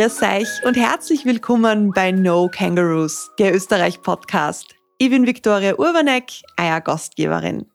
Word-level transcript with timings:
Grüß 0.00 0.22
euch 0.22 0.64
und 0.64 0.78
herzlich 0.78 1.26
willkommen 1.26 1.90
bei 1.90 2.10
No 2.10 2.48
Kangaroos, 2.48 3.30
der 3.38 3.54
Österreich-Podcast. 3.54 4.74
Ich 4.96 5.10
bin 5.10 5.26
Viktoria 5.26 5.74
Urbanek, 5.74 6.40
euer 6.58 6.80
Gastgeberin. 6.80 7.66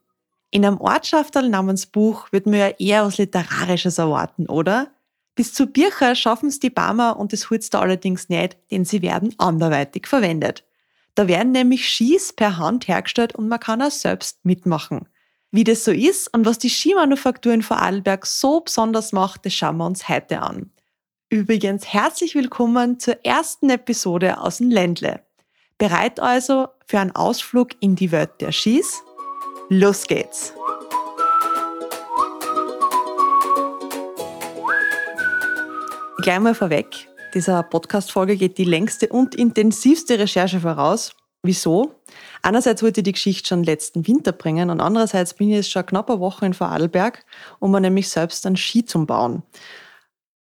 In 0.49 0.65
einem 0.65 0.81
Ortschafterl 0.81 1.47
namens 1.49 1.85
Buch 1.85 2.31
wird 2.31 2.47
man 2.47 2.55
ja 2.55 2.69
eher 2.79 3.05
was 3.05 3.19
Literarisches 3.19 3.99
erwarten, 3.99 4.47
oder? 4.47 4.87
Bis 5.35 5.53
zu 5.53 5.67
Bücher 5.67 6.15
schaffen 6.15 6.49
es 6.49 6.59
die 6.59 6.71
Barmer 6.71 7.19
und 7.19 7.31
das 7.31 7.51
Holz 7.51 7.69
da 7.69 7.81
allerdings 7.81 8.27
nicht, 8.27 8.57
denn 8.71 8.85
sie 8.85 9.03
werden 9.03 9.35
anderweitig 9.37 10.07
verwendet. 10.07 10.63
Da 11.13 11.27
werden 11.27 11.51
nämlich 11.51 11.87
Skis 11.87 12.33
per 12.33 12.57
Hand 12.57 12.87
hergestellt 12.87 13.35
und 13.35 13.49
man 13.49 13.59
kann 13.59 13.83
auch 13.83 13.91
selbst 13.91 14.43
mitmachen. 14.43 15.07
Wie 15.51 15.63
das 15.63 15.83
so 15.83 15.91
ist 15.91 16.33
und 16.33 16.47
was 16.47 16.57
die 16.57 16.71
Skimanufaktur 16.71 17.53
in 17.53 17.61
Vorarlberg 17.61 18.25
so 18.25 18.61
besonders 18.61 19.11
macht, 19.11 19.45
das 19.45 19.53
schauen 19.53 19.77
wir 19.77 19.85
uns 19.85 20.09
heute 20.09 20.41
an. 20.41 20.71
Übrigens 21.31 21.91
herzlich 21.91 22.35
willkommen 22.35 22.99
zur 22.99 23.17
ersten 23.25 23.71
Episode 23.71 24.39
aus 24.39 24.57
dem 24.59 24.69
Ländle. 24.69 25.21
Bereit 25.79 26.19
also 26.19 26.67
für 26.85 26.99
einen 26.99 27.15
Ausflug 27.15 27.69
in 27.79 27.95
die 27.95 28.11
Welt 28.11 28.29
der 28.41 28.51
Skis? 28.51 29.01
Los 29.69 30.05
geht's! 30.05 30.53
Gleich 36.21 36.39
mal 36.39 36.53
vorweg, 36.53 37.07
dieser 37.33 37.63
Podcast-Folge 37.63 38.37
geht 38.37 38.59
die 38.59 38.63
längste 38.63 39.07
und 39.07 39.33
intensivste 39.33 40.19
Recherche 40.19 40.59
voraus. 40.59 41.15
Wieso? 41.41 41.95
Einerseits 42.43 42.83
wollte 42.83 43.01
ich 43.01 43.05
die 43.05 43.11
Geschichte 43.13 43.47
schon 43.47 43.63
letzten 43.63 44.05
Winter 44.07 44.31
bringen 44.31 44.69
und 44.69 44.79
andererseits 44.79 45.33
bin 45.33 45.49
ich 45.49 45.55
jetzt 45.55 45.71
schon 45.71 45.87
knapp 45.87 46.09
eine 46.11 46.19
Woche 46.19 46.45
in 46.45 46.53
Vorarlberg, 46.53 47.25
um 47.59 47.71
mir 47.71 47.81
nämlich 47.81 48.09
selbst 48.09 48.45
einen 48.45 48.57
Ski 48.57 48.85
zu 48.85 49.03
bauen. 49.07 49.41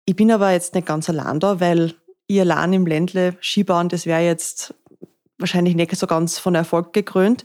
Ich 0.04 0.16
bin 0.16 0.30
aber 0.30 0.50
jetzt 0.50 0.74
nicht 0.74 0.86
ganz 0.86 1.08
allein 1.08 1.40
da, 1.40 1.60
weil 1.60 1.94
ich 2.26 2.40
allein 2.40 2.72
im 2.72 2.86
Ländle 2.86 3.36
Skibauen, 3.40 3.88
das 3.88 4.06
wäre 4.06 4.22
jetzt 4.22 4.74
wahrscheinlich 5.38 5.74
nicht 5.74 5.94
so 5.96 6.06
ganz 6.06 6.38
von 6.38 6.54
Erfolg 6.54 6.92
gekrönt. 6.92 7.42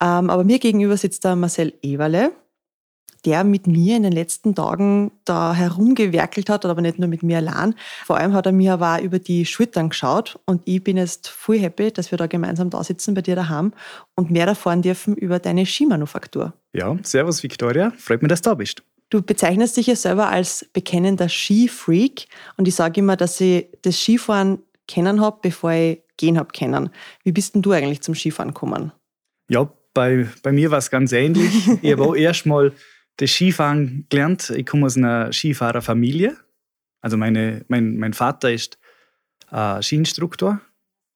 Ähm, 0.00 0.30
aber 0.30 0.44
mir 0.44 0.58
gegenüber 0.58 0.96
sitzt 0.96 1.24
der 1.24 1.36
Marcel 1.36 1.74
Eberle 1.82 2.32
der 3.24 3.44
mit 3.44 3.66
mir 3.66 3.96
in 3.96 4.02
den 4.02 4.12
letzten 4.12 4.54
Tagen 4.54 5.12
da 5.24 5.54
herumgewerkelt 5.54 6.48
hat, 6.48 6.64
aber 6.64 6.80
nicht 6.80 6.98
nur 6.98 7.08
mit 7.08 7.22
mir 7.22 7.38
allein. 7.38 7.74
Vor 8.04 8.16
allem 8.16 8.32
hat 8.32 8.46
er 8.46 8.52
mir 8.52 8.74
aber 8.74 8.96
auch 8.96 9.00
über 9.00 9.18
die 9.18 9.44
Schultern 9.46 9.90
geschaut 9.90 10.38
und 10.46 10.62
ich 10.64 10.82
bin 10.82 10.96
jetzt 10.96 11.28
voll 11.28 11.58
happy, 11.58 11.92
dass 11.92 12.10
wir 12.10 12.18
da 12.18 12.26
gemeinsam 12.26 12.70
da 12.70 12.82
sitzen 12.82 13.14
bei 13.14 13.22
dir 13.22 13.36
daheim 13.36 13.72
und 14.14 14.30
mehr 14.30 14.46
erfahren 14.46 14.82
dürfen 14.82 15.16
über 15.16 15.38
deine 15.38 15.66
Skimanufaktur. 15.66 16.52
Ja, 16.72 16.96
servus 17.02 17.42
Victoria, 17.42 17.92
freut 17.96 18.22
mich, 18.22 18.28
dass 18.28 18.42
du 18.42 18.50
da 18.50 18.54
bist. 18.54 18.82
Du 19.10 19.22
bezeichnest 19.22 19.76
dich 19.76 19.88
ja 19.88 19.96
selber 19.96 20.28
als 20.28 20.64
bekennender 20.72 21.28
Skifreak 21.28 22.26
und 22.56 22.68
ich 22.68 22.76
sage 22.76 23.00
immer, 23.00 23.16
dass 23.16 23.40
ich 23.40 23.66
das 23.82 23.98
Skifahren 24.00 24.60
kennen 24.86 25.20
habe, 25.20 25.38
bevor 25.42 25.72
ich 25.72 26.00
gehen 26.16 26.38
habe 26.38 26.50
kennen. 26.52 26.90
Wie 27.24 27.32
bist 27.32 27.54
denn 27.54 27.62
du 27.62 27.72
eigentlich 27.72 28.02
zum 28.02 28.14
Skifahren 28.14 28.54
gekommen? 28.54 28.92
Ja, 29.48 29.68
bei, 29.94 30.28
bei 30.42 30.52
mir 30.52 30.70
war 30.70 30.78
es 30.78 30.90
ganz 30.90 31.10
ähnlich. 31.12 31.52
ich 31.82 31.92
habe 31.92 32.04
auch 32.04 32.14
erst 32.14 32.46
mal 32.46 32.72
das 33.16 33.30
Skifahren 33.30 34.06
gelernt. 34.08 34.50
Ich 34.50 34.64
komme 34.64 34.86
aus 34.86 34.96
einer 34.96 35.32
Skifahrerfamilie. 35.32 36.36
Also 37.00 37.16
meine, 37.16 37.64
mein, 37.66 37.96
mein 37.96 38.12
Vater 38.12 38.52
ist 38.52 38.78
äh, 39.50 39.82
Skiinstruktor 39.82 40.60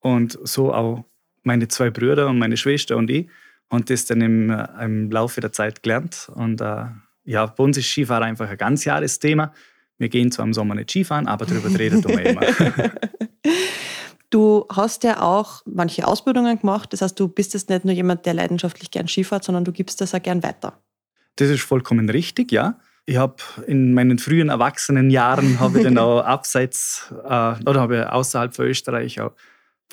und 0.01 0.37
so 0.43 0.73
auch 0.73 1.05
meine 1.43 1.67
zwei 1.69 1.91
Brüder 1.91 2.27
und 2.27 2.39
meine 2.39 2.57
Schwester 2.57 2.97
und 2.97 3.09
ich 3.09 3.27
haben 3.71 3.85
das 3.85 4.05
dann 4.05 4.21
im, 4.21 4.49
äh, 4.49 4.67
im 4.83 5.09
Laufe 5.11 5.41
der 5.41 5.51
Zeit 5.51 5.83
gelernt. 5.83 6.29
Und 6.33 6.61
äh, 6.61 6.85
ja, 7.25 7.45
bei 7.45 7.63
uns 7.63 7.77
ist 7.77 7.87
Skifahren 7.87 8.23
einfach 8.23 8.49
ein 8.49 8.57
ganz 8.57 8.85
Jahres 8.85 9.19
Thema. 9.19 9.53
Wir 9.97 10.09
gehen 10.09 10.31
zwar 10.31 10.45
im 10.45 10.53
Sommer 10.53 10.75
nicht 10.75 10.91
Skifahren, 10.91 11.27
aber 11.27 11.45
darüber 11.45 11.77
reden 11.77 12.03
wir 12.03 12.25
immer. 12.25 12.41
Du 14.31 14.65
hast 14.69 15.05
ja 15.05 15.21
auch 15.21 15.61
manche 15.65 16.05
Ausbildungen 16.05 16.59
gemacht. 16.59 16.91
Das 16.91 17.01
heißt, 17.01 17.17
du 17.17 17.29
bist 17.29 17.53
jetzt 17.53 17.69
nicht 17.69 17.85
nur 17.85 17.93
jemand, 17.93 18.25
der 18.25 18.33
leidenschaftlich 18.33 18.91
gern 18.91 19.07
Skifahrt, 19.07 19.45
sondern 19.45 19.63
du 19.63 19.71
gibst 19.71 20.01
das 20.01 20.13
auch 20.13 20.21
gern 20.21 20.43
weiter. 20.43 20.77
Das 21.37 21.49
ist 21.49 21.61
vollkommen 21.61 22.09
richtig, 22.09 22.51
ja. 22.51 22.77
Ich 23.05 23.15
habe 23.15 23.35
in 23.67 23.93
meinen 23.93 24.17
frühen 24.17 24.49
Erwachsenenjahren 24.49 25.61
habe 25.61 25.77
ich 25.77 25.83
dann 25.85 25.97
auch 25.99 26.19
abseits 26.19 27.13
äh, 27.23 27.23
oder 27.23 27.75
habe 27.79 28.11
außerhalb 28.11 28.53
von 28.53 28.65
Österreich 28.65 29.21
auch 29.21 29.31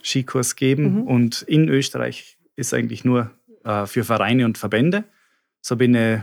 Skikurs 0.03 0.57
gegeben 0.57 1.03
mhm. 1.03 1.03
und 1.03 1.43
in 1.43 1.69
Österreich 1.69 2.39
ist 2.57 2.75
eigentlich 2.75 3.05
nur 3.05 3.31
äh, 3.65 3.87
für 3.87 4.03
Vereine 4.03 4.45
und 4.45 4.59
Verbände. 4.59 5.05
So 5.61 5.77
bin 5.77 5.95
ich 5.95 6.21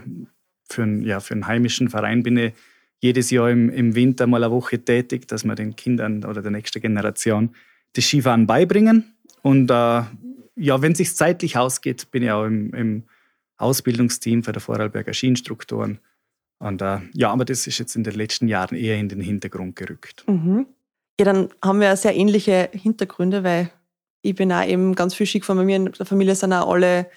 für, 0.69 0.84
ein, 0.84 1.03
ja, 1.03 1.19
für 1.19 1.34
einen 1.34 1.47
heimischen 1.47 1.90
Verein 1.90 2.24
bin 2.24 2.38
ich 2.38 2.53
jedes 3.00 3.30
Jahr 3.31 3.50
im, 3.50 3.69
im 3.69 3.96
Winter 3.96 4.28
mal 4.28 4.44
eine 4.44 4.53
Woche 4.53 4.80
tätig, 4.80 5.28
dass 5.28 5.44
wir 5.46 5.56
den 5.56 5.75
Kindern 5.75 6.25
oder 6.25 6.41
der 6.41 6.52
nächsten 6.52 6.81
Generation 6.81 7.56
das 7.94 8.06
Skifahren 8.06 8.46
beibringen. 8.46 9.13
Und 9.41 9.72
äh, 9.72 10.03
ja, 10.56 10.81
wenn 10.81 10.91
es 10.91 10.97
sich 10.97 11.16
zeitlich 11.16 11.57
ausgeht, 11.57 12.12
bin 12.12 12.24
ich 12.24 12.31
auch 12.31 12.46
im, 12.46 12.74
im 12.74 13.03
Ausbildungsteam 13.57 14.44
für 14.44 14.52
der 14.52 14.62
Vorarlberger 14.62 15.13
Skiinstruktoren. 15.13 16.00
Und 16.59 16.81
äh, 16.81 17.00
ja, 17.13 17.31
aber 17.31 17.46
das 17.46 17.68
ist 17.68 17.80
jetzt 17.80 17.96
in 17.96 18.03
den 18.03 18.16
letzten 18.16 18.47
Jahren 18.47 18.75
eher 18.75 18.97
in 18.97 19.07
den 19.07 19.22
Hintergrund 19.22 19.78
gerückt. 19.78 20.25
Mhm. 20.28 20.68
Ja, 21.19 21.25
dann 21.25 21.50
haben 21.63 21.80
wir 21.80 21.96
sehr 21.96 22.16
ähnliche 22.16 22.69
Hintergründe, 22.74 23.44
weil 23.44 23.72
ich 24.22 24.36
bin 24.36 24.51
auch 24.51 24.66
eben 24.66 24.96
ganz 24.96 25.13
viel 25.13 25.25
Ski 25.25 25.40
Bei 25.40 25.53
mir 25.56 25.78
in 25.78 25.91
der 25.91 26.06
Familie 26.06 26.36
sind 26.36 26.51
auch 26.51 26.72
alle 26.74 27.09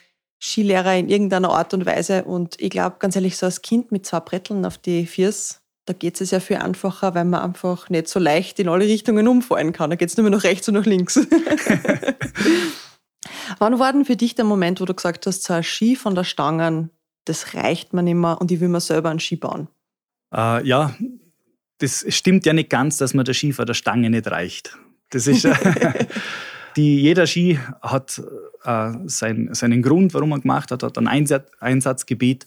Skilehrer 0.42 0.96
in 0.96 1.08
irgendeiner 1.08 1.50
Art 1.50 1.72
und 1.72 1.86
Weise. 1.86 2.24
Und 2.24 2.60
ich 2.60 2.70
glaube, 2.70 2.96
ganz 2.98 3.14
ehrlich, 3.14 3.36
so 3.36 3.46
als 3.46 3.62
Kind 3.62 3.92
mit 3.92 4.04
zwei 4.04 4.18
Bretteln 4.20 4.64
auf 4.66 4.76
die 4.76 5.06
Viers, 5.06 5.60
da 5.86 5.92
geht 5.92 6.20
es 6.20 6.32
ja 6.32 6.40
viel 6.40 6.56
einfacher, 6.56 7.14
weil 7.14 7.24
man 7.24 7.40
einfach 7.40 7.88
nicht 7.90 8.08
so 8.08 8.18
leicht 8.18 8.58
in 8.58 8.68
alle 8.68 8.84
Richtungen 8.84 9.28
umfallen 9.28 9.72
kann. 9.72 9.90
Da 9.90 9.96
geht 9.96 10.08
es 10.08 10.16
nur 10.16 10.24
mehr 10.24 10.36
nach 10.36 10.42
rechts 10.42 10.66
und 10.68 10.74
nach 10.74 10.84
links. 10.84 11.16
Wann 13.58 13.78
war 13.78 13.92
denn 13.92 14.04
für 14.04 14.16
dich 14.16 14.34
der 14.34 14.44
Moment, 14.44 14.80
wo 14.80 14.84
du 14.84 14.94
gesagt 14.94 15.26
hast, 15.26 15.44
so 15.44 15.52
ein 15.52 15.62
Ski 15.62 15.94
von 15.94 16.16
der 16.16 16.24
Stange, 16.24 16.90
das 17.24 17.54
reicht 17.54 17.92
mir 17.92 18.02
nicht 18.02 18.16
mehr 18.16 18.40
und 18.40 18.50
ich 18.50 18.58
will 18.60 18.68
mir 18.68 18.80
selber 18.80 19.10
einen 19.10 19.20
Ski 19.20 19.36
bauen? 19.36 19.68
Äh, 20.34 20.66
ja, 20.66 20.96
das 21.78 22.04
stimmt 22.08 22.46
ja 22.46 22.52
nicht 22.52 22.70
ganz, 22.70 22.96
dass 22.96 23.14
man 23.14 23.24
der 23.24 23.34
Ski 23.34 23.52
von 23.52 23.66
der 23.66 23.74
Stange 23.74 24.10
nicht 24.10 24.28
reicht. 24.28 24.76
Das 25.10 25.28
ist, 25.28 25.46
die, 26.76 27.00
jeder 27.00 27.26
Ski 27.26 27.58
hat 27.80 28.22
äh, 28.64 28.92
sein, 29.06 29.50
seinen 29.52 29.82
Grund, 29.82 30.14
warum 30.14 30.32
er 30.32 30.40
gemacht 30.40 30.70
hat, 30.70 30.82
hat 30.82 30.98
ein 30.98 31.08
Einsatz, 31.08 31.50
Einsatzgebiet 31.60 32.46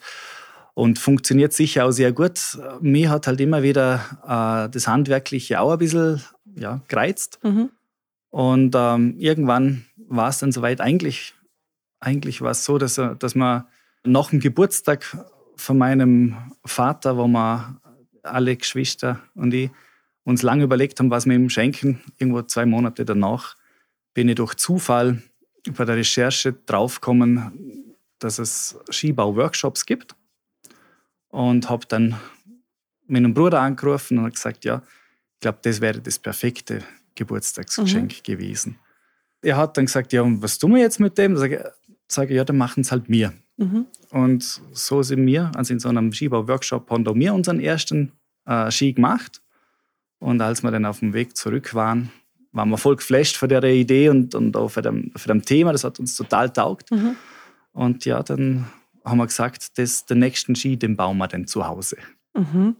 und 0.73 0.99
funktioniert 0.99 1.53
sicher 1.53 1.85
auch 1.85 1.91
sehr 1.91 2.11
gut. 2.11 2.57
Mir 2.81 3.09
hat 3.09 3.27
halt 3.27 3.39
immer 3.41 3.63
wieder 3.63 4.01
äh, 4.23 4.69
das 4.69 4.87
Handwerkliche 4.87 5.59
auch 5.59 5.71
ein 5.71 5.79
bisschen 5.79 6.21
ja, 6.55 6.81
gereizt. 6.87 7.39
Mhm. 7.43 7.69
Und 8.29 8.75
ähm, 8.75 9.15
irgendwann 9.17 9.85
war 9.95 10.29
es 10.29 10.39
dann 10.39 10.51
soweit. 10.51 10.81
Eigentlich, 10.81 11.33
eigentlich 11.99 12.41
war 12.41 12.51
es 12.51 12.65
so, 12.65 12.77
dass, 12.77 12.99
dass 13.19 13.35
man 13.35 13.63
nach 14.03 14.29
dem 14.29 14.39
Geburtstag 14.39 15.17
von 15.55 15.77
meinem 15.77 16.35
Vater, 16.65 17.17
wo 17.17 17.27
wir 17.27 17.79
alle 18.23 18.57
Geschwister 18.57 19.21
und 19.35 19.53
ich 19.53 19.69
uns 20.25 20.41
lange 20.41 20.63
überlegt 20.63 20.99
haben, 20.99 21.11
was 21.11 21.25
wir 21.25 21.35
ihm 21.35 21.49
schenken, 21.49 22.01
irgendwo 22.17 22.41
zwei 22.41 22.65
Monate 22.65 23.05
danach, 23.05 23.55
bin 24.15 24.29
ich 24.29 24.35
durch 24.35 24.55
Zufall 24.55 25.21
bei 25.77 25.85
der 25.85 25.97
Recherche 25.97 26.53
draufgekommen, 26.53 27.93
dass 28.17 28.39
es 28.39 28.75
Skibau-Workshops 28.89 29.85
gibt. 29.85 30.15
Und 31.27 31.69
habe 31.69 31.85
dann 31.87 32.19
meinen 33.05 33.35
Bruder 33.35 33.61
angerufen 33.61 34.17
und 34.17 34.33
gesagt, 34.33 34.65
ja, 34.65 34.81
ich 35.33 35.41
glaube, 35.41 35.59
das 35.61 35.79
wäre 35.79 36.01
das 36.01 36.17
perfekte 36.17 36.83
Geburtstagsgeschenk 37.13 38.11
mhm. 38.17 38.23
gewesen 38.23 38.79
er 39.45 39.57
hat 39.57 39.77
dann 39.77 39.85
gesagt, 39.85 40.11
ja, 40.11 40.21
und 40.21 40.41
was 40.41 40.57
tun 40.57 40.73
wir 40.73 40.81
jetzt 40.81 40.99
mit 40.99 41.17
dem? 41.17 41.37
Sage 41.37 41.71
sag 42.07 42.29
ich, 42.29 42.35
ja, 42.35 42.43
dann 42.43 42.57
machen 42.57 42.81
es 42.81 42.91
halt 42.91 43.09
mir. 43.09 43.33
Mhm. 43.57 43.85
Und 44.11 44.61
so 44.73 45.01
sind 45.01 45.25
wir, 45.25 45.51
also 45.55 45.73
in 45.73 45.79
so 45.79 45.89
einem 45.89 46.11
Skibau-Workshop, 46.11 46.89
haben 46.89 47.19
wir 47.19 47.33
unseren 47.33 47.59
ersten 47.59 48.11
äh, 48.45 48.69
Ski 48.71 48.93
gemacht. 48.93 49.41
Und 50.19 50.41
als 50.41 50.63
wir 50.63 50.71
dann 50.71 50.85
auf 50.85 50.99
dem 50.99 51.13
Weg 51.13 51.35
zurück 51.37 51.73
waren, 51.73 52.11
waren 52.55 52.69
wir 52.69 52.77
voll 52.77 52.95
geflasht 52.95 53.35
von 53.35 53.49
der 53.49 53.63
Idee 53.63 54.09
und, 54.09 54.33
und 54.33 54.55
auch 54.55 54.69
von 54.69 54.81
dem, 54.81 55.11
von 55.15 55.29
dem 55.29 55.45
Thema. 55.45 55.71
Das 55.71 55.83
hat 55.83 55.99
uns 55.99 56.15
total 56.15 56.51
taugt. 56.51 56.89
Mhm. 56.91 57.15
Und 57.73 58.05
ja, 58.05 58.23
dann 58.23 58.65
haben 59.03 59.17
wir 59.17 59.27
gesagt, 59.27 59.77
das, 59.77 60.05
den 60.05 60.19
nächsten 60.19 60.55
Ski, 60.55 60.77
den 60.77 60.95
bauen 60.95 61.17
wir 61.17 61.27
dann 61.27 61.47
zu 61.47 61.67
Hause. 61.67 61.97
Mhm. 62.33 62.77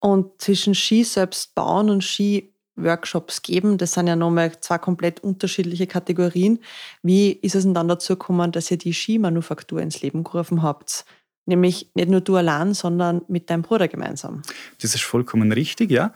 Und 0.00 0.40
zwischen 0.40 0.74
Ski 0.74 1.04
selbst 1.04 1.54
bauen 1.54 1.88
und 1.88 2.02
Ski 2.02 2.52
Workshops 2.76 3.42
geben. 3.42 3.78
Das 3.78 3.92
sind 3.92 4.06
ja 4.06 4.16
nochmal 4.16 4.58
zwei 4.60 4.78
komplett 4.78 5.20
unterschiedliche 5.20 5.86
Kategorien. 5.86 6.58
Wie 7.02 7.32
ist 7.32 7.54
es 7.54 7.64
denn 7.64 7.74
dann 7.74 7.88
dazu 7.88 8.14
gekommen, 8.14 8.52
dass 8.52 8.70
ihr 8.70 8.78
die 8.78 8.94
Skimanufaktur 8.94 9.80
ins 9.80 10.02
Leben 10.02 10.24
gerufen 10.24 10.62
habt? 10.62 11.04
Nämlich 11.46 11.90
nicht 11.94 12.10
nur 12.10 12.20
du 12.20 12.36
allein, 12.36 12.74
sondern 12.74 13.22
mit 13.28 13.50
deinem 13.50 13.62
Bruder 13.62 13.88
gemeinsam. 13.88 14.42
Das 14.80 14.94
ist 14.94 15.02
vollkommen 15.02 15.52
richtig, 15.52 15.90
ja. 15.90 16.12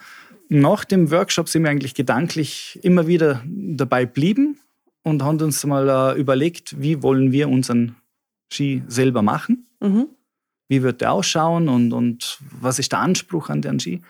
Nach 0.49 0.85
dem 0.85 1.11
Workshop 1.11 1.49
sind 1.49 1.63
wir 1.63 1.71
eigentlich 1.71 1.95
gedanklich 1.95 2.79
immer 2.83 3.07
wieder 3.07 3.43
dabei 3.47 4.05
geblieben 4.05 4.59
und 5.03 5.23
haben 5.23 5.41
uns 5.41 5.65
mal 5.65 5.89
äh, 5.89 6.21
überlegt, 6.21 6.81
wie 6.81 7.03
wollen 7.03 7.33
wir 7.33 7.49
unseren 7.49 7.97
Ski 8.53 8.83
selber 8.89 9.23
machen? 9.23 9.67
Mhm. 9.81 10.07
Wie 10.69 10.83
wird 10.83 11.01
der 11.01 11.13
ausschauen 11.13 11.69
und, 11.69 11.93
und 11.93 12.39
was 12.61 12.79
ist 12.79 12.93
der 12.93 13.01
Anspruch 13.01 13.49
an 13.49 13.63
den 13.63 13.81
Ski? 13.81 14.03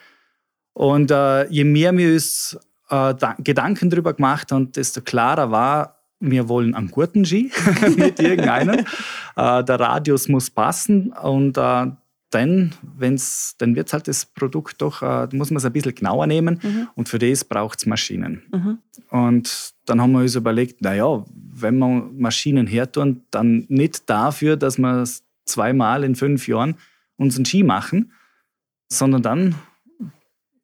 Und 0.73 1.11
äh, 1.11 1.49
je 1.49 1.65
mehr 1.65 1.97
wir 1.97 2.13
uns 2.13 2.59
äh, 2.91 3.15
Gedanken 3.39 3.91
darüber 3.91 4.13
gemacht 4.15 4.53
und 4.53 4.77
desto 4.77 5.01
klarer 5.01 5.51
war, 5.51 6.01
wir 6.21 6.49
wollen 6.49 6.75
einen 6.75 6.91
guten 6.91 7.25
Ski 7.25 7.51
mit 7.97 8.21
irgendeinem. 8.21 8.85
äh, 9.37 9.65
der 9.65 9.81
Radius 9.81 10.29
muss 10.29 10.51
passen 10.51 11.13
und 11.13 11.57
äh, 11.59 11.87
dann, 12.35 12.75
wenn's, 12.97 13.55
dann 13.59 13.77
wird 13.77 13.93
halt 13.93 14.09
das 14.09 14.27
Produkt 14.27 14.83
doch, 14.83 15.03
äh, 15.03 15.29
muss 15.33 15.51
man 15.51 15.59
es 15.59 15.65
ein 15.65 15.73
bisschen 15.73 15.95
genauer 15.95 16.27
nehmen 16.27 16.59
mhm. 16.63 16.89
und 16.97 17.09
für 17.09 17.19
das 17.19 17.45
braucht 17.45 17.79
es 17.79 17.87
Maschinen. 17.87 18.43
Mhm. 18.53 18.79
Und 19.11 19.75
dann 19.87 20.01
haben 20.01 20.13
wir 20.13 20.21
uns 20.21 20.35
überlegt, 20.35 20.83
naja, 20.83 21.25
wenn 21.33 21.79
wir 21.79 22.11
Maschinen 22.13 22.67
hertun, 22.67 23.23
dann 23.31 23.67
nicht 23.69 24.11
dafür, 24.11 24.57
dass 24.57 24.79
wir 24.79 25.05
zweimal 25.45 26.03
in 26.03 26.17
fünf 26.17 26.49
Jahren 26.49 26.77
unseren 27.17 27.45
Ski 27.45 27.63
machen, 27.63 28.13
sondern 28.89 29.23
dann 29.23 29.55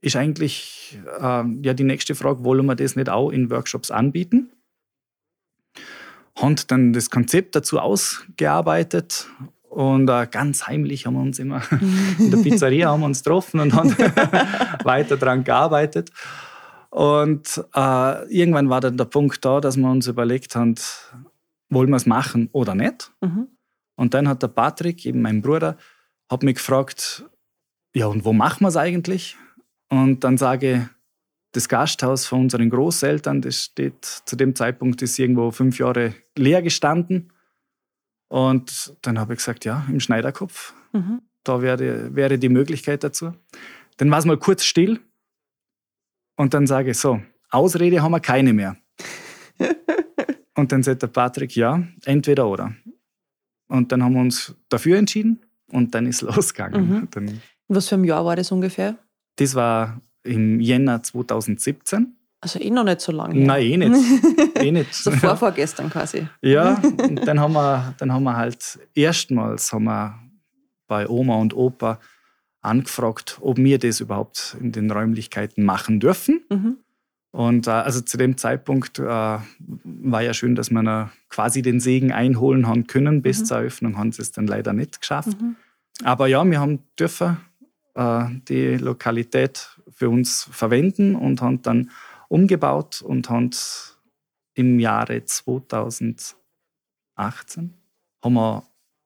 ist 0.00 0.17
eigentlich 0.17 0.99
äh, 1.20 1.44
ja 1.62 1.75
die 1.75 1.84
nächste 1.84 2.17
Frage, 2.17 2.43
wollen 2.43 2.67
wir 2.67 2.75
das 2.75 2.96
nicht 2.96 3.08
auch 3.08 3.31
in 3.31 3.50
Workshops 3.50 3.90
anbieten? 3.90 4.50
Haben 6.37 6.56
dann 6.67 6.93
das 6.93 7.11
Konzept 7.11 7.55
dazu 7.55 7.78
ausgearbeitet 7.78 9.28
und 9.70 10.11
äh, 10.11 10.26
ganz 10.28 10.67
heimlich 10.67 11.06
haben 11.06 11.14
wir 11.14 11.22
uns 11.22 11.38
immer 11.38 11.62
in 12.19 12.31
der 12.31 12.38
Pizzeria 12.38 12.90
haben 12.90 13.00
wir 13.00 13.06
uns 13.06 13.22
getroffen 13.22 13.61
und 13.61 13.72
haben 13.72 13.90
weiter 14.84 15.17
daran 15.17 15.44
gearbeitet. 15.44 16.11
Und 16.90 17.64
äh, 17.75 18.25
irgendwann 18.34 18.69
war 18.69 18.81
dann 18.81 18.96
der 18.96 19.05
Punkt 19.05 19.44
da, 19.44 19.61
dass 19.61 19.76
wir 19.76 19.88
uns 19.88 20.08
überlegt 20.08 20.56
haben, 20.56 20.75
wollen 21.69 21.88
wir 21.88 21.96
es 21.96 22.06
machen 22.06 22.49
oder 22.50 22.75
nicht? 22.75 23.12
Mhm. 23.20 23.46
Und 23.94 24.14
dann 24.14 24.28
hat 24.28 24.43
der 24.43 24.49
Patrick, 24.49 25.06
eben 25.06 25.22
mein 25.22 25.40
Bruder, 25.40 25.76
hat 26.28 26.43
mich 26.43 26.56
gefragt, 26.56 27.25
ja, 27.94 28.06
und 28.06 28.25
wo 28.25 28.32
machen 28.32 28.64
wir 28.64 28.69
es 28.69 28.76
eigentlich? 28.76 29.37
Und 29.88 30.25
dann 30.25 30.37
sage 30.37 30.72
ich, 30.72 30.81
das 31.52 31.69
Gasthaus 31.69 32.26
von 32.26 32.40
unseren 32.40 32.70
Großeltern, 32.70 33.40
das 33.40 33.64
steht 33.64 34.05
zu 34.05 34.37
dem 34.37 34.55
Zeitpunkt 34.55 35.02
ist 35.02 35.19
irgendwo 35.19 35.50
fünf 35.52 35.78
Jahre 35.78 36.14
leer 36.37 36.62
gestanden. 36.62 37.32
Und 38.31 38.97
dann 39.03 39.19
habe 39.19 39.32
ich 39.32 39.38
gesagt, 39.38 39.65
ja, 39.65 39.85
im 39.88 39.99
Schneiderkopf, 39.99 40.73
mhm. 40.93 41.21
da 41.43 41.62
wäre, 41.62 42.15
wäre 42.15 42.38
die 42.38 42.49
Möglichkeit 42.49 43.03
dazu. 43.03 43.32
Dann 43.97 44.09
war 44.11 44.21
es 44.21 44.25
mal 44.25 44.38
kurz 44.38 44.65
still 44.65 45.00
und 46.37 46.55
dann 46.55 46.69
sage 46.69 46.93
ich 46.93 46.99
so, 46.99 47.21
Ausrede 47.50 48.00
haben 48.03 48.12
wir 48.12 48.21
keine 48.21 48.53
mehr. 48.53 48.77
und 50.56 50.71
dann 50.71 50.85
sagt 50.85 51.03
der 51.03 51.09
Patrick, 51.09 51.56
ja, 51.56 51.82
entweder 52.05 52.47
oder. 52.47 52.73
Und 53.67 53.91
dann 53.91 54.05
haben 54.05 54.15
wir 54.15 54.21
uns 54.21 54.55
dafür 54.69 54.97
entschieden 54.97 55.44
und 55.73 55.93
dann 55.97 56.06
ist 56.06 56.23
es 56.23 56.37
losgegangen. 56.37 56.88
Mhm. 56.88 57.09
Dann, 57.11 57.43
Was 57.67 57.88
für 57.88 57.97
ein 57.97 58.05
Jahr 58.05 58.25
war 58.25 58.37
das 58.37 58.53
ungefähr? 58.53 58.97
Das 59.37 59.56
war 59.56 60.00
im 60.23 60.61
Jänner 60.61 61.03
2017. 61.03 62.17
Also 62.41 62.59
eh 62.59 62.71
noch 62.71 62.85
nicht 62.85 63.01
so 63.01 63.13
lange 63.13 63.35
her. 63.35 63.47
Nein, 63.47 63.63
eh 63.63 63.77
nicht. 63.77 64.57
eh 64.57 64.71
nicht. 64.71 64.95
so 64.95 65.11
vor 65.11 65.37
vorgestern 65.37 65.91
quasi. 65.91 66.27
Ja, 66.41 66.81
und 67.03 67.27
dann 67.27 67.39
haben 67.39 67.53
wir, 67.53 67.95
dann 67.99 68.13
haben 68.13 68.25
wir 68.25 68.37
halt 68.37 68.79
erstmals 68.95 69.73
haben 69.73 69.85
wir 69.85 70.19
bei 70.87 71.09
Oma 71.09 71.37
und 71.37 71.55
Opa 71.55 72.01
angefragt, 72.63 73.39
ob 73.41 73.59
wir 73.59 73.79
das 73.79 74.01
überhaupt 74.01 74.57
in 74.61 74.73
den 74.73 74.91
Räumlichkeiten 74.91 75.65
machen 75.65 76.01
dürfen. 76.01 76.43
Mhm. 76.51 76.77
Und 77.33 77.67
äh, 77.69 77.71
also 77.71 78.01
zu 78.01 78.17
dem 78.17 78.37
Zeitpunkt 78.37 78.99
äh, 78.99 79.03
war 79.03 80.23
ja 80.23 80.35
schön, 80.35 80.57
dass 80.57 80.71
wir 80.71 81.11
quasi 81.29 81.63
den 81.63 81.79
Segen 81.79 82.11
einholen 82.11 82.67
haben 82.67 82.87
können. 82.87 83.23
Bis 83.23 83.41
mhm. 83.41 83.45
zur 83.45 83.57
Eröffnung 83.59 83.99
haben 83.99 84.13
sie 84.13 84.23
es 84.23 84.33
dann 84.33 84.47
leider 84.47 84.73
nicht 84.73 85.01
geschafft. 85.01 85.41
Mhm. 85.41 85.57
Aber 86.03 86.27
ja, 86.27 86.45
wir 86.45 86.61
haben 86.61 86.81
dürfen 86.99 87.37
äh, 87.95 88.25
die 88.49 88.77
Lokalität 88.77 89.77
für 89.93 90.11
uns 90.11 90.49
verwenden 90.51 91.15
und 91.15 91.41
haben 91.41 91.63
dann 91.63 91.91
umgebaut 92.31 93.03
und 93.03 93.29
haben 93.29 93.50
im 94.55 94.79
Jahre 94.79 95.25
2018 95.25 96.37
haben 97.17 98.35
wir 98.35 98.62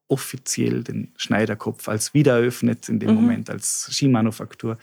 offiziell 0.09 0.85
den 0.85 1.13
Schneiderkopf 1.17 1.89
als 1.89 2.15
wiedereröffnet, 2.15 2.89
in 2.89 3.01
dem 3.01 3.11
mhm. 3.11 3.17
Moment 3.17 3.51
als 3.51 3.89
Skimanufaktur. 3.91 4.79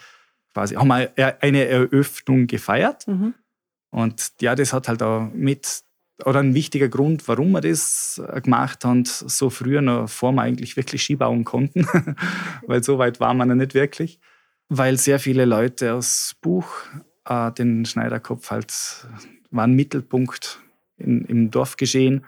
Quasi 0.54 0.76
haben 0.76 0.88
wir 0.88 1.42
eine 1.42 1.66
Eröffnung 1.66 2.48
gefeiert. 2.48 3.08
Mhm. 3.08 3.36
Und 3.92 4.32
ja, 4.42 4.56
das 4.56 4.74
hat 4.74 4.88
halt 4.88 5.04
auch 5.04 5.30
mit, 5.34 5.84
oder 6.26 6.40
ein 6.40 6.56
wichtiger 6.56 6.90
Grund, 6.90 7.28
warum 7.28 7.52
wir 7.52 7.62
das 7.62 8.22
gemacht 8.42 8.84
haben, 8.84 9.06
so 9.06 9.50
früher 9.50 9.82
noch, 9.82 10.04
bevor 10.04 10.32
wir 10.32 10.42
eigentlich 10.42 10.76
wirklich 10.76 11.04
Ski 11.04 11.16
bauen 11.16 11.44
konnten, 11.44 11.86
weil 12.66 12.84
so 12.84 12.98
weit 12.98 13.20
waren 13.20 13.38
wir 13.38 13.46
noch 13.46 13.56
nicht 13.56 13.74
wirklich, 13.74 14.20
weil 14.70 14.98
sehr 14.98 15.20
viele 15.20 15.46
Leute 15.46 15.94
aus 15.94 16.36
Buch 16.42 16.68
äh, 17.32 17.52
den 17.52 17.86
Schneiderkopf 17.86 18.52
halt 18.52 19.08
waren 19.52 19.74
Mittelpunkt 19.74 20.60
in, 20.98 21.26
im 21.26 21.52
Dorfgeschehen 21.52 22.26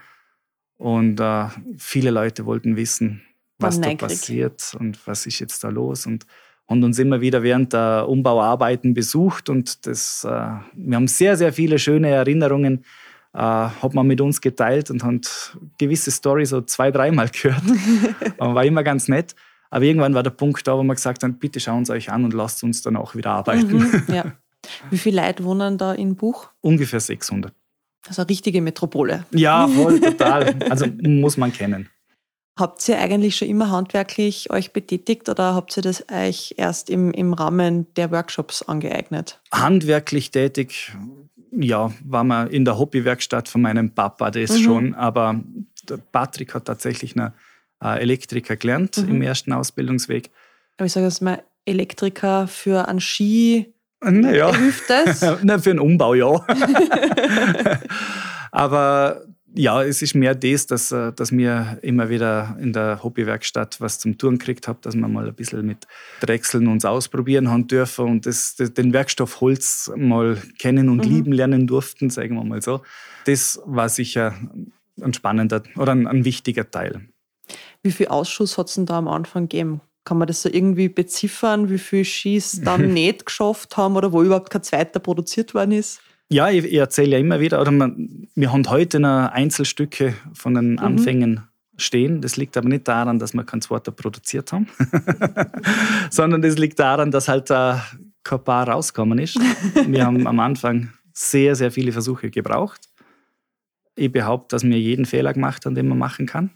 und 0.78 1.20
äh, 1.20 1.46
viele 1.78 2.12
Leute 2.12 2.46
wollten 2.46 2.76
wissen, 2.76 3.22
was 3.60 3.80
da 3.80 3.96
passiert 3.96 4.76
und 4.80 5.06
was 5.08 5.26
ist 5.26 5.40
jetzt 5.40 5.64
da 5.64 5.70
los 5.70 6.06
und 6.06 6.26
haben 6.70 6.84
uns 6.84 6.98
immer 7.00 7.22
wieder 7.22 7.44
während 7.44 7.74
der 7.74 8.08
Umbauarbeiten 8.08 8.94
besucht 8.94 9.50
und 9.50 9.86
das, 9.86 10.24
äh, 10.24 10.30
wir 10.30 10.96
haben 10.96 11.08
sehr, 11.08 11.38
sehr 11.38 11.54
viele 11.54 11.78
schöne 11.80 12.10
Erinnerungen, 12.10 12.86
äh, 13.34 13.40
hat 13.40 13.94
man 13.94 14.08
mit 14.08 14.22
uns 14.22 14.42
geteilt 14.42 14.90
und 14.90 15.04
haben 15.04 15.22
gewisse 15.78 16.12
Storys 16.12 16.50
so 16.50 16.62
zwei, 16.62 16.92
dreimal 16.92 17.30
gehört. 17.30 17.64
war 18.38 18.64
immer 18.64 18.84
ganz 18.84 19.08
nett. 19.08 19.36
Aber 19.70 19.86
irgendwann 19.86 20.14
war 20.14 20.22
der 20.22 20.30
Punkt 20.30 20.68
da, 20.68 20.78
wo 20.78 20.84
wir 20.84 20.94
gesagt 20.94 21.24
haben, 21.24 21.40
bitte 21.40 21.60
schauen 21.60 21.84
Sie 21.84 21.94
euch 21.94 22.12
an 22.12 22.24
und 22.26 22.34
lasst 22.34 22.64
uns 22.64 22.84
dann 22.84 22.96
auch 22.96 23.16
wieder 23.16 23.32
arbeiten. 23.32 23.76
Mhm, 23.76 24.04
ja. 24.08 24.34
Wie 24.90 24.98
viele 24.98 25.22
Leute 25.22 25.44
wohnen 25.44 25.78
da 25.78 25.94
in 25.94 26.16
Buch? 26.16 26.50
Ungefähr 26.62 27.00
600. 27.00 27.54
Also 28.08 28.22
eine 28.22 28.30
richtige 28.30 28.62
Metropole. 28.62 29.26
Ja, 29.32 29.68
voll, 29.68 30.00
total. 30.00 30.56
Also 30.70 30.86
muss 31.02 31.38
man 31.38 31.54
kennen. 31.54 31.90
Habt 32.58 32.88
ihr 32.88 33.00
eigentlich 33.00 33.36
schon 33.36 33.48
immer 33.48 33.72
handwerklich 33.72 34.52
euch 34.52 34.74
betätigt 34.74 35.28
oder 35.28 35.56
habt 35.56 35.76
ihr 35.76 35.82
das 35.82 36.06
euch 36.12 36.54
erst 36.58 36.90
im, 36.90 37.12
im 37.12 37.34
Rahmen 37.34 37.92
der 37.96 38.12
Workshops 38.12 38.62
angeeignet? 38.62 39.42
Handwerklich 39.52 40.30
tätig, 40.30 40.96
ja, 41.52 41.92
war 42.04 42.24
man 42.24 42.50
in 42.50 42.64
der 42.64 42.78
Hobbywerkstatt 42.78 43.50
von 43.50 43.62
meinem 43.62 43.92
Papa, 43.92 44.30
das 44.30 44.52
mhm. 44.52 44.64
schon. 44.64 44.94
Aber 44.94 45.42
Patrick 46.12 46.54
hat 46.54 46.66
tatsächlich 46.66 47.16
eine 47.16 47.34
äh, 47.84 48.00
Elektriker 48.00 48.56
gelernt 48.56 48.98
mhm. 48.98 49.16
im 49.16 49.22
ersten 49.24 49.52
Ausbildungsweg. 49.52 50.30
Aber 50.78 50.86
ich 50.86 50.94
sage 50.94 51.08
jetzt 51.08 51.22
mal, 51.22 51.44
Elektriker 51.66 52.48
für 52.48 52.88
einen 52.88 53.00
Ski 53.00 53.73
naja. 54.04 54.56
hilft 54.56 54.90
das? 54.90 55.22
Na, 55.44 55.60
für 55.60 55.72
einen 55.72 55.80
Umbau 55.80 56.14
ja. 56.14 56.46
Aber 58.52 59.24
ja, 59.56 59.84
es 59.84 60.02
ist 60.02 60.16
mehr 60.16 60.36
das, 60.36 60.66
dass, 60.68 60.92
äh, 60.92 61.14
dass 61.14 61.32
mir 61.32 61.78
immer 61.82 62.10
wieder 62.10 62.58
in 62.60 62.74
der 62.74 63.04
Hobbywerkstatt 63.04 63.80
was 63.82 64.00
zum 64.00 64.18
Touren 64.18 64.38
gekriegt 64.40 64.68
habe, 64.68 64.80
dass 64.82 64.96
wir 64.96 65.08
mal 65.08 65.28
ein 65.28 65.36
bisschen 65.36 65.66
mit 65.66 65.88
Drechseln 66.22 66.68
uns 66.68 66.86
ausprobieren 66.86 67.50
haben 67.50 67.68
dürfen 67.68 68.06
und 68.06 68.26
das, 68.26 68.56
das, 68.56 68.74
den 68.74 68.94
Werkstoff 68.94 69.42
Holz 69.42 69.92
mal 69.96 70.38
kennen 70.58 70.90
und 70.90 71.06
mhm. 71.06 71.12
lieben 71.12 71.32
lernen 71.32 71.68
durften, 71.68 72.10
sagen 72.10 72.36
wir 72.36 72.44
mal 72.44 72.62
so. 72.62 72.82
Das 73.26 73.62
war 73.66 73.90
sicher 73.90 74.34
ein 75.02 75.14
spannender 75.14 75.64
oder 75.76 75.92
ein, 75.92 76.08
ein 76.08 76.26
wichtiger 76.26 76.70
Teil. 76.70 77.08
Wie 77.84 77.92
viel 77.92 78.08
Ausschuss 78.08 78.58
hat 78.58 78.70
es 78.70 78.76
denn 78.76 78.86
da 78.86 78.98
am 78.98 79.08
Anfang 79.08 79.44
gegeben? 79.44 79.82
Kann 80.06 80.18
man 80.18 80.28
das 80.28 80.42
so 80.42 80.50
irgendwie 80.50 80.90
beziffern, 80.90 81.70
wie 81.70 81.78
viel 81.78 82.04
Skis 82.04 82.62
dann 82.64 82.94
nicht 82.94 83.26
geschafft 83.26 83.78
haben 83.78 83.96
oder 83.96 84.12
wo 84.12 84.24
überhaupt 84.24 84.50
kein 84.50 84.64
zweiter 84.64 85.00
produziert 85.00 85.54
worden 85.54 85.72
ist? 85.72 86.02
Ja, 86.30 86.50
ich, 86.50 86.66
ich 86.66 86.74
erzähle 86.76 87.12
ja 87.12 87.18
immer 87.20 87.40
wieder, 87.40 87.62
oder 87.62 87.72
man, 87.72 88.28
wir 88.34 88.52
haben 88.52 88.68
heute 88.70 89.00
noch 89.00 89.32
Einzelstücke 89.32 90.16
von 90.34 90.56
den 90.56 90.72
mhm. 90.74 90.80
Anfängen 90.80 91.48
stehen. 91.78 92.22
Das 92.22 92.38
liegt 92.38 92.58
aber 92.58 92.70
nicht 92.70 92.88
daran, 92.88 93.20
dass 93.20 93.34
wir 93.34 93.44
kein 93.44 93.62
zweiter 93.62 93.92
produziert 93.92 94.52
haben, 94.52 94.68
sondern 96.10 96.42
das 96.42 96.58
liegt 96.58 96.80
daran, 96.80 97.12
dass 97.12 97.28
halt 97.28 97.50
äh, 97.50 97.76
kein 98.24 98.44
Paar 98.44 98.70
rausgekommen 98.70 99.20
ist. 99.20 99.40
wir 99.88 100.06
haben 100.06 100.26
am 100.28 100.40
Anfang 100.40 100.90
sehr, 101.14 101.56
sehr 101.56 101.72
viele 101.72 101.92
Versuche 101.92 102.30
gebraucht. 102.30 102.90
Ich 103.96 104.12
behaupte, 104.12 104.56
dass 104.56 104.64
wir 104.64 104.80
jeden 104.80 105.06
Fehler 105.06 105.34
gemacht 105.34 105.66
haben, 105.66 105.76
den 105.76 105.88
man 105.88 105.98
machen 105.98 106.26
kann. 106.26 106.52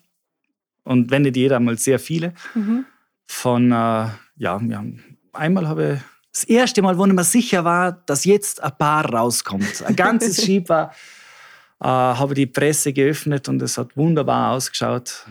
Und 0.84 1.12
wenn 1.12 1.24
nicht 1.24 1.36
jeder, 1.36 1.60
mal 1.60 1.78
sehr 1.78 2.00
viele. 2.00 2.34
Mhm. 2.56 2.86
Von, 3.28 3.72
äh, 3.72 4.10
ja, 4.38 4.54
haben, 4.54 5.18
einmal 5.34 5.68
habe 5.68 5.94
ich 5.94 6.02
das 6.38 6.44
erste 6.44 6.82
Mal, 6.82 6.98
wo 6.98 7.06
ich 7.06 7.14
mir 7.14 7.24
sicher 7.24 7.66
war, 7.66 7.92
dass 7.92 8.26
jetzt 8.26 8.62
ein 8.62 8.72
Paar 8.78 9.06
rauskommt. 9.06 9.84
Ein 9.84 9.96
ganzes 9.96 10.44
Schieb 10.44 10.70
war, 10.70 10.92
äh, 11.82 11.88
habe 11.88 12.36
die 12.36 12.46
Presse 12.46 12.94
geöffnet 12.94 13.50
und 13.50 13.62
es 13.62 13.78
hat 13.78 13.98
wunderbar 13.98 14.52
ausgeschaut. 14.52 15.26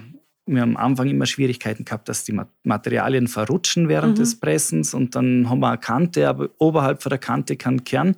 Wir 0.47 0.63
haben 0.63 0.77
am 0.77 0.85
Anfang 0.85 1.09
immer 1.09 1.27
Schwierigkeiten 1.27 1.85
gehabt, 1.85 2.09
dass 2.09 2.25
die 2.25 2.39
Materialien 2.63 3.29
verrutschen 3.29 3.89
während 3.89 4.15
mhm. 4.15 4.21
des 4.21 4.39
Pressens 4.39 4.95
und 4.95 5.15
dann 5.15 5.49
haben 5.49 5.61
wir 5.61 5.69
eine 5.69 5.79
Kante, 5.79 6.29
aber 6.29 6.49
oberhalb 6.59 7.03
von 7.03 7.11
der 7.11 7.19
Kante 7.19 7.57
kein 7.57 7.85
Kern. 7.85 8.17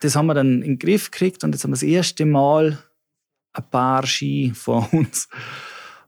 Das 0.00 0.14
haben 0.14 0.26
wir 0.26 0.34
dann 0.34 0.62
in 0.62 0.76
den 0.76 0.78
Griff 0.78 1.10
gekriegt 1.10 1.42
und 1.42 1.54
jetzt 1.54 1.64
haben 1.64 1.70
wir 1.70 1.76
das 1.76 1.82
erste 1.82 2.26
Mal 2.26 2.78
ein 3.54 3.70
paar 3.70 4.06
Ski 4.06 4.52
vor 4.54 4.88
uns. 4.92 5.28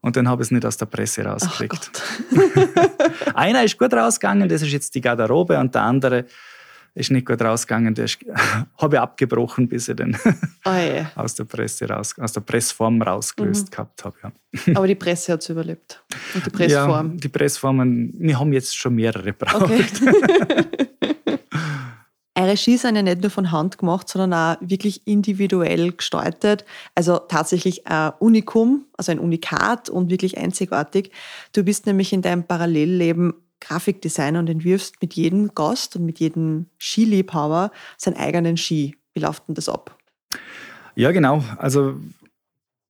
Und 0.00 0.17
dann 0.17 0.28
habe 0.28 0.43
ich 0.43 0.49
es 0.49 0.50
nicht 0.50 0.64
aus 0.64 0.76
der 0.76 0.87
Presse 0.87 1.25
rausgekriegt. 1.25 2.02
Einer 3.35 3.64
ist 3.64 3.78
gut 3.78 3.93
rausgegangen, 3.93 4.49
das 4.49 4.62
ist 4.62 4.73
jetzt 4.73 4.95
die 4.95 5.00
Garderobe, 5.00 5.59
und 5.59 5.75
der 5.75 5.83
andere 5.83 6.25
ist 6.95 7.11
nicht 7.11 7.26
gut 7.26 7.40
rausgegangen. 7.40 7.95
Der 7.95 8.07
habe 8.78 8.97
ich 8.97 9.00
abgebrochen, 9.00 9.69
bis 9.69 9.88
ich 9.88 9.97
den 9.97 10.17
Oh 10.64 10.71
aus 11.14 11.35
der 11.35 11.45
Presse 11.45 11.88
raus, 11.88 12.14
aus 12.19 12.33
der 12.33 12.40
Pressform 12.40 13.00
rausgelöst 13.00 13.71
gehabt 13.71 14.05
habe. 14.05 14.17
Ja. 14.23 14.33
Aber 14.75 14.87
die 14.87 14.95
Presse 14.95 15.33
hat 15.33 15.43
es 15.43 15.49
überlebt. 15.49 16.02
Und 16.35 16.47
die 16.47 16.50
Pressform. 16.50 17.11
Ja, 17.12 17.17
die 17.17 17.28
Pressformen, 17.28 18.14
wir 18.19 18.38
haben 18.38 18.52
jetzt 18.52 18.76
schon 18.76 18.95
mehrere 18.95 19.33
braucht. 19.33 19.62
Okay. 19.62 20.88
Ski 22.57 22.76
sind 22.76 22.97
ja 22.97 23.02
nicht 23.02 23.21
nur 23.21 23.31
von 23.31 23.50
Hand 23.50 23.78
gemacht, 23.78 24.09
sondern 24.09 24.33
auch 24.35 24.61
wirklich 24.61 25.07
individuell 25.07 25.93
gestaltet. 25.93 26.64
Also 26.95 27.19
tatsächlich 27.19 27.87
ein 27.87 28.12
Unikum, 28.19 28.87
also 28.97 29.12
ein 29.12 29.19
Unikat 29.19 29.88
und 29.88 30.11
wirklich 30.11 30.38
einzigartig. 30.38 31.11
Du 31.52 31.62
bist 31.62 31.87
nämlich 31.87 32.12
in 32.12 32.23
deinem 32.23 32.45
Parallelleben 32.45 33.35
Grafikdesigner 33.61 34.38
und 34.38 34.49
entwirfst 34.49 35.00
mit 35.00 35.14
jedem 35.14 35.55
Gast 35.55 35.97
und 35.97 36.05
mit 36.05 36.21
jedem 36.21 36.67
Skiliebhaber 36.78 37.73
seinen 37.97 38.17
eigenen 38.17 38.57
Ski. 38.57 38.97
Wie 39.14 39.21
läuft 39.21 39.49
denn 39.49 39.55
das 39.55 39.69
ab? 39.69 39.97
Ja, 40.95 41.11
genau. 41.12 41.43
Also 41.57 41.97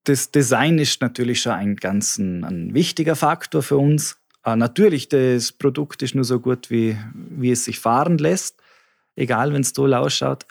das 0.04 0.30
Design 0.30 0.78
ist 0.78 1.00
natürlich 1.00 1.42
schon 1.42 1.52
ein 1.52 1.76
ganz 1.76 2.18
ein 2.18 2.74
wichtiger 2.74 3.16
Faktor 3.16 3.62
für 3.62 3.78
uns. 3.78 4.18
Äh, 4.44 4.56
natürlich, 4.56 5.08
das 5.08 5.52
Produkt 5.52 6.02
ist 6.02 6.14
nur 6.14 6.24
so 6.24 6.40
gut, 6.40 6.70
wie, 6.70 6.96
wie 7.14 7.50
es 7.50 7.64
sich 7.64 7.78
fahren 7.78 8.18
lässt 8.18 8.56
egal 9.18 9.52
wenn 9.52 9.60
es 9.62 9.72
toll 9.72 9.94
ausschaut. 9.94 10.46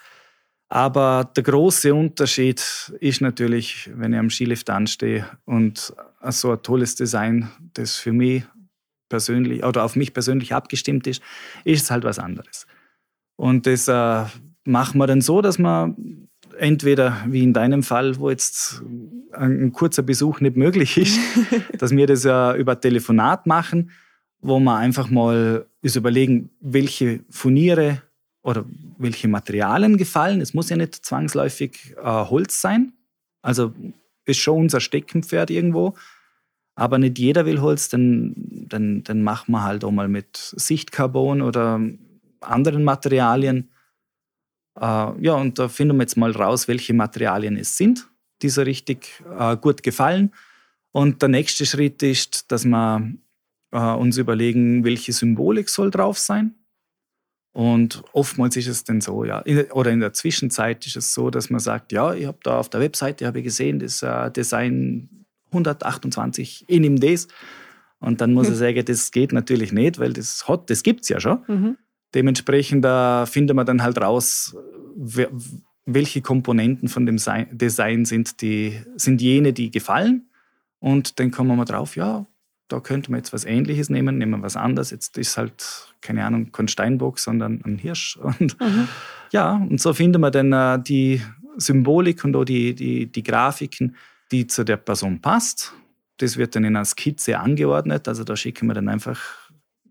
Aber 0.68 1.30
der 1.34 1.42
große 1.42 1.94
Unterschied 1.94 2.92
ist 3.00 3.22
natürlich, 3.22 3.90
wenn 3.94 4.12
ich 4.12 4.18
am 4.18 4.30
Skilift 4.30 4.68
anstehe 4.68 5.26
und 5.46 5.94
so 6.28 6.52
ein 6.52 6.62
tolles 6.62 6.94
Design, 6.94 7.48
das 7.72 7.96
für 7.96 8.12
mich 8.12 8.44
persönlich 9.08 9.64
oder 9.64 9.84
auf 9.84 9.96
mich 9.96 10.12
persönlich 10.12 10.54
abgestimmt 10.54 11.06
ist, 11.06 11.22
ist 11.64 11.90
halt 11.90 12.04
was 12.04 12.18
anderes. 12.18 12.66
Und 13.36 13.66
das 13.66 13.88
äh, 13.88 14.24
machen 14.64 14.98
wir 14.98 15.06
dann 15.06 15.22
so, 15.22 15.40
dass 15.40 15.58
man 15.58 16.28
entweder 16.58 17.16
wie 17.26 17.42
in 17.42 17.54
deinem 17.54 17.82
Fall, 17.82 18.18
wo 18.18 18.28
jetzt 18.28 18.82
ein, 19.32 19.72
kurzer 19.72 20.02
Besuch 20.02 20.40
nicht 20.40 20.56
möglich 20.56 20.98
ist, 20.98 21.18
dass 21.78 21.92
wir 21.92 22.06
das 22.06 22.24
ja 22.24 22.54
über 22.54 22.78
Telefonat 22.78 23.46
machen, 23.46 23.90
wo 24.40 24.60
wir 24.60 24.76
einfach 24.76 25.08
mal 25.08 25.66
uns 25.82 25.96
überlegen, 25.96 26.50
welche 26.60 27.20
Furniere 27.30 28.02
oder 28.42 28.64
welche 28.98 29.28
Materialien 29.28 29.96
gefallen. 29.96 30.40
Es 30.40 30.54
muss 30.54 30.70
ja 30.70 30.76
nicht 30.76 30.94
zwangsläufig 30.94 31.94
äh, 31.96 32.02
Holz 32.02 32.60
sein. 32.60 32.92
Also 33.42 33.72
ist 34.24 34.38
schon 34.38 34.62
unser 34.62 34.80
Steckenpferd 34.80 35.50
irgendwo. 35.50 35.94
Aber 36.74 36.98
nicht 36.98 37.18
jeder 37.18 37.44
will 37.44 37.60
Holz, 37.60 37.88
dann, 37.88 38.34
dann, 38.36 39.02
dann 39.02 39.22
machen 39.22 39.50
wir 39.52 39.64
halt 39.64 39.84
auch 39.84 39.90
mal 39.90 40.08
mit 40.08 40.36
Sichtcarbon 40.36 41.42
oder 41.42 41.80
anderen 42.40 42.84
Materialien. 42.84 43.70
Äh, 44.80 44.82
ja, 44.82 45.34
und 45.34 45.58
da 45.58 45.68
finden 45.68 45.96
wir 45.96 46.02
jetzt 46.02 46.16
mal 46.16 46.30
raus, 46.30 46.68
welche 46.68 46.94
Materialien 46.94 47.56
es 47.56 47.76
sind, 47.76 48.08
die 48.42 48.48
so 48.48 48.62
richtig 48.62 49.24
äh, 49.36 49.56
gut 49.56 49.82
gefallen. 49.82 50.32
Und 50.92 51.20
der 51.20 51.28
nächste 51.28 51.66
Schritt 51.66 52.02
ist, 52.02 52.50
dass 52.52 52.64
wir 52.64 53.12
äh, 53.72 53.78
uns 53.78 54.16
überlegen, 54.16 54.84
welche 54.84 55.12
Symbolik 55.12 55.68
soll 55.68 55.90
drauf 55.90 56.18
sein. 56.18 56.54
Und 57.58 58.04
oftmals 58.12 58.56
ist 58.56 58.68
es 58.68 58.84
dann 58.84 59.00
so, 59.00 59.24
ja, 59.24 59.42
oder 59.72 59.90
in 59.90 59.98
der 59.98 60.12
Zwischenzeit 60.12 60.86
ist 60.86 60.94
es 60.94 61.12
so, 61.12 61.28
dass 61.28 61.50
man 61.50 61.58
sagt, 61.58 61.90
ja, 61.90 62.14
ich 62.14 62.24
habe 62.24 62.38
da 62.44 62.56
auf 62.60 62.68
der 62.68 62.78
Webseite 62.78 63.26
habe 63.26 63.42
gesehen, 63.42 63.80
das 63.80 64.00
äh, 64.00 64.30
Design 64.30 65.26
128 65.50 66.66
in 66.68 66.84
ihm 66.84 67.00
das. 67.00 67.26
Und 67.98 68.20
dann 68.20 68.32
muss 68.32 68.48
ich 68.48 68.54
sagen, 68.54 68.84
das 68.84 69.10
geht 69.10 69.32
natürlich 69.32 69.72
nicht, 69.72 69.98
weil 69.98 70.12
das 70.12 70.46
hat, 70.46 70.70
das 70.70 70.84
gibt 70.84 71.02
es 71.02 71.08
ja 71.08 71.18
schon. 71.18 71.40
Mhm. 71.48 71.76
Dementsprechend 72.14 72.84
äh, 72.84 73.26
findet 73.26 73.56
man 73.56 73.66
dann 73.66 73.82
halt 73.82 74.00
raus, 74.00 74.56
welche 75.84 76.22
Komponenten 76.22 76.88
von 76.88 77.06
dem 77.06 77.16
Design 77.50 78.04
sind, 78.04 78.40
die, 78.40 78.78
sind 78.94 79.20
jene, 79.20 79.52
die 79.52 79.72
gefallen. 79.72 80.30
Und 80.78 81.18
dann 81.18 81.32
kommen 81.32 81.56
wir 81.56 81.64
drauf, 81.64 81.96
ja, 81.96 82.24
da 82.68 82.80
könnte 82.80 83.10
man 83.10 83.18
jetzt 83.18 83.32
was 83.32 83.44
Ähnliches 83.44 83.88
nehmen, 83.88 84.18
nehmen 84.18 84.40
wir 84.40 84.42
was 84.42 84.56
anderes. 84.56 84.90
Jetzt 84.90 85.16
ist 85.18 85.36
halt, 85.36 85.94
keine 86.00 86.24
Ahnung, 86.24 86.52
kein 86.52 86.68
Steinbock, 86.68 87.18
sondern 87.18 87.62
ein 87.64 87.78
Hirsch. 87.78 88.16
Und 88.22 88.60
mhm. 88.60 88.88
ja, 89.32 89.54
und 89.56 89.80
so 89.80 89.92
finden 89.92 90.20
wir 90.20 90.30
dann 90.30 90.52
äh, 90.52 90.82
die 90.82 91.20
Symbolik 91.56 92.24
und 92.24 92.36
auch 92.36 92.44
die, 92.44 92.74
die, 92.74 93.06
die 93.06 93.22
Grafiken, 93.22 93.96
die 94.30 94.46
zu 94.46 94.64
der 94.64 94.76
Person 94.76 95.20
passt. 95.20 95.74
Das 96.18 96.36
wird 96.36 96.54
dann 96.54 96.64
in 96.64 96.76
einer 96.76 96.84
Skizze 96.84 97.38
angeordnet. 97.38 98.08
Also 98.08 98.24
da 98.24 98.36
schicken 98.36 98.68
wir 98.68 98.74
dann 98.74 98.88
einfach 98.88 99.20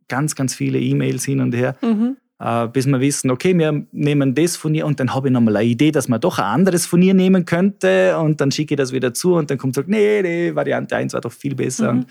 ganz, 0.07 0.35
ganz 0.35 0.55
viele 0.55 0.79
E-Mails 0.79 1.25
hin 1.25 1.41
und 1.41 1.53
her. 1.53 1.75
Mhm. 1.81 2.17
Uh, 2.39 2.67
bis 2.67 2.85
wir 2.85 2.99
wissen, 2.99 3.31
okay, 3.31 3.57
wir 3.57 3.87
nehmen 3.91 4.35
das 4.35 4.57
von 4.57 4.75
ihr 4.75 4.85
und 4.85 4.99
dann 4.99 5.11
habe 5.15 5.27
ich 5.27 5.33
nochmal 5.33 5.57
eine 5.57 5.67
Idee, 5.67 5.89
dass 5.89 6.07
man 6.07 6.21
doch 6.21 6.37
ein 6.37 6.45
anderes 6.45 6.85
von 6.85 7.01
ihr 7.01 7.15
nehmen 7.15 7.45
könnte 7.45 8.15
und 8.19 8.39
dann 8.39 8.51
schicke 8.51 8.75
ich 8.75 8.77
das 8.77 8.91
wieder 8.91 9.11
zu 9.11 9.33
und 9.33 9.49
dann 9.49 9.57
kommt 9.57 9.73
so, 9.73 9.81
nee, 9.87 10.21
nee, 10.21 10.53
Variante 10.53 10.95
1 10.95 11.13
war 11.13 11.21
doch 11.21 11.31
viel 11.31 11.55
besser. 11.55 11.93
Mhm. 11.93 12.05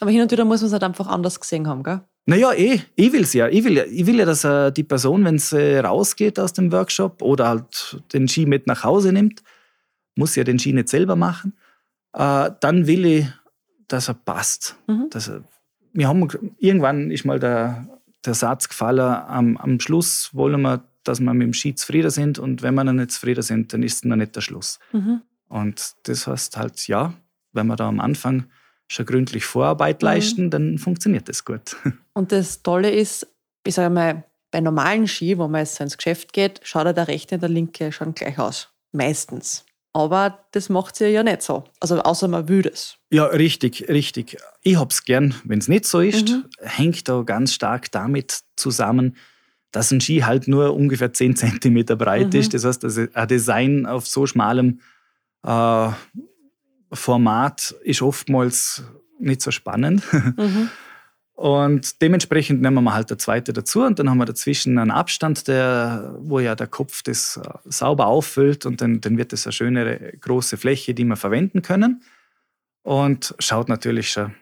Aber 0.00 0.10
hin 0.10 0.22
und 0.22 0.30
wieder 0.30 0.44
muss 0.44 0.60
man 0.60 0.66
es 0.66 0.72
halt 0.72 0.84
einfach 0.84 1.06
anders 1.06 1.40
gesehen 1.40 1.66
haben, 1.66 1.82
gell? 1.82 2.00
Naja, 2.26 2.52
eh, 2.52 2.80
ich 2.96 3.12
will 3.12 3.22
es 3.22 3.32
ja. 3.32 3.48
Ich 3.48 3.64
will, 3.64 3.78
ich 3.78 4.06
will 4.06 4.18
ja, 4.18 4.24
dass 4.24 4.44
äh, 4.44 4.72
die 4.72 4.82
Person, 4.82 5.24
wenn 5.24 5.38
sie 5.38 5.78
rausgeht 5.78 6.40
aus 6.40 6.52
dem 6.52 6.72
Workshop 6.72 7.22
oder 7.22 7.48
halt 7.48 8.02
den 8.12 8.26
Ski 8.26 8.46
mit 8.46 8.66
nach 8.66 8.82
Hause 8.82 9.12
nimmt, 9.12 9.42
muss 10.16 10.34
ja 10.34 10.42
den 10.42 10.58
Ski 10.58 10.72
nicht 10.72 10.88
selber 10.88 11.14
machen, 11.14 11.54
äh, 12.14 12.50
dann 12.60 12.86
will 12.88 13.06
ich, 13.06 13.26
dass 13.86 14.08
er 14.08 14.14
passt. 14.14 14.76
Mhm. 14.88 15.06
Dass 15.10 15.28
er, 15.28 15.44
wir 15.92 16.08
haben, 16.08 16.28
irgendwann 16.58 17.12
ist 17.12 17.24
mal 17.24 17.38
der, 17.38 17.86
der 18.24 18.34
Satz 18.34 18.68
gefallen, 18.68 19.00
am, 19.00 19.56
am 19.56 19.78
Schluss 19.78 20.30
wollen 20.32 20.62
wir, 20.62 20.82
dass 21.04 21.20
wir 21.20 21.32
mit 21.32 21.46
dem 21.46 21.52
Ski 21.54 21.76
zufrieden 21.76 22.10
sind 22.10 22.40
und 22.40 22.62
wenn 22.62 22.74
wir 22.74 22.84
dann 22.84 22.96
nicht 22.96 23.12
zufrieden 23.12 23.42
sind, 23.42 23.72
dann 23.72 23.84
ist 23.84 23.94
es 23.94 24.04
noch 24.04 24.16
nicht 24.16 24.34
der 24.34 24.40
Schluss. 24.40 24.80
Mhm. 24.92 25.22
Und 25.48 25.94
das 26.04 26.26
heißt 26.26 26.56
halt, 26.56 26.88
ja, 26.88 27.14
wenn 27.52 27.68
wir 27.68 27.76
da 27.76 27.86
am 27.86 28.00
Anfang 28.00 28.46
schon 28.88 29.06
gründlich 29.06 29.44
Vorarbeit 29.44 30.02
mhm. 30.02 30.06
leisten, 30.06 30.50
dann 30.50 30.78
funktioniert 30.78 31.28
das 31.28 31.44
gut. 31.44 31.76
Und 32.14 32.32
das 32.32 32.62
Tolle 32.62 32.90
ist, 32.90 33.26
ich 33.64 33.74
sage 33.74 33.92
mal, 33.92 34.24
bei 34.50 34.60
normalen 34.60 35.06
Ski, 35.06 35.36
wo 35.38 35.48
man 35.48 35.60
jetzt 35.60 35.80
ins 35.80 35.96
Geschäft 35.96 36.32
geht, 36.32 36.60
schaut 36.62 36.96
der 36.96 37.08
rechte 37.08 37.34
und 37.34 37.42
der 37.42 37.50
linke 37.50 37.92
schon 37.92 38.14
gleich 38.14 38.38
aus. 38.38 38.70
Meistens. 38.92 39.64
Aber 39.92 40.46
das 40.52 40.68
macht 40.68 40.96
sie 40.96 41.08
ja 41.08 41.22
nicht 41.22 41.42
so. 41.42 41.64
Also 41.80 42.00
außer 42.00 42.28
man 42.28 42.48
will 42.48 42.62
das. 42.62 42.96
Ja, 43.10 43.24
richtig, 43.24 43.88
richtig. 43.88 44.36
Ich 44.62 44.76
hab's 44.76 45.04
gern, 45.04 45.34
wenn 45.44 45.58
es 45.58 45.68
nicht 45.68 45.86
so 45.86 46.00
ist. 46.00 46.28
Mhm. 46.28 46.44
Hängt 46.60 47.08
da 47.08 47.22
ganz 47.22 47.54
stark 47.54 47.90
damit 47.90 48.40
zusammen, 48.56 49.16
dass 49.72 49.90
ein 49.90 50.00
Ski 50.00 50.20
halt 50.20 50.48
nur 50.48 50.74
ungefähr 50.74 51.12
10 51.12 51.36
cm 51.36 51.84
breit 51.98 52.32
mhm. 52.32 52.40
ist. 52.40 52.54
Das 52.54 52.64
heißt, 52.64 52.84
ein 53.14 53.28
Design 53.28 53.86
auf 53.86 54.06
so 54.06 54.26
schmalem 54.26 54.80
äh, 55.44 55.90
Format 56.92 57.74
ist 57.82 58.02
oftmals 58.02 58.84
nicht 59.18 59.42
so 59.42 59.50
spannend. 59.50 60.02
Mhm. 60.12 60.70
Und 61.36 62.00
dementsprechend 62.00 62.62
nehmen 62.62 62.82
wir 62.82 62.94
halt 62.94 63.10
der 63.10 63.18
zweite 63.18 63.52
dazu 63.52 63.82
und 63.82 63.98
dann 63.98 64.08
haben 64.08 64.16
wir 64.16 64.24
dazwischen 64.24 64.78
einen 64.78 64.90
Abstand, 64.90 65.48
der, 65.48 66.16
wo 66.18 66.40
ja 66.40 66.54
der 66.54 66.66
Kopf 66.66 67.02
das 67.02 67.36
äh, 67.36 67.42
sauber 67.66 68.06
auffüllt 68.06 68.64
und 68.64 68.80
dann, 68.80 69.02
dann 69.02 69.18
wird 69.18 69.34
das 69.34 69.46
eine 69.46 69.52
schöne 69.52 70.14
große 70.18 70.56
Fläche, 70.56 70.94
die 70.94 71.04
wir 71.04 71.16
verwenden 71.16 71.60
können. 71.60 72.02
Und 72.82 73.34
schaut 73.38 73.68
natürlich 73.68 74.12
schon 74.12 74.34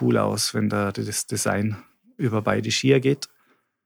cool 0.00 0.16
aus, 0.16 0.54
wenn 0.54 0.70
da 0.70 0.90
das 0.90 1.26
Design 1.26 1.76
über 2.16 2.40
beide 2.40 2.70
Skier 2.70 3.00
geht. 3.00 3.28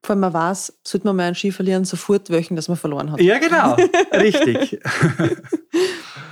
Vor 0.04 0.14
allem 0.14 0.20
man 0.20 0.32
weiß, 0.32 0.72
sollte 0.84 1.06
man 1.08 1.16
mal 1.16 1.24
einen 1.24 1.34
Ski 1.34 1.50
verlieren, 1.50 1.84
sofort 1.84 2.30
welchen, 2.30 2.54
dass 2.54 2.68
man 2.68 2.76
verloren 2.76 3.10
hat. 3.10 3.20
Ja, 3.20 3.38
genau. 3.38 3.74
Richtig. 4.12 4.80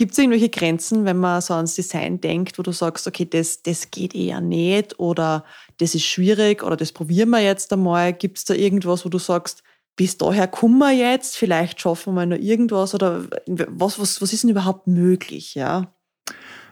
Gibt 0.00 0.12
es 0.12 0.18
irgendwelche 0.18 0.48
Grenzen, 0.48 1.04
wenn 1.04 1.18
man 1.18 1.42
so 1.42 1.52
ans 1.52 1.74
Design 1.74 2.22
denkt, 2.22 2.58
wo 2.58 2.62
du 2.62 2.72
sagst, 2.72 3.06
okay, 3.06 3.28
das, 3.28 3.62
das 3.62 3.90
geht 3.90 4.14
eher 4.14 4.40
nicht 4.40 4.98
oder 4.98 5.44
das 5.76 5.94
ist 5.94 6.06
schwierig 6.06 6.62
oder 6.62 6.74
das 6.74 6.90
probieren 6.90 7.28
wir 7.28 7.40
jetzt 7.40 7.70
einmal? 7.70 8.14
Gibt 8.14 8.38
es 8.38 8.46
da 8.46 8.54
irgendwas, 8.54 9.04
wo 9.04 9.10
du 9.10 9.18
sagst, 9.18 9.62
bis 9.96 10.16
daher 10.16 10.48
kommen 10.48 10.78
wir 10.78 10.92
jetzt, 10.92 11.36
vielleicht 11.36 11.82
schaffen 11.82 12.14
wir 12.14 12.24
noch 12.24 12.38
irgendwas 12.38 12.94
oder 12.94 13.26
was, 13.46 13.98
was, 13.98 14.22
was 14.22 14.32
ist 14.32 14.42
denn 14.42 14.48
überhaupt 14.48 14.86
möglich? 14.86 15.54
Ja? 15.54 15.92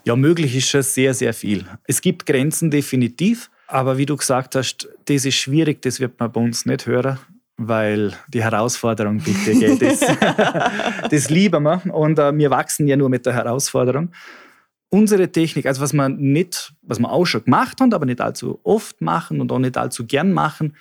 ja, 0.07 0.17
möglich 0.17 0.57
ist 0.57 0.71
schon 0.71 0.81
sehr, 0.83 1.13
sehr 1.13 1.35
viel. 1.35 1.67
Es 1.85 2.01
gibt 2.01 2.25
Grenzen 2.25 2.71
definitiv, 2.71 3.51
aber 3.67 3.99
wie 3.99 4.07
du 4.07 4.17
gesagt 4.17 4.55
hast, 4.55 4.89
das 5.05 5.27
ist 5.27 5.35
schwierig, 5.35 5.83
das 5.83 6.01
wird 6.01 6.19
man 6.19 6.33
bei 6.33 6.41
uns 6.41 6.65
nicht 6.65 6.87
hören 6.87 7.19
weil 7.59 8.15
die 8.29 8.43
Herausforderung 8.43 9.19
bitte 9.19 9.53
geht. 9.53 9.83
Das, 9.83 10.01
das 11.11 11.29
lieben 11.29 11.65
wir 11.65 11.95
und 11.95 12.19
äh, 12.19 12.37
wir 12.37 12.51
wachsen 12.51 12.87
ja 12.87 12.97
nur 12.97 13.11
mit 13.11 13.27
der 13.27 13.35
Herausforderung. 13.35 14.13
Unsere 14.91 15.31
Technik, 15.31 15.67
also 15.67 15.83
was 15.83 15.93
wir 15.93 16.09
nicht, 16.09 16.73
was 16.83 16.99
wir 16.99 17.11
auch 17.11 17.27
schon 17.27 17.45
gemacht 17.45 17.81
haben, 17.81 17.93
aber 17.93 18.07
nicht 18.07 18.21
allzu 18.21 18.61
oft 18.63 19.03
machen 19.03 19.41
und 19.41 19.53
auch 19.53 19.59
nicht 19.59 19.77
allzu 19.77 20.07
gern 20.07 20.33
machen, 20.33 20.77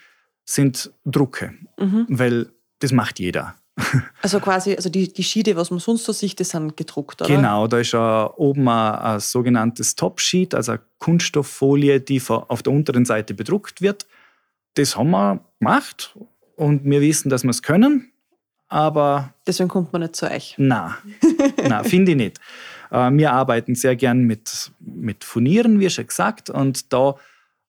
sind 0.45 0.91
Drucke, 1.03 1.53
mhm. 1.77 2.05
weil 2.07 2.47
das 2.79 2.93
macht 2.93 3.19
jeder. 3.19 3.55
Also 4.21 4.39
quasi, 4.39 4.75
also 4.75 4.89
die, 4.89 5.13
die 5.13 5.23
Schiede, 5.23 5.55
was 5.55 5.69
man 5.69 5.79
sonst 5.79 6.03
so 6.03 6.11
sieht, 6.11 6.39
die 6.39 6.43
sind 6.43 6.75
gedruckt, 6.75 7.21
oder? 7.21 7.33
Genau, 7.33 7.67
da 7.67 7.77
ist 7.77 7.93
uh, 7.93 8.27
oben 8.35 8.67
ein, 8.67 8.95
ein 8.95 9.19
sogenanntes 9.19 9.95
Top-Sheet, 9.95 10.55
also 10.55 10.73
eine 10.73 10.81
Kunststofffolie, 10.97 12.01
die 12.01 12.21
auf 12.27 12.63
der 12.63 12.73
unteren 12.73 13.05
Seite 13.05 13.33
bedruckt 13.33 13.81
wird. 13.81 14.07
Das 14.73 14.97
haben 14.97 15.11
wir 15.11 15.39
gemacht 15.59 16.17
und 16.57 16.83
wir 16.83 16.99
wissen, 16.99 17.29
dass 17.29 17.43
wir 17.43 17.51
es 17.51 17.61
können, 17.61 18.11
aber. 18.67 19.33
Deswegen 19.45 19.69
kommt 19.69 19.93
man 19.93 20.01
nicht 20.01 20.15
zu 20.15 20.29
euch. 20.29 20.55
Na, 20.57 20.97
na 21.67 21.83
finde 21.85 22.11
ich 22.11 22.17
nicht. 22.17 22.39
Äh, 22.91 23.11
wir 23.11 23.31
arbeiten 23.31 23.75
sehr 23.75 23.95
gern 23.95 24.23
mit, 24.23 24.71
mit 24.79 25.23
Furnieren, 25.23 25.79
wie 25.79 25.89
schon 25.89 26.07
gesagt, 26.07 26.49
und 26.49 26.91
da 26.91 27.15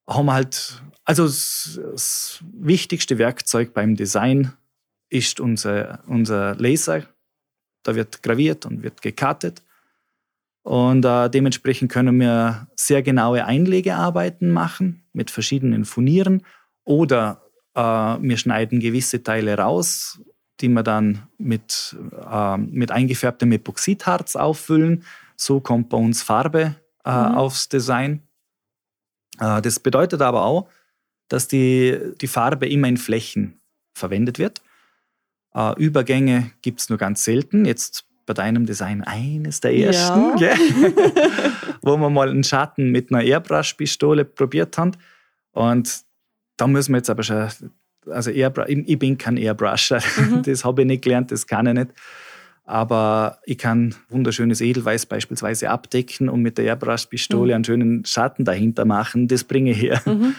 haben 0.08 0.26
wir 0.26 0.32
halt, 0.32 0.82
also 1.04 1.26
das, 1.26 1.78
das 1.92 2.40
wichtigste 2.42 3.18
Werkzeug 3.18 3.74
beim 3.74 3.94
Design 3.94 4.52
ist 5.10 5.38
unser, 5.38 6.00
unser 6.06 6.54
Laser. 6.56 7.02
Da 7.82 7.94
wird 7.94 8.22
graviert 8.22 8.66
und 8.66 8.82
wird 8.82 9.02
gekartet. 9.02 9.62
Und 10.62 11.04
äh, 11.04 11.30
dementsprechend 11.30 11.90
können 11.90 12.18
wir 12.20 12.68
sehr 12.74 13.02
genaue 13.02 13.44
Einlegearbeiten 13.44 14.50
machen 14.50 15.02
mit 15.12 15.30
verschiedenen 15.30 15.84
Furnieren 15.84 16.42
oder 16.84 17.47
wir 17.80 18.36
schneiden 18.36 18.80
gewisse 18.80 19.22
Teile 19.22 19.56
raus, 19.56 20.20
die 20.60 20.68
wir 20.68 20.82
dann 20.82 21.28
mit, 21.38 21.96
äh, 22.30 22.56
mit 22.56 22.90
eingefärbtem 22.90 23.52
Epoxidharz 23.52 24.36
auffüllen. 24.36 25.04
So 25.36 25.60
kommt 25.60 25.88
bei 25.88 25.98
uns 25.98 26.22
Farbe 26.22 26.74
äh, 27.04 27.10
mhm. 27.10 27.34
aufs 27.36 27.68
Design. 27.68 28.22
Äh, 29.38 29.62
das 29.62 29.80
bedeutet 29.80 30.20
aber 30.20 30.44
auch, 30.44 30.68
dass 31.28 31.46
die, 31.46 31.98
die 32.20 32.26
Farbe 32.26 32.68
immer 32.68 32.88
in 32.88 32.96
Flächen 32.96 33.60
verwendet 33.94 34.38
wird. 34.38 34.62
Äh, 35.54 35.78
Übergänge 35.78 36.50
gibt 36.62 36.80
es 36.80 36.88
nur 36.88 36.98
ganz 36.98 37.24
selten. 37.24 37.64
Jetzt 37.64 38.04
bei 38.26 38.34
deinem 38.34 38.66
Design 38.66 39.02
eines 39.02 39.60
der 39.60 39.74
ersten, 39.74 40.36
ja. 40.38 40.54
wo 41.82 41.96
wir 41.96 42.10
mal 42.10 42.28
einen 42.28 42.44
Schatten 42.44 42.90
mit 42.90 43.10
einer 43.10 43.22
Airbrush-Pistole 43.22 44.24
probiert 44.24 44.76
haben. 44.76 44.92
Und 45.52 46.02
da 46.58 46.66
müssen 46.66 46.92
wir 46.92 46.98
jetzt 46.98 47.08
aber 47.08 47.22
schon, 47.22 47.48
also 48.10 48.30
Airbrush, 48.30 48.66
ich 48.68 48.98
bin 48.98 49.16
kein 49.16 49.38
Airbrusher, 49.38 50.00
mhm. 50.18 50.42
das 50.46 50.64
habe 50.64 50.82
ich 50.82 50.86
nicht 50.86 51.04
gelernt, 51.04 51.32
das 51.32 51.46
kann 51.46 51.66
ich 51.66 51.74
nicht. 51.74 51.90
Aber 52.64 53.38
ich 53.46 53.56
kann 53.56 53.94
wunderschönes 54.10 54.60
Edelweiß 54.60 55.06
beispielsweise 55.06 55.70
abdecken 55.70 56.28
und 56.28 56.42
mit 56.42 56.58
der 56.58 56.66
Airbrush-Pistole 56.66 57.52
mhm. 57.52 57.54
einen 57.54 57.64
schönen 57.64 58.04
Schatten 58.04 58.44
dahinter 58.44 58.84
machen. 58.84 59.26
Das 59.26 59.44
bringe 59.44 59.70
ich 59.70 59.80
her. 59.80 60.02
Mhm. 60.04 60.34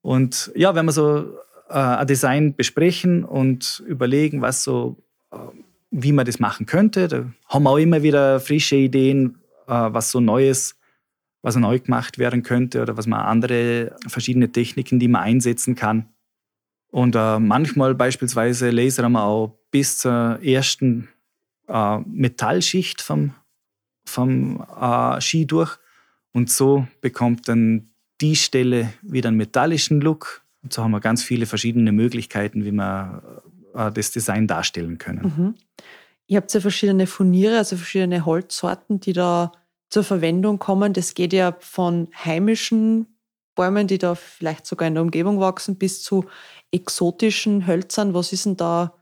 Und 0.00 0.50
ja, 0.54 0.74
wenn 0.74 0.86
wir 0.86 0.92
so 0.92 1.36
äh, 1.68 1.74
ein 1.74 2.06
Design 2.06 2.54
besprechen 2.54 3.22
und 3.24 3.82
überlegen, 3.86 4.40
was 4.40 4.64
so, 4.64 4.96
äh, 5.30 5.36
wie 5.90 6.12
man 6.12 6.24
das 6.24 6.38
machen 6.38 6.64
könnte, 6.64 7.08
da 7.08 7.26
haben 7.48 7.64
wir 7.64 7.70
auch 7.70 7.78
immer 7.78 8.02
wieder 8.02 8.40
frische 8.40 8.76
Ideen, 8.76 9.38
äh, 9.66 9.72
was 9.72 10.10
so 10.10 10.20
Neues 10.20 10.74
was 11.42 11.56
neu 11.56 11.78
gemacht 11.78 12.18
werden 12.18 12.42
könnte 12.42 12.80
oder 12.80 12.96
was 12.96 13.06
man 13.06 13.20
andere 13.20 13.96
verschiedene 14.06 14.50
Techniken, 14.50 14.98
die 14.98 15.08
man 15.08 15.22
einsetzen 15.22 15.74
kann. 15.74 16.08
Und 16.90 17.16
äh, 17.16 17.38
manchmal 17.38 17.94
beispielsweise 17.94 18.70
lasern 18.70 19.12
wir 19.12 19.24
auch 19.24 19.58
bis 19.70 19.98
zur 19.98 20.38
ersten 20.42 21.08
äh, 21.68 21.98
Metallschicht 22.00 23.02
vom, 23.02 23.34
vom 24.04 24.64
äh, 24.80 25.20
Ski 25.20 25.46
durch. 25.46 25.78
Und 26.32 26.50
so 26.50 26.86
bekommt 27.00 27.48
dann 27.48 27.90
die 28.20 28.36
Stelle 28.36 28.92
wieder 29.02 29.28
einen 29.28 29.36
metallischen 29.36 30.00
Look. 30.00 30.42
Und 30.62 30.72
so 30.72 30.82
haben 30.82 30.92
wir 30.92 31.00
ganz 31.00 31.22
viele 31.22 31.46
verschiedene 31.46 31.92
Möglichkeiten, 31.92 32.64
wie 32.64 32.72
wir 32.72 33.42
äh, 33.74 33.90
das 33.90 34.12
Design 34.12 34.46
darstellen 34.46 34.98
können. 34.98 35.32
Mhm. 35.36 35.54
Ihr 36.26 36.36
habt 36.36 36.52
ja 36.54 36.60
verschiedene 36.60 37.06
Furniere, 37.06 37.58
also 37.58 37.76
verschiedene 37.76 38.24
Holzsorten, 38.24 39.00
die 39.00 39.12
da 39.12 39.52
zur 39.92 40.04
Verwendung 40.04 40.58
kommen. 40.58 40.94
Das 40.94 41.12
geht 41.12 41.34
ja 41.34 41.54
von 41.60 42.08
heimischen 42.24 43.18
Bäumen, 43.54 43.86
die 43.86 43.98
da 43.98 44.14
vielleicht 44.14 44.66
sogar 44.66 44.88
in 44.88 44.94
der 44.94 45.02
Umgebung 45.02 45.38
wachsen, 45.38 45.76
bis 45.76 46.02
zu 46.02 46.24
exotischen 46.70 47.66
Hölzern. 47.66 48.14
Was 48.14 48.32
ist 48.32 48.46
denn 48.46 48.56
da, 48.56 48.94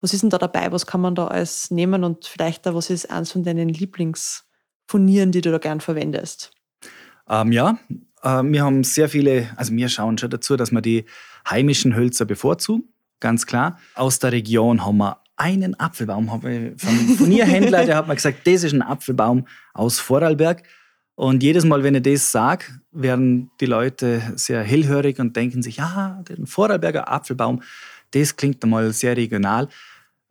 was 0.00 0.14
ist 0.14 0.22
denn 0.22 0.30
da 0.30 0.38
dabei? 0.38 0.72
Was 0.72 0.86
kann 0.86 1.02
man 1.02 1.14
da 1.14 1.26
alles 1.26 1.70
nehmen? 1.70 2.02
Und 2.02 2.24
vielleicht 2.24 2.64
da, 2.64 2.74
was 2.74 2.88
ist 2.88 3.10
eins 3.10 3.30
von 3.30 3.44
deinen 3.44 3.68
Lieblingsfurnieren, 3.68 5.32
die 5.32 5.42
du 5.42 5.50
da 5.50 5.58
gern 5.58 5.82
verwendest? 5.82 6.52
Ähm, 7.28 7.52
ja, 7.52 7.78
äh, 8.22 8.42
wir 8.42 8.64
haben 8.64 8.84
sehr 8.84 9.10
viele, 9.10 9.50
also 9.56 9.74
wir 9.74 9.90
schauen 9.90 10.16
schon 10.16 10.30
dazu, 10.30 10.56
dass 10.56 10.72
wir 10.72 10.80
die 10.80 11.04
heimischen 11.46 11.94
Hölzer 11.94 12.24
bevorzugen, 12.24 12.94
ganz 13.20 13.44
klar. 13.44 13.78
Aus 13.94 14.18
der 14.18 14.32
Region 14.32 14.86
haben 14.86 14.96
wir 14.96 15.20
einen 15.38 15.78
Apfelbaum 15.78 16.30
habe 16.30 16.52
ich 16.52 16.82
vom 16.82 17.16
Furnierhändler, 17.16 17.86
der 17.86 17.96
hat 17.96 18.08
mir 18.08 18.16
gesagt, 18.16 18.46
das 18.46 18.64
ist 18.64 18.72
ein 18.74 18.82
Apfelbaum 18.82 19.46
aus 19.72 19.98
Vorarlberg. 20.00 20.62
Und 21.14 21.42
jedes 21.42 21.64
Mal, 21.64 21.82
wenn 21.82 21.94
ich 21.94 22.02
das 22.02 22.30
sage, 22.30 22.66
werden 22.92 23.50
die 23.60 23.66
Leute 23.66 24.20
sehr 24.36 24.62
hellhörig 24.62 25.18
und 25.18 25.34
denken 25.36 25.62
sich, 25.62 25.78
ja, 25.78 26.22
den 26.28 26.46
Vorarlberger 26.46 27.10
Apfelbaum, 27.10 27.62
das 28.10 28.36
klingt 28.36 28.62
einmal 28.62 28.92
sehr 28.92 29.16
regional. 29.16 29.68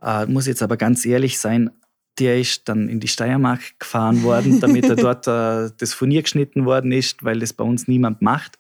Äh, 0.01 0.25
muss 0.27 0.47
jetzt 0.47 0.61
aber 0.61 0.77
ganz 0.77 1.05
ehrlich 1.05 1.39
sein, 1.39 1.71
der 2.19 2.39
ist 2.39 2.67
dann 2.67 2.89
in 2.89 2.99
die 2.99 3.07
Steiermark 3.07 3.79
gefahren 3.79 4.23
worden, 4.23 4.59
damit 4.59 4.85
er 4.85 4.95
dort 4.95 5.27
äh, 5.27 5.71
das 5.77 5.93
Furnier 5.93 6.23
geschnitten 6.23 6.65
worden 6.65 6.91
ist, 6.91 7.23
weil 7.23 7.39
das 7.39 7.53
bei 7.53 7.63
uns 7.63 7.87
niemand 7.87 8.21
macht. 8.21 8.57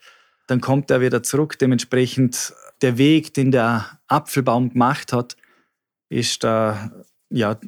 Dann 0.47 0.61
kommt 0.61 0.91
er 0.91 1.01
wieder 1.01 1.23
zurück. 1.23 1.57
Dementsprechend 1.59 2.53
der 2.81 2.97
Weg, 2.97 3.33
den 3.33 3.51
der 3.51 3.85
Apfelbaum 4.07 4.71
gemacht 4.71 5.11
hat, 5.11 5.35
ist 6.09 6.43
da 6.43 6.91
ja, 7.29 7.59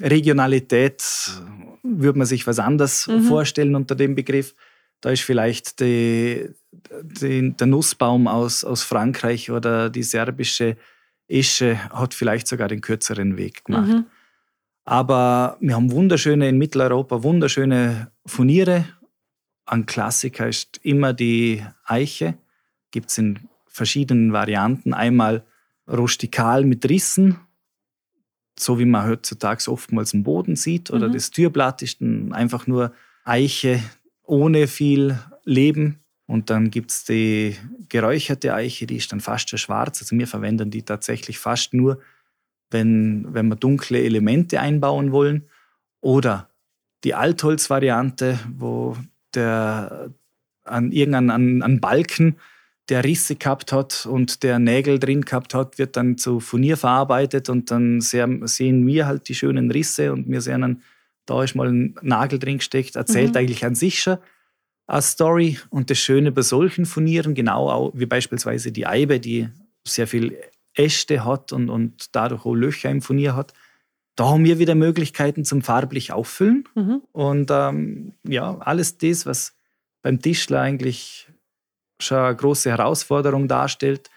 Regionalität, 0.00 1.02
würde 1.82 2.18
man 2.18 2.26
sich 2.26 2.46
was 2.46 2.58
anderes 2.58 3.06
mhm. 3.06 3.22
vorstellen 3.22 3.74
unter 3.74 3.94
dem 3.94 4.14
Begriff. 4.14 4.54
Da 5.00 5.10
ist 5.10 5.22
vielleicht 5.22 5.80
die, 5.80 6.48
die, 7.02 7.52
der 7.52 7.66
Nussbaum 7.66 8.28
aus, 8.28 8.64
aus 8.64 8.82
Frankreich 8.82 9.50
oder 9.50 9.90
die 9.90 10.02
serbische 10.02 10.76
Esche 11.28 11.78
hat 11.90 12.14
vielleicht 12.14 12.46
sogar 12.46 12.68
den 12.68 12.80
kürzeren 12.80 13.36
Weg 13.36 13.64
gemacht. 13.64 13.88
Mhm. 13.88 14.06
Aber 14.84 15.56
wir 15.60 15.74
haben 15.74 15.90
wunderschöne 15.90 16.48
in 16.48 16.58
Mitteleuropa, 16.58 17.24
wunderschöne 17.24 18.12
Furniere. 18.24 18.84
Ein 19.64 19.86
Klassiker 19.86 20.48
ist 20.48 20.78
immer 20.84 21.12
die 21.12 21.64
Eiche. 21.84 22.38
Gibt 22.92 23.10
es 23.10 23.18
in 23.18 23.48
verschiedenen 23.66 24.32
Varianten. 24.32 24.94
Einmal 24.94 25.44
rustikal 25.88 26.64
mit 26.64 26.88
Rissen, 26.88 27.38
so 28.58 28.78
wie 28.78 28.84
man 28.84 29.06
heutzutage 29.06 29.70
oftmals 29.70 30.14
im 30.14 30.22
Boden 30.22 30.56
sieht, 30.56 30.90
oder 30.90 31.08
mhm. 31.08 31.12
das 31.12 31.30
Türblatt 31.30 31.82
ist 31.82 32.00
dann 32.00 32.32
einfach 32.32 32.66
nur 32.66 32.92
Eiche 33.24 33.80
ohne 34.22 34.66
viel 34.66 35.18
Leben. 35.44 36.00
Und 36.26 36.50
dann 36.50 36.70
gibt 36.70 36.90
es 36.90 37.04
die 37.04 37.56
geräucherte 37.88 38.52
Eiche, 38.52 38.86
die 38.86 38.96
ist 38.96 39.12
dann 39.12 39.20
fast 39.20 39.48
schon 39.48 39.58
schwarz. 39.58 40.02
Also 40.02 40.18
wir 40.18 40.26
verwenden 40.26 40.70
die 40.70 40.82
tatsächlich 40.82 41.38
fast 41.38 41.72
nur, 41.72 42.00
wenn, 42.70 43.32
wenn 43.32 43.46
wir 43.46 43.56
dunkle 43.56 44.02
Elemente 44.02 44.60
einbauen 44.60 45.12
wollen. 45.12 45.44
Oder 46.00 46.50
die 47.04 47.14
Altholzvariante, 47.14 48.40
wo 48.56 48.96
der 49.34 50.10
an 50.64 50.90
irgendeinem 50.90 51.62
an, 51.62 51.80
Balken 51.80 52.36
der 52.88 53.04
Risse 53.04 53.36
gehabt 53.36 53.72
hat 53.72 54.06
und 54.06 54.42
der 54.42 54.58
Nägel 54.58 54.98
drin 54.98 55.22
gehabt 55.22 55.54
hat, 55.54 55.78
wird 55.78 55.96
dann 55.96 56.18
zu 56.18 56.40
Furnier 56.40 56.76
verarbeitet 56.76 57.48
und 57.48 57.70
dann 57.70 58.00
sehen 58.00 58.86
wir 58.86 59.06
halt 59.06 59.28
die 59.28 59.34
schönen 59.34 59.70
Risse 59.70 60.12
und 60.12 60.30
wir 60.30 60.40
sehen 60.40 60.60
dann, 60.60 60.82
da 61.26 61.42
ist 61.42 61.56
mal 61.56 61.68
ein 61.68 61.96
Nagel 62.02 62.38
drin 62.38 62.58
gesteckt, 62.58 62.94
erzählt 62.94 63.30
mhm. 63.30 63.36
eigentlich 63.38 63.64
an 63.64 63.74
sich 63.74 64.00
schon 64.00 64.18
eine 64.86 65.02
Story. 65.02 65.58
Und 65.70 65.90
das 65.90 65.98
Schöne 65.98 66.32
bei 66.32 66.42
solchen 66.42 66.86
Furnieren, 66.86 67.34
genau 67.34 67.68
auch 67.68 67.92
wie 67.94 68.06
beispielsweise 68.06 68.72
die 68.72 68.86
Eibe, 68.86 69.20
die 69.20 69.48
sehr 69.86 70.06
viel 70.06 70.36
Äste 70.74 71.24
hat 71.24 71.52
und, 71.52 71.68
und 71.68 72.14
dadurch 72.14 72.44
auch 72.44 72.54
Löcher 72.54 72.90
im 72.90 73.02
Furnier 73.02 73.34
hat, 73.34 73.52
da 74.14 74.30
haben 74.30 74.44
wir 74.44 74.58
wieder 74.58 74.74
Möglichkeiten 74.74 75.44
zum 75.44 75.62
farblich 75.62 76.12
auffüllen. 76.12 76.64
Mhm. 76.74 77.02
Und 77.12 77.50
ähm, 77.50 78.12
ja, 78.26 78.56
alles 78.58 78.96
das, 78.98 79.26
was 79.26 79.54
beim 80.02 80.22
Tischler 80.22 80.60
eigentlich 80.60 81.25
große 81.98 82.70
Herausforderung 82.70 83.48
darstellt, 83.48 84.10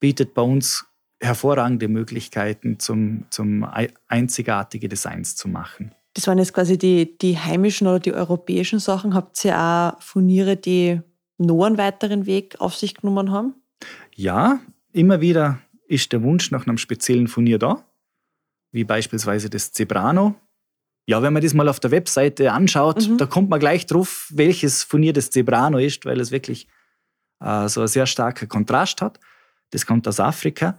bietet 0.00 0.34
bei 0.34 0.42
uns 0.42 0.86
hervorragende 1.20 1.88
Möglichkeiten, 1.88 2.78
zum, 2.78 3.26
zum 3.30 3.66
einzigartige 4.08 4.88
Designs 4.88 5.36
zu 5.36 5.48
machen. 5.48 5.94
Das 6.14 6.26
waren 6.26 6.38
jetzt 6.38 6.52
quasi 6.52 6.76
die, 6.76 7.16
die 7.16 7.38
heimischen 7.38 7.86
oder 7.86 8.00
die 8.00 8.12
europäischen 8.12 8.80
Sachen. 8.80 9.14
Habt 9.14 9.42
ihr 9.44 9.58
auch 9.58 10.02
Furniere, 10.02 10.56
die 10.56 11.00
noch 11.38 11.64
einen 11.64 11.78
weiteren 11.78 12.26
Weg 12.26 12.60
auf 12.60 12.74
sich 12.74 12.94
genommen 12.94 13.30
haben? 13.30 13.54
Ja, 14.14 14.60
immer 14.92 15.20
wieder 15.20 15.60
ist 15.86 16.12
der 16.12 16.22
Wunsch 16.22 16.50
nach 16.50 16.66
einem 16.66 16.78
speziellen 16.78 17.28
Furnier 17.28 17.58
da, 17.58 17.84
wie 18.72 18.84
beispielsweise 18.84 19.48
das 19.48 19.72
Zebrano. 19.72 20.34
Ja, 21.06 21.22
wenn 21.22 21.32
man 21.32 21.42
das 21.42 21.54
mal 21.54 21.68
auf 21.68 21.80
der 21.80 21.90
Webseite 21.90 22.52
anschaut, 22.52 23.08
mhm. 23.08 23.18
da 23.18 23.26
kommt 23.26 23.50
man 23.50 23.58
gleich 23.58 23.86
drauf, 23.86 24.30
welches 24.32 24.84
Furnier 24.84 25.12
das 25.12 25.30
Zebrano 25.30 25.78
ist, 25.78 26.04
weil 26.04 26.20
es 26.20 26.30
wirklich 26.30 26.68
äh, 27.42 27.68
so 27.68 27.82
ein 27.82 27.88
sehr 27.88 28.06
starker 28.06 28.46
Kontrast 28.46 29.02
hat. 29.02 29.18
Das 29.70 29.86
kommt 29.86 30.06
aus 30.06 30.20
Afrika. 30.20 30.78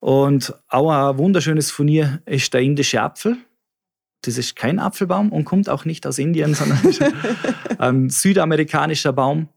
Und 0.00 0.54
auch 0.68 0.90
ein 0.90 1.18
wunderschönes 1.18 1.70
Furnier 1.70 2.22
ist 2.24 2.54
der 2.54 2.60
indische 2.60 3.02
Apfel. 3.02 3.36
Das 4.22 4.38
ist 4.38 4.56
kein 4.56 4.78
Apfelbaum 4.78 5.30
und 5.32 5.44
kommt 5.44 5.68
auch 5.68 5.84
nicht 5.84 6.06
aus 6.06 6.18
Indien, 6.18 6.54
sondern 6.54 6.80
ein 7.78 8.10
südamerikanischer 8.10 9.12
Baum. 9.12 9.48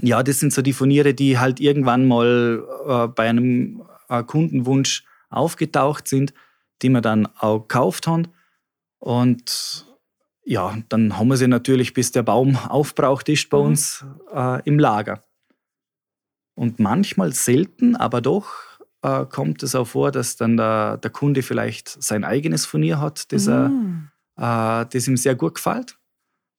Ja, 0.00 0.22
das 0.22 0.40
sind 0.40 0.52
so 0.52 0.62
die 0.62 0.72
Furniere, 0.72 1.12
die 1.14 1.38
halt 1.38 1.60
irgendwann 1.60 2.08
mal 2.08 2.64
äh, 2.86 3.08
bei 3.08 3.28
einem 3.28 3.82
äh, 4.08 4.22
Kundenwunsch 4.22 5.04
aufgetaucht 5.28 6.08
sind, 6.08 6.32
die 6.82 6.88
wir 6.88 7.02
dann 7.02 7.26
auch 7.38 7.60
gekauft 7.60 8.06
haben. 8.06 8.28
Und 8.98 9.86
ja, 10.50 10.76
dann 10.88 11.16
haben 11.16 11.28
wir 11.28 11.36
sie 11.36 11.46
natürlich, 11.46 11.94
bis 11.94 12.10
der 12.10 12.24
Baum 12.24 12.56
aufbraucht 12.56 13.28
ist, 13.28 13.48
bei 13.50 13.58
mhm. 13.58 13.66
uns 13.66 14.04
äh, 14.34 14.60
im 14.64 14.80
Lager. 14.80 15.22
Und 16.56 16.80
manchmal 16.80 17.32
selten, 17.32 17.94
aber 17.94 18.20
doch 18.20 18.50
äh, 19.02 19.26
kommt 19.26 19.62
es 19.62 19.76
auch 19.76 19.86
vor, 19.86 20.10
dass 20.10 20.34
dann 20.34 20.56
der, 20.56 20.96
der, 20.96 21.12
Kunde 21.12 21.44
vielleicht 21.44 22.02
sein 22.02 22.24
eigenes 22.24 22.66
Furnier 22.66 22.98
hat, 22.98 23.30
das, 23.30 23.46
mhm. 23.46 24.10
er, 24.36 24.82
äh, 24.82 24.86
das 24.92 25.06
ihm 25.06 25.16
sehr 25.16 25.36
gut 25.36 25.54
gefällt. 25.54 26.00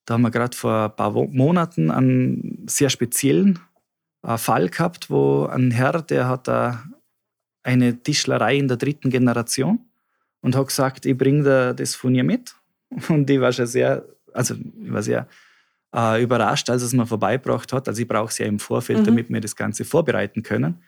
Da 0.06 0.13
haben 0.13 0.21
wir 0.21 0.32
gerade 0.32 0.56
vor 0.56 0.86
ein 0.86 0.95
paar 0.95 1.12
Monaten 1.12 1.91
einen 1.91 2.63
sehr 2.67 2.89
speziellen 2.89 3.60
äh, 4.25 4.38
Fall 4.38 4.69
gehabt, 4.69 5.10
wo 5.10 5.47
ein 5.47 5.69
Herr, 5.69 6.01
der 6.01 6.30
hat 6.30 6.47
eine 7.63 8.01
Tischlerei 8.01 8.56
in 8.56 8.69
der 8.69 8.77
dritten 8.77 9.10
Generation 9.10 9.91
und 10.39 10.56
hat 10.56 10.67
gesagt, 10.67 11.06
ich 11.06 11.17
bringe 11.17 11.75
das 11.75 11.95
Furnier 11.95 12.23
mit. 12.23 12.56
Und 13.10 13.30
ich 13.30 13.39
war 13.39 13.51
schon 13.51 13.67
sehr, 13.67 14.06
also 14.34 14.56
ich 14.56 14.91
war 14.91 15.04
sehr 15.04 15.27
äh, 15.95 16.21
überrascht, 16.21 16.69
als 16.69 16.82
es 16.82 16.93
mir 16.93 17.06
vorbeigebracht 17.06 17.73
hat. 17.73 17.88
Also 17.88 18.01
ich 18.01 18.08
brauche 18.08 18.30
es 18.30 18.38
ja 18.38 18.45
im 18.45 18.60
Vorfeld, 18.60 18.99
mhm. 18.99 19.06
damit 19.06 19.30
wir 19.30 19.41
das 19.41 19.56
Ganze 19.56 19.86
vorbereiten 19.86 20.43
können, 20.43 20.84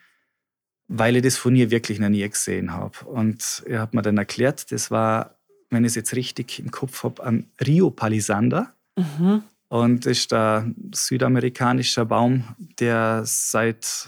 weil 0.88 1.16
ich 1.16 1.24
das 1.24 1.38
Furnier 1.38 1.72
wirklich 1.72 2.00
noch 2.00 2.10
nie 2.10 2.28
gesehen 2.28 2.74
habe. 2.74 2.98
Und 3.06 3.64
er 3.66 3.82
hat 3.82 3.94
mir 3.94 4.02
dann 4.02 4.18
erklärt, 4.18 4.72
das 4.72 4.92
war, 4.92 5.38
wenn 5.70 5.84
ich 5.84 5.90
es 5.90 5.96
jetzt 5.96 6.16
richtig 6.16 6.60
im 6.60 6.72
Kopf 6.72 7.04
habe, 7.04 7.24
ein 7.24 7.50
Rio 7.66 7.90
Palisander. 7.90 8.74
Mhm. 8.96 9.44
Und 9.70 10.06
das 10.06 10.20
ist 10.20 10.34
ein 10.34 10.76
südamerikanischer 10.94 12.06
Baum, 12.06 12.44
der 12.80 13.24
seit, 13.26 14.08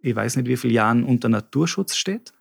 ich 0.00 0.16
weiß 0.16 0.36
nicht 0.36 0.48
wie 0.48 0.56
vielen 0.56 0.72
Jahren 0.74 1.04
unter 1.04 1.28
Naturschutz 1.28 1.96
steht. 1.96 2.32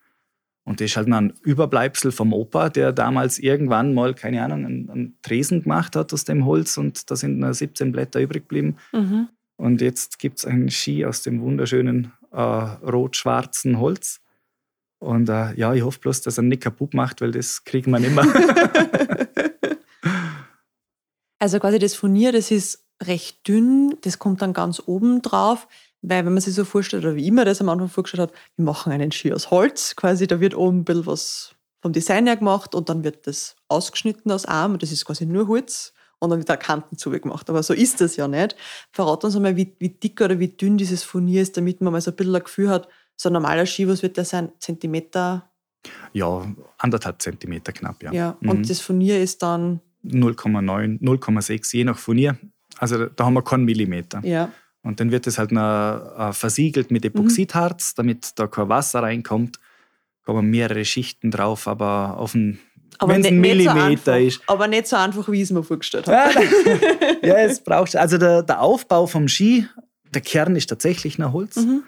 Und 0.67 0.81
das 0.81 0.91
ist 0.91 0.97
halt 0.97 1.07
ein 1.07 1.31
Überbleibsel 1.43 2.11
vom 2.11 2.33
Opa, 2.33 2.67
der 2.67 2.91
damals 2.91 3.39
irgendwann 3.39 3.93
mal, 3.93 4.13
keine 4.13 4.43
Ahnung, 4.43 4.65
einen, 4.65 4.89
einen 4.89 5.17
Tresen 5.21 5.63
gemacht 5.63 5.95
hat 5.95 6.11
aus 6.11 6.25
dem 6.25 6.45
Holz 6.45 6.75
und 6.75 7.09
da 7.09 7.15
sind 7.15 7.39
nur 7.39 7.53
17 7.53 7.93
Blätter 7.93 8.19
übrig 8.19 8.49
geblieben. 8.49 8.75
Mhm. 8.91 9.29
Und 9.55 9.79
jetzt 9.79 10.19
gibt 10.19 10.39
es 10.39 10.45
einen 10.45 10.69
Ski 10.69 11.05
aus 11.05 11.21
dem 11.21 11.39
wunderschönen 11.39 12.11
äh, 12.33 12.41
rot-schwarzen 12.41 13.79
Holz. 13.79 14.19
Und 14.99 15.29
äh, 15.29 15.53
ja, 15.53 15.73
ich 15.73 15.83
hoffe 15.83 15.99
bloß, 15.99 16.19
dass 16.23 16.37
er 16.37 16.43
nicht 16.43 16.63
kaputt 16.63 16.93
macht, 16.93 17.21
weil 17.21 17.31
das 17.31 17.63
kriegen 17.63 17.91
wir 17.91 17.99
nicht 17.99 18.13
mehr. 18.13 18.25
Also 21.39 21.59
quasi 21.59 21.77
das 21.77 21.93
Furnier, 21.93 22.31
das 22.31 22.49
ist 22.49 22.83
recht 23.03 23.47
dünn, 23.47 23.95
das 24.01 24.17
kommt 24.17 24.41
dann 24.41 24.53
ganz 24.53 24.81
oben 24.83 25.21
drauf, 25.21 25.67
weil 26.01 26.25
wenn 26.25 26.33
man 26.33 26.41
sich 26.41 26.53
so 26.53 26.65
vorstellt, 26.65 27.03
oder 27.03 27.15
wie 27.15 27.27
immer 27.27 27.45
das 27.45 27.61
am 27.61 27.69
Anfang 27.69 27.89
vorgestellt 27.89 28.29
hat, 28.29 28.33
wir 28.55 28.65
machen 28.65 28.91
einen 28.91 29.11
Ski 29.11 29.33
aus 29.33 29.51
Holz, 29.51 29.95
quasi 29.95 30.27
da 30.27 30.39
wird 30.39 30.55
oben 30.55 30.79
ein 30.79 30.85
bisschen 30.85 31.05
was 31.05 31.55
vom 31.81 31.93
Design 31.93 32.27
her 32.27 32.37
gemacht 32.37 32.75
und 32.75 32.89
dann 32.89 33.03
wird 33.03 33.27
das 33.27 33.55
ausgeschnitten 33.67 34.31
aus 34.31 34.45
Arm 34.45 34.73
und 34.73 34.83
das 34.83 34.91
ist 34.91 35.05
quasi 35.05 35.25
nur 35.25 35.47
Holz 35.47 35.93
und 36.19 36.29
dann 36.29 36.39
wird 36.39 36.49
da 36.49 36.57
Kanten 36.57 36.97
zugemacht. 36.97 37.49
Aber 37.49 37.61
so 37.63 37.73
ist 37.73 38.01
das 38.01 38.15
ja 38.15 38.27
nicht. 38.27 38.55
Verrat 38.91 39.23
uns 39.23 39.35
einmal, 39.35 39.55
wie, 39.55 39.75
wie 39.79 39.89
dick 39.89 40.21
oder 40.21 40.39
wie 40.39 40.47
dünn 40.47 40.77
dieses 40.77 41.03
Furnier 41.03 41.41
ist, 41.41 41.57
damit 41.57 41.81
man 41.81 41.93
mal 41.93 42.01
so 42.01 42.11
ein 42.11 42.15
bisschen 42.15 42.35
ein 42.35 42.43
Gefühl 42.43 42.69
hat, 42.69 42.87
so 43.15 43.29
ein 43.29 43.33
normaler 43.33 43.65
Ski, 43.65 43.87
was 43.87 44.03
wird 44.03 44.17
der 44.17 44.25
sein? 44.25 44.51
Zentimeter? 44.59 45.49
Ja, 46.13 46.45
anderthalb 46.77 47.21
Zentimeter 47.21 47.71
knapp, 47.71 48.03
ja. 48.03 48.11
Ja, 48.11 48.37
und 48.41 48.59
mhm. 48.59 48.67
das 48.67 48.79
Furnier 48.79 49.21
ist 49.21 49.41
dann 49.43 49.79
0,9, 50.05 51.01
0,6, 51.01 51.75
je 51.75 51.83
nach 51.83 51.97
Furnier. 51.97 52.37
Also 52.77 53.05
da 53.07 53.25
haben 53.25 53.33
wir 53.33 53.43
keinen 53.43 53.65
Millimeter. 53.65 54.21
Ja. 54.23 54.51
Und 54.83 54.99
dann 54.99 55.11
wird 55.11 55.27
es 55.27 55.37
halt 55.37 55.51
noch 55.51 55.61
äh, 56.17 56.33
versiegelt 56.33 56.91
mit 56.91 57.03
Epoxidharz, 57.03 57.91
mhm. 57.91 57.93
damit 57.97 58.39
da 58.39 58.47
kein 58.47 58.69
Wasser 58.69 59.03
reinkommt. 59.03 59.57
Da 60.25 60.33
kommen 60.33 60.49
mehrere 60.49 60.85
Schichten 60.85 61.31
drauf, 61.31 61.67
aber 61.67 62.17
auf 62.17 62.35
ein 62.35 62.59
wenn 63.05 63.21
es 63.21 63.27
ein 63.27 63.39
Millimeter 63.39 64.13
so 64.13 64.25
ist. 64.25 64.41
Aber 64.47 64.67
nicht 64.67 64.87
so 64.87 64.95
einfach, 64.95 65.29
wie 65.29 65.37
ich 65.37 65.43
es 65.43 65.51
mir 65.51 65.63
vorgestellt 65.63 66.07
habe. 66.07 66.33
ja, 67.21 67.37
es 67.37 67.59
braucht 67.59 67.95
Also 67.95 68.17
der, 68.17 68.43
der, 68.43 68.61
Aufbau 68.61 69.05
vom 69.05 69.27
Ski, 69.27 69.67
der 70.13 70.21
Kern 70.21 70.55
ist 70.55 70.67
tatsächlich 70.67 71.17
nach 71.17 71.31
Holz. 71.31 71.57
Mhm. 71.57 71.83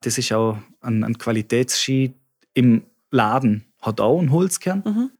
Das 0.00 0.16
ist 0.16 0.32
auch 0.32 0.58
ein, 0.80 1.04
ein 1.04 1.18
Qualitätsski 1.18 2.14
im 2.54 2.84
Laden, 3.10 3.66
hat 3.80 4.00
auch 4.00 4.18
einen 4.18 4.32
Holzkern. 4.32 4.82
Mhm. 4.86 5.10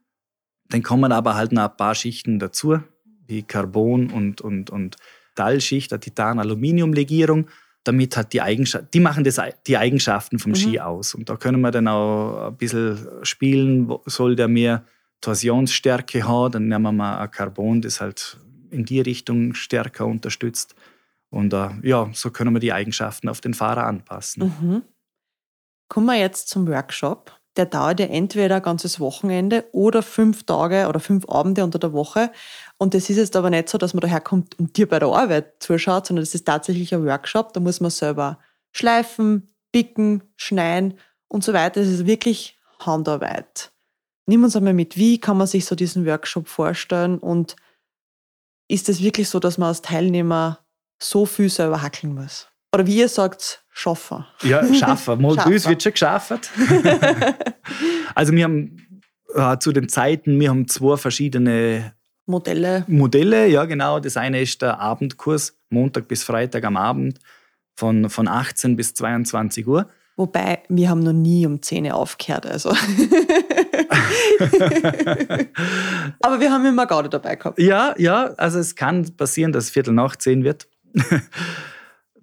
Dann 0.70 0.82
kommen 0.82 1.12
aber 1.12 1.34
halt 1.34 1.52
noch 1.52 1.70
ein 1.70 1.76
paar 1.76 1.94
Schichten 1.94 2.38
dazu, 2.38 2.80
wie 3.26 3.42
Carbon 3.42 4.10
und, 4.10 4.40
und, 4.40 4.70
und 4.70 4.96
Metallschicht, 5.34 5.92
eine 5.92 6.00
Titan-Aluminium-Legierung. 6.00 7.48
Damit 7.82 8.16
hat 8.16 8.32
die 8.32 8.40
Eigenschaften, 8.40 8.88
die 8.94 9.00
machen 9.00 9.24
das, 9.24 9.40
die 9.66 9.76
Eigenschaften 9.76 10.38
vom 10.38 10.52
mhm. 10.52 10.56
Ski 10.56 10.80
aus. 10.80 11.14
Und 11.14 11.28
da 11.28 11.36
können 11.36 11.60
wir 11.60 11.70
dann 11.70 11.88
auch 11.88 12.48
ein 12.48 12.56
bisschen 12.56 12.98
spielen, 13.22 13.92
soll 14.06 14.36
der 14.36 14.48
mehr 14.48 14.84
Torsionsstärke 15.20 16.26
haben, 16.26 16.52
dann 16.52 16.68
nehmen 16.68 16.82
wir 16.82 16.92
mal 16.92 17.18
ein 17.18 17.30
Carbon, 17.30 17.82
das 17.82 18.00
halt 18.00 18.38
in 18.70 18.84
die 18.84 19.00
Richtung 19.00 19.54
stärker 19.54 20.06
unterstützt. 20.06 20.74
Und 21.30 21.52
uh, 21.52 21.70
ja, 21.82 22.08
so 22.12 22.30
können 22.30 22.54
wir 22.54 22.60
die 22.60 22.72
Eigenschaften 22.72 23.28
auf 23.28 23.40
den 23.40 23.54
Fahrer 23.54 23.86
anpassen. 23.86 24.52
Mhm. 24.60 24.82
Kommen 25.88 26.06
wir 26.06 26.18
jetzt 26.18 26.48
zum 26.48 26.66
Workshop 26.68 27.32
der 27.56 27.66
dauert 27.66 28.00
ja 28.00 28.06
entweder 28.06 28.56
ein 28.56 28.62
ganzes 28.62 28.98
Wochenende 28.98 29.64
oder 29.72 30.02
fünf 30.02 30.44
Tage 30.44 30.88
oder 30.88 31.00
fünf 31.00 31.28
Abende 31.28 31.62
unter 31.62 31.78
der 31.78 31.92
Woche. 31.92 32.32
Und 32.78 32.94
das 32.94 33.08
ist 33.10 33.16
jetzt 33.16 33.36
aber 33.36 33.50
nicht 33.50 33.68
so, 33.68 33.78
dass 33.78 33.94
man 33.94 34.00
daherkommt 34.00 34.58
und 34.58 34.76
dir 34.76 34.88
bei 34.88 34.98
der 34.98 35.08
Arbeit 35.08 35.54
zuschaut, 35.60 36.06
sondern 36.06 36.24
das 36.24 36.34
ist 36.34 36.46
tatsächlich 36.46 36.92
ein 36.94 37.04
Workshop. 37.04 37.52
Da 37.52 37.60
muss 37.60 37.80
man 37.80 37.90
selber 37.90 38.38
schleifen, 38.72 39.54
picken, 39.72 40.22
schneiden 40.36 40.98
und 41.28 41.44
so 41.44 41.52
weiter. 41.52 41.80
Das 41.80 41.88
ist 41.88 42.06
wirklich 42.06 42.58
Handarbeit. 42.80 43.70
Nimm 44.26 44.42
uns 44.42 44.56
einmal 44.56 44.74
mit, 44.74 44.96
wie 44.96 45.20
kann 45.20 45.36
man 45.36 45.46
sich 45.46 45.64
so 45.64 45.74
diesen 45.74 46.06
Workshop 46.06 46.48
vorstellen 46.48 47.18
und 47.18 47.56
ist 48.68 48.88
es 48.88 49.02
wirklich 49.02 49.28
so, 49.28 49.38
dass 49.38 49.58
man 49.58 49.68
als 49.68 49.82
Teilnehmer 49.82 50.60
so 51.00 51.26
viel 51.26 51.50
selber 51.50 51.82
hackeln 51.82 52.14
muss? 52.14 52.48
Oder 52.74 52.86
wie 52.88 52.96
ihr 52.96 53.08
sagt, 53.08 53.64
schaffen. 53.70 54.26
Ja, 54.42 54.62
schaffen. 54.74 55.22
Mal 55.22 55.36
bei 55.44 55.44
uns 55.44 55.68
wird 55.68 55.80
schon 55.80 55.92
geschafft. 55.92 56.32
also 58.16 58.32
wir 58.32 58.42
haben 58.42 59.00
äh, 59.32 59.58
zu 59.58 59.70
den 59.70 59.88
Zeiten, 59.88 60.40
wir 60.40 60.50
haben 60.50 60.66
zwei 60.66 60.96
verschiedene 60.96 61.92
Modelle. 62.26 62.82
Modelle, 62.88 63.46
ja 63.46 63.64
genau. 63.66 64.00
Das 64.00 64.16
eine 64.16 64.40
ist 64.42 64.60
der 64.60 64.80
Abendkurs, 64.80 65.56
Montag 65.70 66.08
bis 66.08 66.24
Freitag 66.24 66.64
am 66.64 66.76
Abend 66.76 67.20
von, 67.76 68.10
von 68.10 68.26
18 68.26 68.74
bis 68.74 68.92
22 68.94 69.68
Uhr. 69.68 69.88
Wobei, 70.16 70.64
wir 70.68 70.88
haben 70.90 71.00
noch 71.00 71.12
nie 71.12 71.46
um 71.46 71.62
10 71.62 71.86
Uhr 71.86 71.94
aufgehört. 71.94 72.44
Also. 72.46 72.70
Aber 76.22 76.40
wir 76.40 76.50
haben 76.50 76.66
immer 76.66 76.86
Garde 76.86 77.08
dabei 77.08 77.36
gehabt. 77.36 77.56
Ja, 77.60 77.94
ja, 77.98 78.32
also 78.36 78.58
es 78.58 78.74
kann 78.74 79.16
passieren, 79.16 79.52
dass 79.52 79.70
Viertel 79.70 79.94
nach 79.94 80.16
10 80.16 80.42
wird 80.42 80.66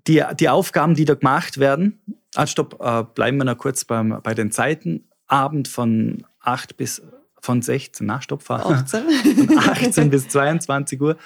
die, 0.07 0.23
die 0.39 0.49
Aufgaben, 0.49 0.95
die 0.95 1.05
da 1.05 1.15
gemacht 1.15 1.57
werden, 1.57 2.01
ah, 2.35 2.47
stopp, 2.47 2.79
äh, 2.81 3.03
bleiben 3.03 3.37
wir 3.37 3.45
noch 3.45 3.57
kurz 3.57 3.85
beim, 3.85 4.19
bei 4.23 4.33
den 4.33 4.51
Zeiten. 4.51 5.05
Abend 5.27 5.67
von 5.67 6.25
8 6.41 6.77
bis 6.77 7.01
von 7.39 7.61
16, 7.61 8.05
nach 8.05 8.21
stopp, 8.21 8.49
18. 8.49 9.47
von 9.47 9.57
18 9.57 10.09
bis 10.09 10.27
22 10.27 11.01
Uhr. 11.01 11.17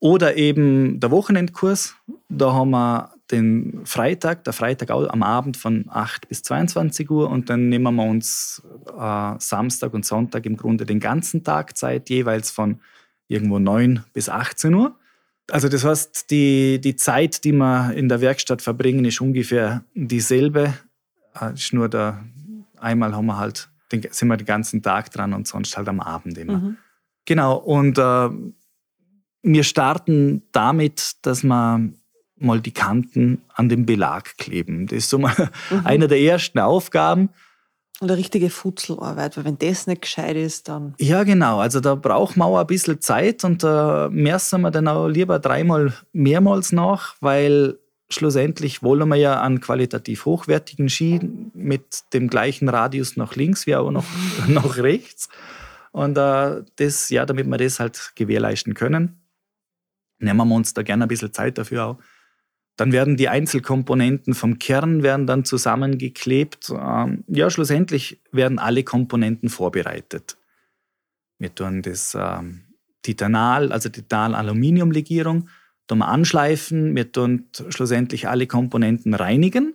Oder 0.00 0.36
eben 0.36 1.00
der 1.00 1.10
Wochenendkurs. 1.10 1.96
Da 2.28 2.52
haben 2.52 2.70
wir 2.70 3.10
den 3.30 3.82
Freitag, 3.84 4.44
der 4.44 4.52
Freitag 4.52 4.90
am 4.90 5.22
Abend 5.22 5.56
von 5.56 5.84
8 5.88 6.28
bis 6.28 6.42
22 6.42 7.10
Uhr 7.10 7.28
und 7.28 7.50
dann 7.50 7.68
nehmen 7.68 7.94
wir 7.94 8.04
uns 8.04 8.62
äh, 8.98 9.34
Samstag 9.38 9.92
und 9.92 10.06
Sonntag 10.06 10.46
im 10.46 10.56
Grunde 10.56 10.86
den 10.86 11.00
ganzen 11.00 11.44
Tag 11.44 11.76
Zeit, 11.76 12.08
jeweils 12.08 12.50
von 12.50 12.80
irgendwo 13.26 13.58
9 13.58 14.04
bis 14.12 14.28
18 14.28 14.74
Uhr. 14.74 14.94
Also 15.50 15.68
das 15.68 15.84
heißt, 15.84 16.30
die, 16.30 16.80
die 16.80 16.96
Zeit, 16.96 17.44
die 17.44 17.52
wir 17.52 17.92
in 17.94 18.08
der 18.08 18.20
Werkstatt 18.20 18.60
verbringen, 18.60 19.04
ist 19.04 19.20
ungefähr 19.20 19.82
dieselbe. 19.94 20.74
Äh, 21.40 21.54
ist 21.54 21.72
nur 21.72 21.88
da, 21.88 22.22
einmal 22.76 23.14
haben 23.14 23.26
wir 23.26 23.38
halt, 23.38 23.70
den, 23.90 24.02
sind 24.10 24.28
wir 24.28 24.36
den 24.36 24.46
ganzen 24.46 24.82
Tag 24.82 25.10
dran 25.10 25.32
und 25.32 25.48
sonst 25.48 25.76
halt 25.76 25.88
am 25.88 26.00
Abend 26.00 26.36
immer. 26.36 26.58
Mhm. 26.58 26.76
Genau, 27.24 27.56
und 27.56 27.98
äh, 27.98 28.28
wir 29.42 29.64
starten 29.64 30.42
damit, 30.52 31.16
dass 31.22 31.42
wir 31.44 31.90
mal 32.36 32.60
die 32.60 32.72
Kanten 32.72 33.42
an 33.54 33.68
den 33.68 33.86
Belag 33.86 34.36
kleben. 34.36 34.86
Das 34.86 34.98
ist 34.98 35.10
so 35.10 35.18
mal 35.18 35.34
mhm. 35.70 35.80
eine 35.84 36.08
der 36.08 36.20
ersten 36.20 36.58
Aufgaben. 36.58 37.30
Und 38.00 38.10
eine 38.10 38.18
richtige 38.18 38.48
Futzelarbeit, 38.48 39.36
weil 39.36 39.44
wenn 39.44 39.58
das 39.58 39.88
nicht 39.88 40.02
gescheit 40.02 40.36
ist, 40.36 40.68
dann. 40.68 40.94
Ja, 41.00 41.24
genau. 41.24 41.58
Also 41.58 41.80
da 41.80 41.96
braucht 41.96 42.36
man 42.36 42.48
auch 42.48 42.58
ein 42.58 42.66
bisschen 42.66 43.00
Zeit 43.00 43.42
und 43.42 43.64
da 43.64 44.08
messen 44.12 44.60
wir 44.60 44.70
dann 44.70 44.86
auch 44.86 45.08
lieber 45.08 45.40
dreimal 45.40 45.92
mehrmals 46.12 46.70
nach, 46.70 47.16
weil 47.20 47.78
schlussendlich 48.08 48.82
wollen 48.84 49.08
wir 49.08 49.16
ja 49.16 49.42
einen 49.42 49.60
qualitativ 49.60 50.24
hochwertigen 50.26 50.88
Ski 50.88 51.20
mit 51.54 52.04
dem 52.12 52.28
gleichen 52.28 52.68
Radius 52.68 53.16
nach 53.16 53.34
links 53.34 53.66
wie 53.66 53.74
auch 53.74 53.90
noch 53.90 54.06
nach 54.46 54.76
rechts. 54.76 55.28
Und 55.90 56.16
äh, 56.16 56.62
das, 56.76 57.10
ja, 57.10 57.26
damit 57.26 57.46
wir 57.46 57.58
das 57.58 57.80
halt 57.80 58.12
gewährleisten 58.14 58.74
können, 58.74 59.20
nehmen 60.18 60.48
wir 60.48 60.54
uns 60.54 60.72
da 60.72 60.82
gerne 60.82 61.04
ein 61.04 61.08
bisschen 61.08 61.32
Zeit 61.32 61.58
dafür 61.58 61.84
auch. 61.84 61.98
Dann 62.78 62.92
werden 62.92 63.16
die 63.16 63.28
Einzelkomponenten 63.28 64.34
vom 64.34 64.60
Kern 64.60 65.02
werden 65.02 65.26
dann 65.26 65.44
zusammengeklebt. 65.44 66.70
Ähm, 66.70 67.24
ja, 67.26 67.50
schlussendlich 67.50 68.22
werden 68.30 68.60
alle 68.60 68.84
Komponenten 68.84 69.48
vorbereitet. 69.48 70.38
Wir 71.40 71.52
tun 71.52 71.82
das 71.82 72.16
ähm, 72.18 72.60
Titanal, 73.02 73.72
also 73.72 73.88
Titan-Aluminium-Legierung, 73.88 75.48
tun 75.88 75.98
wir 75.98 76.06
anschleifen. 76.06 76.94
Wir 76.94 77.10
tun 77.10 77.48
schlussendlich 77.68 78.28
alle 78.28 78.46
Komponenten 78.46 79.12
reinigen. 79.14 79.74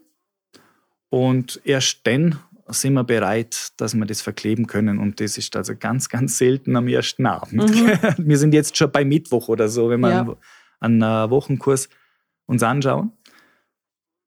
Und 1.09 1.59
erst 1.65 2.07
dann 2.07 2.39
sind 2.67 2.93
wir 2.93 3.03
bereit, 3.03 3.73
dass 3.75 3.95
wir 3.95 4.05
das 4.05 4.21
verkleben 4.21 4.65
können. 4.65 4.99
Und 4.99 5.19
das 5.19 5.37
ist 5.37 5.53
also 5.57 5.75
ganz, 5.77 6.07
ganz 6.07 6.37
selten 6.37 6.77
am 6.77 6.87
ersten 6.87 7.25
Abend. 7.25 7.69
Mhm. 7.69 7.99
Wir 8.17 8.37
sind 8.37 8.53
jetzt 8.53 8.77
schon 8.77 8.89
bei 8.93 9.03
Mittwoch 9.03 9.49
oder 9.49 9.67
so, 9.67 9.89
wenn 9.89 9.99
wir 9.99 10.09
ja. 10.09 10.37
einen, 10.79 11.03
einen 11.03 11.29
Wochenkurs 11.29 11.89
uns 12.45 12.63
anschauen. 12.63 13.11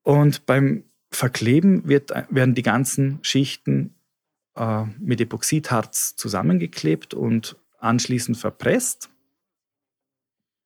Und 0.02 0.46
beim 0.46 0.84
Verkleben 1.10 1.88
wird, 1.88 2.10
werden 2.30 2.54
die 2.54 2.62
ganzen 2.62 3.18
Schichten 3.22 3.94
äh, 4.56 4.84
mit 4.98 5.20
Epoxidharz 5.20 6.16
zusammengeklebt 6.16 7.14
und 7.14 7.56
anschließend 7.78 8.36
verpresst. 8.36 9.10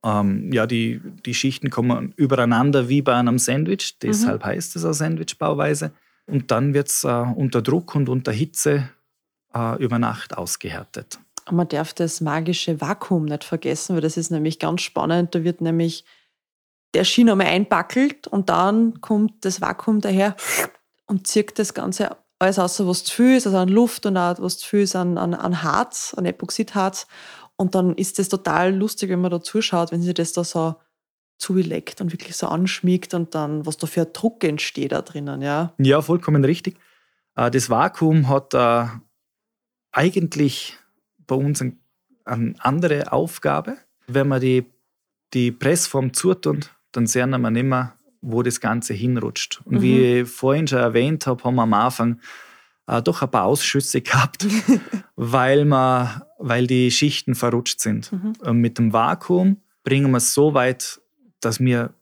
Ähm, 0.04 0.50
ja, 0.52 0.66
die, 0.66 1.00
die 1.26 1.34
Schichten 1.34 1.70
kommen 1.70 2.12
übereinander 2.16 2.88
wie 2.88 3.02
bei 3.02 3.14
einem 3.14 3.38
Sandwich, 3.38 3.98
deshalb 3.98 4.42
mhm. 4.42 4.46
heißt 4.46 4.76
es 4.76 4.84
auch 4.84 4.92
Sandwichbauweise. 4.92 5.92
Und 6.26 6.50
dann 6.50 6.74
wird 6.74 6.88
es 6.88 7.04
äh, 7.04 7.08
unter 7.08 7.60
Druck 7.60 7.94
und 7.94 8.08
unter 8.08 8.32
Hitze 8.32 8.88
äh, 9.54 9.82
über 9.82 9.98
Nacht 9.98 10.36
ausgehärtet. 10.36 11.18
man 11.50 11.68
darf 11.68 11.92
das 11.92 12.20
magische 12.20 12.80
Vakuum 12.80 13.24
nicht 13.24 13.44
vergessen, 13.44 13.94
weil 13.94 14.02
das 14.02 14.16
ist 14.16 14.30
nämlich 14.30 14.58
ganz 14.58 14.82
spannend. 14.82 15.34
Da 15.34 15.44
wird 15.44 15.60
nämlich 15.60 16.04
der 16.94 17.05
Ski 17.05 17.24
nochmal 17.24 17.46
einpackelt 17.46 18.26
und 18.26 18.48
dann 18.48 19.00
kommt 19.00 19.44
das 19.44 19.61
Vakuum 19.61 20.00
daher 20.00 20.37
und 21.07 21.26
zirkt 21.26 21.59
das 21.59 21.74
Ganze 21.74 22.16
alles 22.38 22.59
aus, 22.59 22.85
was 22.87 23.05
zu 23.05 23.14
viel 23.14 23.37
ist, 23.37 23.46
also 23.46 23.59
an 23.59 23.68
Luft 23.68 24.07
und 24.07 24.16
auch 24.16 24.37
was 24.38 24.59
zu 24.59 24.68
viel 24.68 24.81
ist 24.81 24.96
an, 24.96 25.18
an, 25.18 25.35
an 25.35 25.62
Harz, 25.62 26.14
an 26.16 26.24
Epoxidharz. 26.24 27.07
Und 27.57 27.74
dann 27.74 27.94
ist 27.96 28.18
das 28.18 28.31
total 28.31 28.74
lustig, 28.74 29.11
wenn 29.11 29.20
man 29.20 29.31
da 29.31 29.42
zuschaut, 29.42 29.92
wenn 29.92 30.00
sie 30.00 30.14
das 30.14 30.33
da 30.33 30.42
so 30.44 30.76
zuleckt 31.37 32.00
und 32.00 32.12
wirklich 32.12 32.37
so 32.37 32.46
anschmiegt 32.48 33.12
und 33.12 33.35
dann, 33.35 33.66
was 33.66 33.76
da 33.76 33.87
für 33.87 34.03
ein 34.03 34.12
Druck 34.12 34.42
entsteht 34.44 34.92
da 34.92 35.03
drinnen, 35.03 35.42
ja. 35.42 35.74
Ja, 35.79 36.00
vollkommen 36.00 36.44
richtig. 36.44 36.79
Äh, 37.37 37.50
das 37.50 37.68
Vakuum 37.68 38.29
hat 38.29 38.55
äh, 38.55 38.87
eigentlich 39.92 40.79
bei 41.26 41.35
uns 41.35 41.62
eine 41.62 42.55
andere 42.59 43.12
Aufgabe. 43.12 43.76
Wenn 44.07 44.29
man 44.29 44.40
die, 44.40 44.64
die 45.35 45.53
Pressform 45.53 46.14
zutun, 46.14 46.64
dann 46.92 47.07
sehen 47.07 47.31
wir 47.31 47.50
nicht 47.50 47.64
mehr, 47.64 47.94
wo 48.20 48.42
das 48.42 48.61
Ganze 48.61 48.94
hinrutscht. 48.94 49.61
Und 49.64 49.76
mhm. 49.76 49.83
wie 49.83 50.20
ich 50.20 50.29
vorhin 50.29 50.66
schon 50.66 50.79
erwähnt 50.79 51.26
habe, 51.26 51.42
haben 51.44 51.55
wir 51.55 51.62
am 51.62 51.72
Anfang 51.72 52.20
äh, 52.87 53.03
doch 53.03 53.22
ein 53.22 53.31
paar 53.31 53.44
Ausschüsse 53.44 54.00
gehabt, 54.03 54.46
weil, 55.16 55.64
man, 55.64 56.22
weil 56.38 56.66
die 56.66 56.90
Schichten 56.90 57.35
verrutscht 57.35 57.81
sind. 57.81 58.12
Mhm. 58.12 58.33
Und 58.40 58.59
mit 58.59 58.79
dem 58.79 58.92
Vakuum 58.92 59.59
bringen 59.85 60.11
wir 60.11 60.18
es 60.18 60.35
so 60.35 60.55
weit, 60.55 61.00
dass 61.40 61.61
wir 61.61 61.94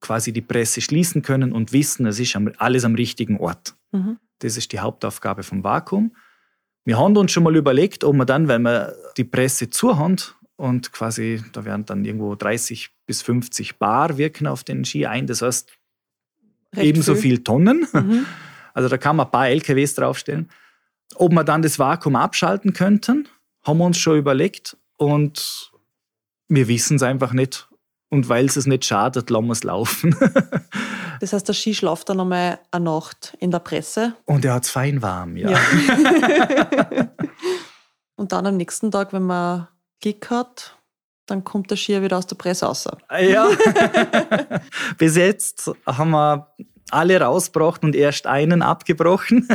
quasi 0.00 0.32
die 0.32 0.42
Presse 0.42 0.80
schließen 0.80 1.22
können 1.22 1.52
und 1.52 1.72
wissen, 1.72 2.06
es 2.06 2.20
ist 2.20 2.36
alles 2.58 2.84
am 2.84 2.94
richtigen 2.94 3.38
Ort. 3.38 3.74
Mhm. 3.92 4.18
Das 4.40 4.56
ist 4.56 4.72
die 4.72 4.80
Hauptaufgabe 4.80 5.42
vom 5.42 5.64
Vakuum. 5.64 6.14
Wir 6.84 6.98
haben 6.98 7.16
uns 7.16 7.32
schon 7.32 7.42
mal 7.42 7.56
überlegt, 7.56 8.04
ob 8.04 8.14
wir 8.16 8.24
dann, 8.24 8.48
wenn 8.48 8.62
wir 8.62 8.94
die 9.16 9.24
Presse 9.24 9.68
zuhaben 9.70 10.16
und 10.56 10.92
quasi, 10.92 11.42
da 11.52 11.64
werden 11.64 11.84
dann 11.84 12.04
irgendwo 12.04 12.34
30 12.34 12.90
bis 13.08 13.22
50 13.22 13.78
Bar 13.78 14.18
wirken 14.18 14.46
auf 14.46 14.62
den 14.62 14.84
Ski 14.84 15.06
ein, 15.06 15.26
das 15.26 15.42
heißt 15.42 15.72
Recht 16.76 16.86
ebenso 16.86 17.14
viel, 17.14 17.22
viel 17.22 17.44
Tonnen. 17.44 17.86
Mhm. 17.92 18.26
Also 18.74 18.88
da 18.88 18.96
kann 18.96 19.16
man 19.16 19.26
ein 19.26 19.32
paar 19.32 19.48
LKWs 19.48 19.96
draufstellen. 19.96 20.52
Ob 21.16 21.32
wir 21.32 21.42
dann 21.42 21.62
das 21.62 21.80
Vakuum 21.80 22.14
abschalten 22.14 22.74
könnten, 22.74 23.26
haben 23.64 23.78
wir 23.78 23.84
uns 23.84 23.98
schon 23.98 24.18
überlegt 24.18 24.76
und 24.96 25.72
wir 26.46 26.68
wissen 26.68 26.94
es 26.94 27.02
einfach 27.02 27.32
nicht. 27.32 27.68
Und 28.08 28.28
weil 28.28 28.46
es 28.46 28.66
nicht 28.66 28.84
schadet, 28.84 29.30
lassen 29.30 29.46
wir 29.46 29.52
es 29.52 29.64
laufen. 29.64 30.14
das 31.20 31.32
heißt, 31.32 31.48
der 31.48 31.54
Ski 31.54 31.74
schlaft 31.74 32.08
dann 32.08 32.20
einmal 32.20 32.60
eine 32.70 32.84
Nacht 32.84 33.36
in 33.40 33.50
der 33.50 33.58
Presse. 33.58 34.14
Und 34.26 34.44
er 34.44 34.54
hat 34.54 34.64
es 34.64 34.70
fein 34.70 35.02
warm, 35.02 35.36
ja. 35.36 35.50
ja. 35.50 35.58
und 38.14 38.30
dann 38.30 38.46
am 38.46 38.56
nächsten 38.56 38.92
Tag, 38.92 39.12
wenn 39.12 39.24
man 39.24 39.66
Glück 40.00 40.30
hat, 40.30 40.77
dann 41.30 41.44
kommt 41.44 41.70
der 41.70 41.76
Ski 41.76 42.02
wieder 42.02 42.18
aus 42.18 42.26
der 42.26 42.36
Presse 42.36 42.66
raus. 42.66 42.88
Ja. 43.20 43.48
Bis 44.98 45.16
jetzt 45.16 45.70
haben 45.86 46.10
wir 46.10 46.48
alle 46.90 47.20
rausgebracht 47.20 47.84
und 47.84 47.94
erst 47.94 48.26
einen 48.26 48.62
abgebrochen. 48.62 49.48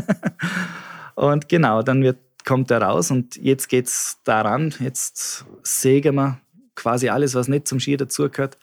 und 1.15 1.49
genau, 1.49 1.81
dann 1.81 2.03
wird, 2.03 2.19
kommt 2.45 2.71
er 2.71 2.81
raus 2.81 3.11
und 3.11 3.35
jetzt 3.37 3.69
geht 3.69 3.87
es 3.87 4.17
daran, 4.23 4.73
jetzt 4.79 5.45
sägen 5.63 6.15
wir 6.15 6.39
quasi 6.75 7.09
alles, 7.09 7.35
was 7.35 7.47
nicht 7.47 7.67
zum 7.67 7.79
Ski 7.79 7.97
dazugehört, 7.97 8.57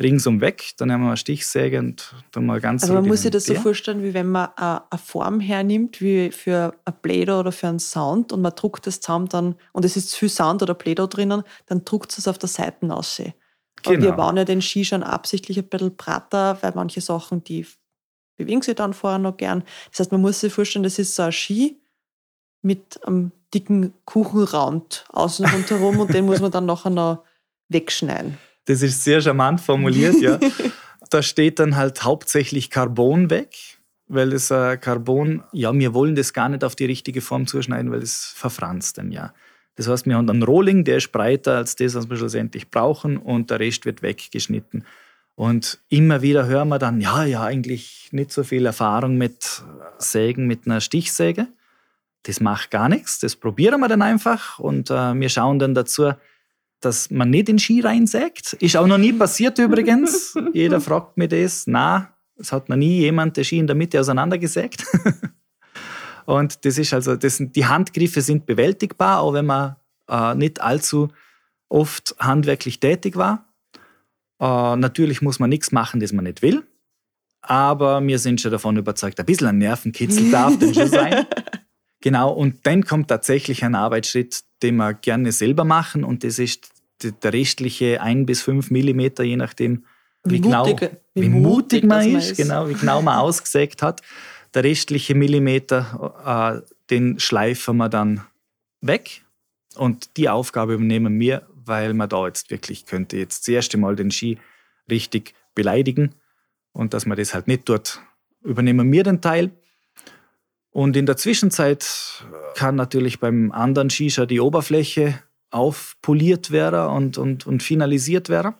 ringsum 0.00 0.40
weg. 0.40 0.72
Dann 0.76 0.90
haben 0.90 1.02
wir 1.02 1.08
eine 1.08 1.16
Stichsäge 1.16 1.78
und 1.78 2.14
dann 2.32 2.46
mal 2.46 2.60
ganz. 2.60 2.82
Also 2.82 2.94
man 2.94 3.06
muss 3.06 3.22
sich 3.22 3.30
das 3.30 3.44
so 3.44 3.54
vorstellen, 3.54 4.02
wie 4.02 4.14
wenn 4.14 4.28
man 4.28 4.48
eine 4.56 4.82
Form 5.02 5.40
hernimmt, 5.40 6.00
wie 6.00 6.30
für 6.30 6.74
ein 6.84 6.94
Play-Doh 7.02 7.40
oder 7.40 7.52
für 7.52 7.68
einen 7.68 7.78
Sound 7.78 8.32
und 8.32 8.42
man 8.42 8.54
druckt 8.54 8.86
das 8.86 9.00
zusammen 9.00 9.28
dann, 9.28 9.54
und 9.72 9.84
es 9.84 9.96
ist 9.96 10.10
zu 10.10 10.18
viel 10.18 10.28
Sound 10.28 10.62
oder 10.62 10.74
Play-Doh 10.74 11.06
drinnen, 11.06 11.42
dann 11.66 11.84
druckt 11.84 12.16
es 12.16 12.28
auf 12.28 12.38
der 12.38 12.48
Seite 12.48 12.92
aus. 12.92 13.16
Genau. 13.16 13.96
Und 13.96 14.02
wir 14.02 14.12
bauen 14.12 14.36
ja 14.36 14.44
den 14.44 14.62
Ski 14.62 14.84
schon 14.84 15.02
absichtlich 15.02 15.58
ein 15.58 15.68
bisschen 15.68 15.96
breiter, 15.96 16.58
weil 16.60 16.72
manche 16.74 17.00
Sachen, 17.00 17.44
die 17.44 17.66
bewegen 18.36 18.62
sich 18.62 18.74
dann 18.74 18.94
vorher 18.94 19.18
noch 19.18 19.36
gern. 19.36 19.62
Das 19.90 20.00
heißt, 20.00 20.12
man 20.12 20.20
muss 20.20 20.40
sich 20.40 20.52
vorstellen, 20.52 20.82
das 20.82 20.98
ist 20.98 21.14
so 21.14 21.22
ein 21.22 21.32
Ski 21.32 21.80
mit 22.62 23.04
einem 23.06 23.30
dicken 23.52 23.92
Kuchenrand 24.06 25.04
außen 25.10 25.46
rundherum 25.46 26.00
und 26.00 26.12
den 26.12 26.24
muss 26.24 26.40
man 26.40 26.50
dann 26.50 26.66
nachher 26.66 26.90
noch 26.90 27.24
wegschneiden. 27.68 28.38
Das 28.66 28.82
ist 28.82 29.04
sehr 29.04 29.20
charmant 29.20 29.60
formuliert, 29.60 30.20
ja. 30.20 30.38
da 31.10 31.22
steht 31.22 31.58
dann 31.58 31.76
halt 31.76 32.04
hauptsächlich 32.04 32.70
Carbon 32.70 33.30
weg, 33.30 33.56
weil 34.08 34.30
das 34.30 34.50
äh, 34.50 34.76
Carbon, 34.76 35.44
ja, 35.52 35.72
wir 35.72 35.94
wollen 35.94 36.14
das 36.14 36.32
gar 36.32 36.48
nicht 36.48 36.64
auf 36.64 36.74
die 36.74 36.86
richtige 36.86 37.20
Form 37.20 37.46
zuschneiden, 37.46 37.90
weil 37.90 38.02
es 38.02 38.32
verfranst 38.36 38.98
dann 38.98 39.12
ja. 39.12 39.32
Das 39.76 39.88
heißt, 39.88 40.06
wir 40.06 40.16
haben 40.16 40.30
einen 40.30 40.42
Rohling, 40.42 40.84
der 40.84 40.98
ist 40.98 41.10
breiter 41.10 41.56
als 41.56 41.76
das, 41.76 41.94
was 41.94 42.08
wir 42.08 42.16
schlussendlich 42.16 42.70
brauchen 42.70 43.16
und 43.16 43.50
der 43.50 43.60
Rest 43.60 43.86
wird 43.86 44.02
weggeschnitten. 44.02 44.84
Und 45.34 45.80
immer 45.88 46.22
wieder 46.22 46.46
hören 46.46 46.68
wir 46.68 46.78
dann, 46.78 47.00
ja, 47.00 47.24
ja, 47.24 47.42
eigentlich 47.42 48.08
nicht 48.12 48.30
so 48.30 48.44
viel 48.44 48.66
Erfahrung 48.66 49.16
mit 49.16 49.64
Sägen, 49.98 50.46
mit 50.46 50.66
einer 50.66 50.80
Stichsäge. 50.80 51.48
Das 52.22 52.40
macht 52.40 52.70
gar 52.70 52.88
nichts, 52.88 53.18
das 53.18 53.34
probieren 53.36 53.80
wir 53.80 53.88
dann 53.88 54.00
einfach 54.00 54.58
und 54.58 54.90
äh, 54.90 55.14
wir 55.14 55.28
schauen 55.28 55.58
dann 55.58 55.74
dazu, 55.74 56.12
dass 56.84 57.10
man 57.10 57.30
nicht 57.30 57.48
in 57.48 57.56
den 57.56 57.58
Ski 57.58 57.80
reinsägt. 57.80 58.54
Ist 58.54 58.76
auch 58.76 58.86
noch 58.86 58.98
nie 58.98 59.12
passiert 59.12 59.58
übrigens. 59.58 60.34
Jeder 60.52 60.80
fragt 60.80 61.16
mich 61.16 61.28
das. 61.28 61.66
Na, 61.66 62.14
es 62.36 62.52
hat 62.52 62.68
noch 62.68 62.76
nie 62.76 63.00
jemand 63.00 63.36
den 63.36 63.44
Ski 63.44 63.58
in 63.58 63.66
der 63.66 63.76
Mitte 63.76 64.00
auseinandergesägt. 64.00 64.84
Und 66.26 66.64
das 66.64 66.78
ist 66.78 66.94
also, 66.94 67.16
das, 67.16 67.38
die 67.38 67.66
Handgriffe 67.66 68.20
sind 68.22 68.46
bewältigbar, 68.46 69.20
auch 69.20 69.34
wenn 69.34 69.46
man 69.46 69.76
äh, 70.08 70.34
nicht 70.34 70.60
allzu 70.60 71.08
oft 71.68 72.14
handwerklich 72.18 72.80
tätig 72.80 73.16
war. 73.16 73.52
Äh, 74.40 74.76
natürlich 74.76 75.22
muss 75.22 75.38
man 75.38 75.50
nichts 75.50 75.72
machen, 75.72 76.00
das 76.00 76.12
man 76.12 76.24
nicht 76.24 76.42
will. 76.42 76.62
Aber 77.42 78.04
wir 78.06 78.18
sind 78.18 78.40
schon 78.40 78.52
davon 78.52 78.76
überzeugt, 78.76 79.20
ein 79.20 79.26
bisschen 79.26 79.48
ein 79.48 79.58
Nervenkitzel 79.58 80.30
darf 80.30 80.58
denn 80.58 80.74
schon 80.74 80.88
sein. 80.88 81.26
Genau, 82.04 82.30
und 82.32 82.66
dann 82.66 82.84
kommt 82.84 83.08
tatsächlich 83.08 83.64
ein 83.64 83.74
Arbeitsschritt, 83.74 84.42
den 84.62 84.76
wir 84.76 84.92
gerne 84.92 85.32
selber 85.32 85.64
machen, 85.64 86.04
und 86.04 86.22
das 86.22 86.38
ist 86.38 86.68
der 87.12 87.32
restliche 87.32 88.00
ein 88.00 88.26
bis 88.26 88.42
fünf 88.42 88.70
Millimeter, 88.70 89.22
je 89.22 89.36
nachdem, 89.36 89.84
wie, 90.24 90.34
wie 90.34 90.40
genau, 90.40 90.66
mutig, 90.66 90.90
wie, 91.14 91.22
wie 91.22 91.28
mutig, 91.28 91.84
man, 91.84 92.16
ist, 92.16 92.32
ist, 92.32 92.36
genau, 92.36 92.68
wie 92.68 92.74
genau 92.74 93.02
man 93.02 93.18
ausgesägt 93.18 93.82
hat. 93.82 94.00
Der 94.54 94.64
restliche 94.64 95.14
Millimeter, 95.14 96.62
äh, 96.64 96.72
den 96.90 97.18
schleifen 97.18 97.76
wir 97.76 97.88
dann 97.88 98.24
weg. 98.80 99.22
Und 99.76 100.16
die 100.16 100.28
Aufgabe 100.28 100.74
übernehmen 100.74 101.18
wir, 101.18 101.46
weil 101.52 101.94
man 101.94 102.08
da 102.08 102.26
jetzt 102.26 102.50
wirklich 102.50 102.86
könnte 102.86 103.16
jetzt 103.16 103.40
das 103.40 103.48
erste 103.48 103.76
Mal 103.76 103.96
den 103.96 104.10
Ski 104.10 104.38
richtig 104.88 105.34
beleidigen. 105.54 106.14
Und 106.72 106.94
dass 106.94 107.06
man 107.06 107.16
das 107.16 107.34
halt 107.34 107.48
nicht 107.48 107.66
tut, 107.66 108.00
übernehmen 108.42 108.90
wir 108.92 109.02
den 109.02 109.20
Teil. 109.20 109.50
Und 110.70 110.96
in 110.96 111.06
der 111.06 111.16
Zwischenzeit 111.16 112.24
kann 112.56 112.74
natürlich 112.74 113.20
beim 113.20 113.52
anderen 113.52 113.90
Skischer 113.90 114.26
die 114.26 114.40
Oberfläche 114.40 115.20
aufpoliert 115.54 116.50
werden 116.50 116.88
und, 116.88 117.16
und, 117.16 117.46
und 117.46 117.62
finalisiert 117.62 118.28
werden. 118.28 118.54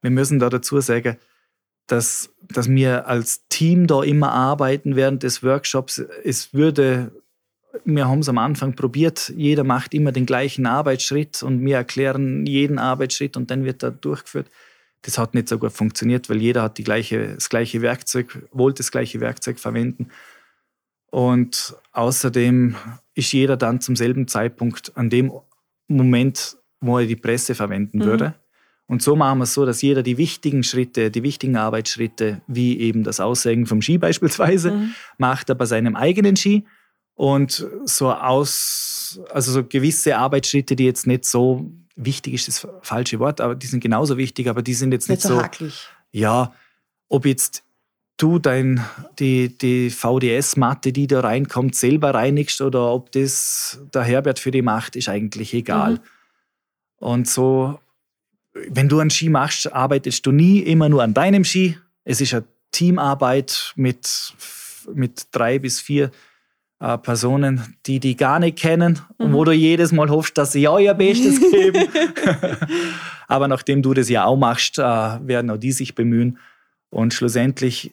Wir 0.00 0.12
müssen 0.12 0.38
da 0.38 0.48
dazu 0.48 0.80
sagen, 0.80 1.16
dass, 1.88 2.30
dass 2.40 2.68
wir 2.68 3.08
als 3.08 3.48
Team 3.48 3.88
da 3.88 4.02
immer 4.02 4.30
arbeiten 4.30 4.94
während 4.94 5.24
des 5.24 5.42
Workshops. 5.42 5.98
Es 6.22 6.54
würde, 6.54 7.10
wir 7.84 8.06
haben 8.06 8.20
es 8.20 8.28
am 8.28 8.38
Anfang 8.38 8.76
probiert, 8.76 9.32
jeder 9.36 9.64
macht 9.64 9.92
immer 9.92 10.12
den 10.12 10.24
gleichen 10.24 10.66
Arbeitsschritt 10.66 11.42
und 11.42 11.64
wir 11.64 11.76
erklären 11.76 12.46
jeden 12.46 12.78
Arbeitsschritt 12.78 13.36
und 13.36 13.50
dann 13.50 13.64
wird 13.64 13.82
er 13.82 13.90
durchgeführt. 13.90 14.46
das 15.02 15.18
hat 15.18 15.34
nicht 15.34 15.48
so 15.48 15.58
gut 15.58 15.72
funktioniert, 15.72 16.30
weil 16.30 16.38
jeder 16.38 16.62
hat 16.62 16.78
die 16.78 16.84
gleiche, 16.84 17.34
das 17.34 17.48
gleiche 17.48 17.82
Werkzeug, 17.82 18.48
wollte 18.52 18.78
das 18.78 18.92
gleiche 18.92 19.20
Werkzeug 19.20 19.58
verwenden. 19.58 20.10
Und 21.10 21.74
außerdem 21.92 22.76
ist 23.14 23.32
jeder 23.32 23.56
dann 23.56 23.80
zum 23.80 23.96
selben 23.96 24.28
Zeitpunkt 24.28 24.96
an 24.96 25.10
dem 25.10 25.32
Moment, 25.88 26.56
wo 26.80 26.98
er 26.98 27.06
die 27.06 27.16
Presse 27.16 27.54
verwenden 27.54 27.98
mhm. 27.98 28.04
würde. 28.04 28.34
Und 28.88 29.02
so 29.02 29.16
machen 29.16 29.38
wir 29.38 29.44
es 29.44 29.54
so, 29.54 29.66
dass 29.66 29.82
jeder 29.82 30.02
die 30.02 30.16
wichtigen 30.16 30.62
Schritte, 30.62 31.10
die 31.10 31.22
wichtigen 31.22 31.56
Arbeitsschritte, 31.56 32.40
wie 32.46 32.78
eben 32.78 33.02
das 33.02 33.18
Aussägen 33.18 33.66
vom 33.66 33.82
Ski 33.82 33.98
beispielsweise, 33.98 34.72
mhm. 34.72 34.94
macht 35.18 35.48
er 35.48 35.54
bei 35.54 35.66
seinem 35.66 35.96
eigenen 35.96 36.36
Ski. 36.36 36.64
Und 37.14 37.66
so 37.84 38.12
aus, 38.12 39.20
also 39.30 39.50
so 39.50 39.64
gewisse 39.64 40.18
Arbeitsschritte, 40.18 40.76
die 40.76 40.84
jetzt 40.84 41.06
nicht 41.06 41.24
so 41.24 41.72
wichtig 41.96 42.34
ist 42.34 42.46
das 42.46 42.68
falsche 42.82 43.18
Wort, 43.18 43.40
aber 43.40 43.54
die 43.54 43.66
sind 43.66 43.80
genauso 43.80 44.18
wichtig, 44.18 44.48
aber 44.48 44.62
die 44.62 44.74
sind 44.74 44.92
jetzt 44.92 45.08
nicht, 45.08 45.24
nicht 45.24 45.28
so. 45.28 45.42
Hakelig. 45.42 45.88
Ja, 46.12 46.52
ob 47.08 47.24
jetzt 47.24 47.64
du 48.16 48.38
dein, 48.38 48.84
die, 49.18 49.56
die 49.56 49.90
VDS-Matte, 49.90 50.92
die 50.92 51.06
da 51.06 51.20
reinkommt, 51.20 51.74
selber 51.74 52.14
reinigst 52.14 52.60
oder 52.60 52.92
ob 52.92 53.12
das 53.12 53.80
der 53.92 54.02
Herbert 54.02 54.38
für 54.38 54.50
dich 54.50 54.62
macht, 54.62 54.96
ist 54.96 55.08
eigentlich 55.08 55.52
egal. 55.54 55.92
Mhm. 55.92 56.00
Und 56.98 57.28
so, 57.28 57.78
wenn 58.54 58.88
du 58.88 59.00
einen 59.00 59.10
Ski 59.10 59.28
machst, 59.28 59.72
arbeitest 59.72 60.24
du 60.24 60.32
nie 60.32 60.60
immer 60.60 60.88
nur 60.88 61.02
an 61.02 61.14
deinem 61.14 61.44
Ski. 61.44 61.76
Es 62.04 62.20
ist 62.20 62.32
eine 62.32 62.44
Teamarbeit 62.72 63.72
mit, 63.76 64.34
mit 64.94 65.26
drei 65.32 65.58
bis 65.58 65.80
vier 65.80 66.10
äh, 66.80 66.96
Personen, 66.98 67.76
die 67.86 68.00
die 68.00 68.16
gar 68.16 68.38
nicht 68.38 68.58
kennen 68.58 69.00
mhm. 69.18 69.26
und 69.26 69.32
wo 69.34 69.44
du 69.44 69.52
jedes 69.52 69.92
Mal 69.92 70.08
hoffst, 70.08 70.38
dass 70.38 70.52
sie 70.52 70.62
ja 70.62 70.78
ihr 70.78 70.94
Bestes 70.94 71.38
geben. 71.50 71.86
Aber 73.28 73.48
nachdem 73.48 73.82
du 73.82 73.92
das 73.92 74.08
ja 74.08 74.24
auch 74.24 74.36
machst, 74.36 74.78
äh, 74.78 74.82
werden 74.82 75.50
auch 75.50 75.58
die 75.58 75.72
sich 75.72 75.94
bemühen. 75.94 76.38
Und 76.88 77.12
schlussendlich 77.12 77.92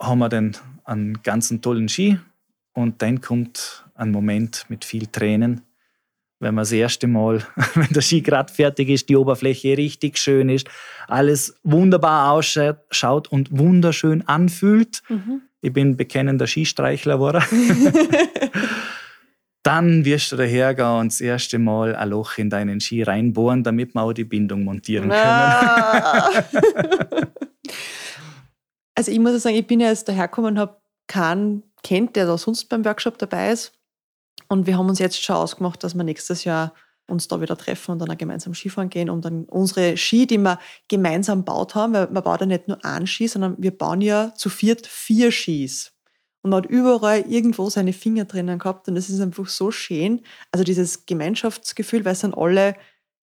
haben 0.00 0.18
wir 0.18 0.28
dann 0.28 0.56
einen 0.84 1.22
ganz 1.22 1.52
tollen 1.60 1.88
Ski 1.88 2.18
und 2.72 3.02
dann 3.02 3.20
kommt 3.20 3.84
ein 3.94 4.10
Moment 4.10 4.66
mit 4.68 4.84
viel 4.84 5.06
Tränen, 5.06 5.62
wenn 6.38 6.54
man 6.54 6.62
das 6.62 6.72
erste 6.72 7.06
Mal, 7.06 7.42
wenn 7.74 7.88
der 7.88 8.02
Ski 8.02 8.20
gerade 8.20 8.52
fertig 8.52 8.88
ist, 8.88 9.08
die 9.08 9.16
Oberfläche 9.16 9.76
richtig 9.76 10.18
schön 10.18 10.48
ist, 10.48 10.68
alles 11.08 11.58
wunderbar 11.62 12.32
ausschaut 12.32 13.28
und 13.28 13.56
wunderschön 13.56 14.26
anfühlt. 14.28 15.02
Mhm. 15.08 15.42
Ich 15.62 15.72
bin 15.72 15.96
bekennender 15.96 16.46
Skistreichler 16.46 17.14
geworden. 17.14 17.42
Dann 19.62 20.04
wirst 20.04 20.30
du 20.30 20.36
dahergehen 20.36 21.00
und 21.00 21.10
das 21.10 21.20
erste 21.20 21.58
Mal 21.58 21.96
ein 21.96 22.10
Loch 22.10 22.38
in 22.38 22.50
deinen 22.50 22.80
Ski 22.80 23.02
reinbohren, 23.02 23.64
damit 23.64 23.94
wir 23.94 24.02
auch 24.02 24.12
die 24.12 24.22
Bindung 24.22 24.62
montieren 24.62 25.08
können. 25.08 25.20
Ah. 25.20 26.30
Also 28.96 29.12
ich 29.12 29.20
muss 29.20 29.40
sagen, 29.42 29.54
ich 29.54 29.66
bin 29.66 29.78
ja 29.78 29.88
jetzt 29.88 30.08
dahergekommen 30.08 30.54
und 30.54 30.58
habe 30.58 30.80
keinen 31.06 31.62
kennt, 31.84 32.16
der 32.16 32.26
da 32.26 32.36
sonst 32.36 32.64
beim 32.64 32.84
Workshop 32.84 33.18
dabei 33.18 33.52
ist. 33.52 33.72
Und 34.48 34.66
wir 34.66 34.76
haben 34.76 34.88
uns 34.88 34.98
jetzt 34.98 35.22
schon 35.22 35.36
ausgemacht, 35.36 35.84
dass 35.84 35.94
wir 35.94 36.02
nächstes 36.02 36.44
Jahr 36.44 36.72
uns 37.06 37.28
da 37.28 37.40
wieder 37.40 37.56
treffen 37.56 37.92
und 37.92 38.00
dann 38.00 38.10
auch 38.10 38.18
gemeinsam 38.18 38.54
Skifahren 38.54 38.90
gehen 38.90 39.10
und 39.10 39.24
dann 39.24 39.44
unsere 39.44 39.96
Ski, 39.96 40.26
die 40.26 40.38
wir 40.38 40.58
gemeinsam 40.88 41.44
baut 41.44 41.74
haben, 41.74 41.92
weil 41.92 42.08
man 42.10 42.22
baut 42.22 42.40
ja 42.40 42.46
nicht 42.46 42.66
nur 42.66 42.84
einen 42.84 43.06
Ski, 43.06 43.28
sondern 43.28 43.54
wir 43.58 43.76
bauen 43.76 44.00
ja 44.00 44.34
zu 44.34 44.48
viert 44.48 44.86
vier 44.86 45.30
Skis. 45.30 45.92
Und 46.42 46.50
man 46.50 46.64
hat 46.64 46.70
überall 46.70 47.20
irgendwo 47.28 47.70
seine 47.70 47.92
Finger 47.92 48.24
drinnen 48.24 48.58
gehabt 48.58 48.88
und 48.88 48.94
das 48.96 49.08
ist 49.08 49.20
einfach 49.20 49.46
so 49.46 49.70
schön. 49.70 50.22
Also 50.50 50.64
dieses 50.64 51.06
Gemeinschaftsgefühl, 51.06 52.04
weil 52.04 52.12
es 52.12 52.20
sind 52.20 52.36
alle, 52.36 52.74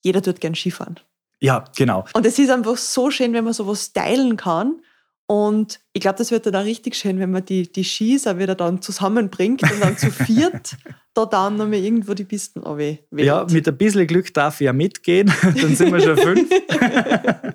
jeder 0.02 0.22
tut 0.22 0.40
gern 0.40 0.56
Skifahren. 0.56 1.00
Ja, 1.42 1.66
genau. 1.76 2.06
Und 2.14 2.26
es 2.26 2.40
ist 2.40 2.50
einfach 2.50 2.78
so 2.78 3.12
schön, 3.12 3.34
wenn 3.34 3.44
man 3.44 3.54
sowas 3.54 3.92
teilen 3.92 4.38
kann 4.38 4.82
und 5.26 5.80
ich 5.94 6.02
glaube, 6.02 6.18
das 6.18 6.32
wird 6.32 6.46
dann 6.46 6.56
auch 6.56 6.66
richtig 6.66 6.96
schön, 6.96 7.18
wenn 7.20 7.32
man 7.32 7.46
die, 7.46 7.72
die 7.72 7.84
Skis 7.84 8.28
auch 8.28 8.38
wieder 8.38 8.56
dann 8.56 8.82
zusammenbringt 8.82 9.64
und 9.64 9.82
dann 9.82 9.98
zu 9.98 10.12
viert 10.12 10.76
da 11.14 11.26
dann 11.26 11.56
nochmal 11.58 11.80
irgendwo 11.80 12.14
die 12.14 12.26
Pisten 12.26 12.62
wählt. 12.64 13.04
Ja, 13.12 13.46
mit 13.50 13.68
ein 13.68 13.78
bisschen 13.78 14.06
Glück 14.08 14.34
darf 14.34 14.60
ich 14.60 14.66
ja 14.66 14.74
mitgehen, 14.74 15.32
dann 15.42 15.76
sind 15.76 15.94
wir 15.94 16.02
schon 16.02 16.18
fünf. 16.18 16.50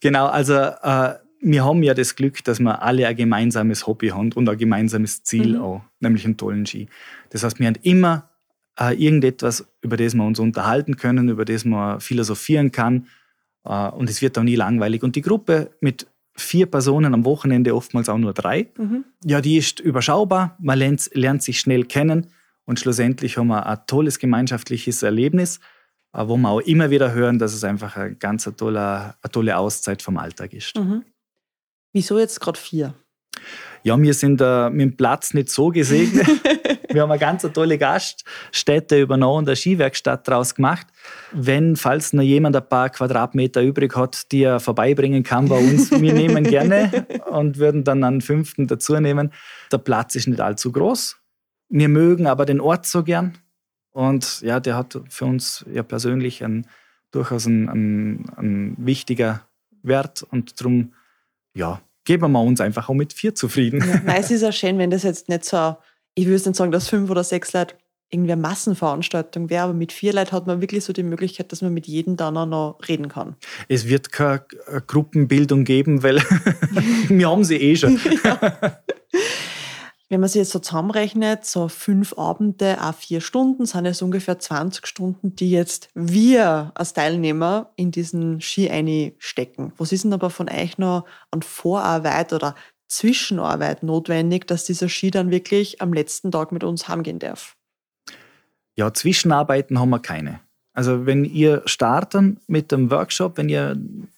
genau, 0.00 0.26
also 0.26 0.54
äh, 0.54 1.14
wir 1.40 1.64
haben 1.64 1.82
ja 1.82 1.94
das 1.94 2.14
Glück, 2.14 2.44
dass 2.44 2.60
wir 2.60 2.82
alle 2.82 3.06
ein 3.06 3.16
gemeinsames 3.16 3.86
Hobby 3.86 4.08
haben 4.08 4.32
und 4.32 4.48
ein 4.48 4.58
gemeinsames 4.58 5.22
Ziel 5.22 5.56
mhm. 5.56 5.62
auch, 5.62 5.80
nämlich 6.00 6.24
einen 6.24 6.36
tollen 6.36 6.66
Ski. 6.66 6.88
Das 7.30 7.42
heißt, 7.42 7.58
wir 7.58 7.66
haben 7.66 7.78
immer 7.82 8.28
äh, 8.78 8.94
irgendetwas, 8.94 9.66
über 9.80 9.96
das 9.96 10.14
wir 10.14 10.24
uns 10.24 10.38
unterhalten 10.38 10.96
können, 10.96 11.28
über 11.28 11.44
das 11.44 11.64
man 11.64 12.00
philosophieren 12.00 12.70
kann. 12.70 13.08
Äh, 13.64 13.88
und 13.88 14.10
es 14.10 14.22
wird 14.22 14.38
auch 14.38 14.42
nie 14.42 14.56
langweilig. 14.56 15.02
Und 15.02 15.16
die 15.16 15.22
Gruppe 15.22 15.70
mit 15.80 16.06
vier 16.38 16.66
Personen 16.66 17.14
am 17.14 17.24
Wochenende, 17.24 17.74
oftmals 17.74 18.08
auch 18.08 18.18
nur 18.18 18.32
drei. 18.32 18.68
Mhm. 18.76 19.04
Ja, 19.24 19.40
die 19.40 19.56
ist 19.56 19.80
überschaubar, 19.80 20.56
man 20.60 20.78
lernt, 20.78 21.10
lernt, 21.12 21.42
sich 21.42 21.60
schnell 21.60 21.84
kennen 21.84 22.28
und 22.64 22.78
schlussendlich 22.78 23.36
haben 23.38 23.48
wir 23.48 23.66
ein 23.66 23.78
tolles 23.86 24.18
gemeinschaftliches 24.18 25.02
Erlebnis, 25.02 25.60
äh, 26.12 26.26
wo 26.26 26.36
wir 26.36 26.48
auch 26.48 26.60
immer 26.60 26.90
wieder 26.90 27.12
hören, 27.12 27.38
dass 27.38 27.54
es 27.54 27.64
einfach 27.64 27.96
eine 27.96 28.14
ganz 28.14 28.44
tolle, 28.56 29.14
eine 29.20 29.32
tolle 29.32 29.56
Auszeit 29.56 30.02
vom 30.02 30.16
Alltag 30.16 30.52
ist. 30.52 30.76
Mhm. 30.76 31.04
Wieso 31.92 32.18
jetzt 32.18 32.40
gerade 32.40 32.58
vier? 32.58 32.94
Ja, 33.88 33.98
wir 33.98 34.12
sind 34.12 34.42
äh, 34.42 34.68
mit 34.68 34.80
dem 34.82 34.96
Platz 34.98 35.32
nicht 35.32 35.48
so 35.48 35.70
gesegnet. 35.70 36.26
wir 36.90 37.00
haben 37.00 37.10
eine 37.10 37.18
ganz 37.18 37.40
tolle 37.54 37.78
Gaststätte 37.78 39.00
übernommen 39.00 39.38
und 39.38 39.48
eine 39.48 39.56
Skiwerkstatt 39.56 40.28
daraus 40.28 40.54
gemacht. 40.54 40.86
Wenn, 41.32 41.74
falls 41.74 42.12
noch 42.12 42.22
jemand 42.22 42.54
ein 42.54 42.68
paar 42.68 42.90
Quadratmeter 42.90 43.62
übrig 43.62 43.96
hat, 43.96 44.30
die 44.30 44.42
er 44.42 44.60
vorbeibringen 44.60 45.22
kann 45.22 45.48
bei 45.48 45.56
uns, 45.56 45.90
wir 46.02 46.12
nehmen 46.12 46.44
gerne 46.44 47.06
und 47.30 47.56
würden 47.56 47.82
dann 47.82 48.04
einen 48.04 48.20
fünften 48.20 48.66
dazu 48.66 49.00
nehmen. 49.00 49.32
Der 49.72 49.78
Platz 49.78 50.16
ist 50.16 50.28
nicht 50.28 50.42
allzu 50.42 50.70
groß. 50.70 51.16
Wir 51.70 51.88
mögen 51.88 52.26
aber 52.26 52.44
den 52.44 52.60
Ort 52.60 52.84
so 52.84 53.02
gern. 53.02 53.38
Und 53.92 54.42
ja, 54.42 54.60
der 54.60 54.76
hat 54.76 55.00
für 55.08 55.24
uns 55.24 55.64
ja 55.72 55.82
persönlich 55.82 56.44
ein, 56.44 56.66
durchaus 57.10 57.46
ein, 57.46 57.70
ein, 57.70 58.26
ein 58.36 58.74
wichtiger 58.76 59.46
Wert 59.82 60.24
und 60.24 60.60
darum, 60.60 60.92
ja, 61.54 61.80
geben 62.08 62.32
wir 62.32 62.40
uns 62.40 62.58
einfach 62.62 62.88
auch 62.88 62.94
mit 62.94 63.12
vier 63.12 63.34
zufrieden. 63.34 63.84
Ja, 64.06 64.14
es 64.16 64.30
ist 64.30 64.42
auch 64.42 64.52
schön, 64.52 64.78
wenn 64.78 64.90
das 64.90 65.02
jetzt 65.02 65.28
nicht 65.28 65.44
so, 65.44 65.76
ich 66.14 66.24
würde 66.24 66.42
nicht 66.48 66.56
sagen, 66.56 66.72
dass 66.72 66.88
fünf 66.88 67.10
oder 67.10 67.22
sechs 67.22 67.52
Leute 67.52 67.74
irgendwie 68.08 68.32
eine 68.32 68.40
Massenveranstaltung 68.40 69.50
wäre, 69.50 69.64
aber 69.64 69.74
mit 69.74 69.92
vier 69.92 70.14
Leuten 70.14 70.32
hat 70.32 70.46
man 70.46 70.62
wirklich 70.62 70.84
so 70.84 70.94
die 70.94 71.02
Möglichkeit, 71.02 71.52
dass 71.52 71.60
man 71.60 71.74
mit 71.74 71.86
jedem 71.86 72.16
dann 72.16 72.38
auch 72.38 72.46
noch 72.46 72.78
reden 72.88 73.08
kann. 73.08 73.36
Es 73.68 73.86
wird 73.86 74.10
keine 74.10 74.42
Gruppenbildung 74.86 75.64
geben, 75.64 76.02
weil 76.02 76.16
wir 77.08 77.28
haben 77.28 77.44
sie 77.44 77.56
eh 77.56 77.76
schon. 77.76 78.00
Ja. 78.24 78.80
Wenn 80.10 80.20
man 80.20 80.28
sich 80.30 80.40
jetzt 80.40 80.52
so 80.52 80.58
zusammenrechnet, 80.58 81.44
so 81.44 81.68
fünf 81.68 82.16
Abende, 82.16 82.78
auch 82.80 82.94
vier 82.94 83.20
Stunden, 83.20 83.66
sind 83.66 83.84
es 83.84 84.00
ungefähr 84.00 84.38
20 84.38 84.86
Stunden, 84.86 85.36
die 85.36 85.50
jetzt 85.50 85.90
wir 85.94 86.72
als 86.74 86.94
Teilnehmer 86.94 87.72
in 87.76 87.90
diesen 87.90 88.40
Ski 88.40 88.70
einstecken. 88.70 89.72
Was 89.76 89.92
ist 89.92 90.04
denn 90.04 90.14
aber 90.14 90.30
von 90.30 90.48
euch 90.48 90.78
noch 90.78 91.04
an 91.30 91.42
Vorarbeit 91.42 92.32
oder 92.32 92.54
Zwischenarbeit 92.88 93.82
notwendig, 93.82 94.46
dass 94.46 94.64
dieser 94.64 94.88
Ski 94.88 95.10
dann 95.10 95.30
wirklich 95.30 95.82
am 95.82 95.92
letzten 95.92 96.32
Tag 96.32 96.52
mit 96.52 96.64
uns 96.64 96.88
heimgehen 96.88 97.18
darf? 97.18 97.54
Ja, 98.76 98.94
Zwischenarbeiten 98.94 99.78
haben 99.78 99.90
wir 99.90 99.98
keine. 99.98 100.40
Also 100.72 101.04
wenn 101.04 101.26
ihr 101.26 101.62
starten 101.66 102.40
mit 102.46 102.72
dem 102.72 102.90
Workshop, 102.90 103.36
wenn 103.36 103.50
ihr 103.50 103.72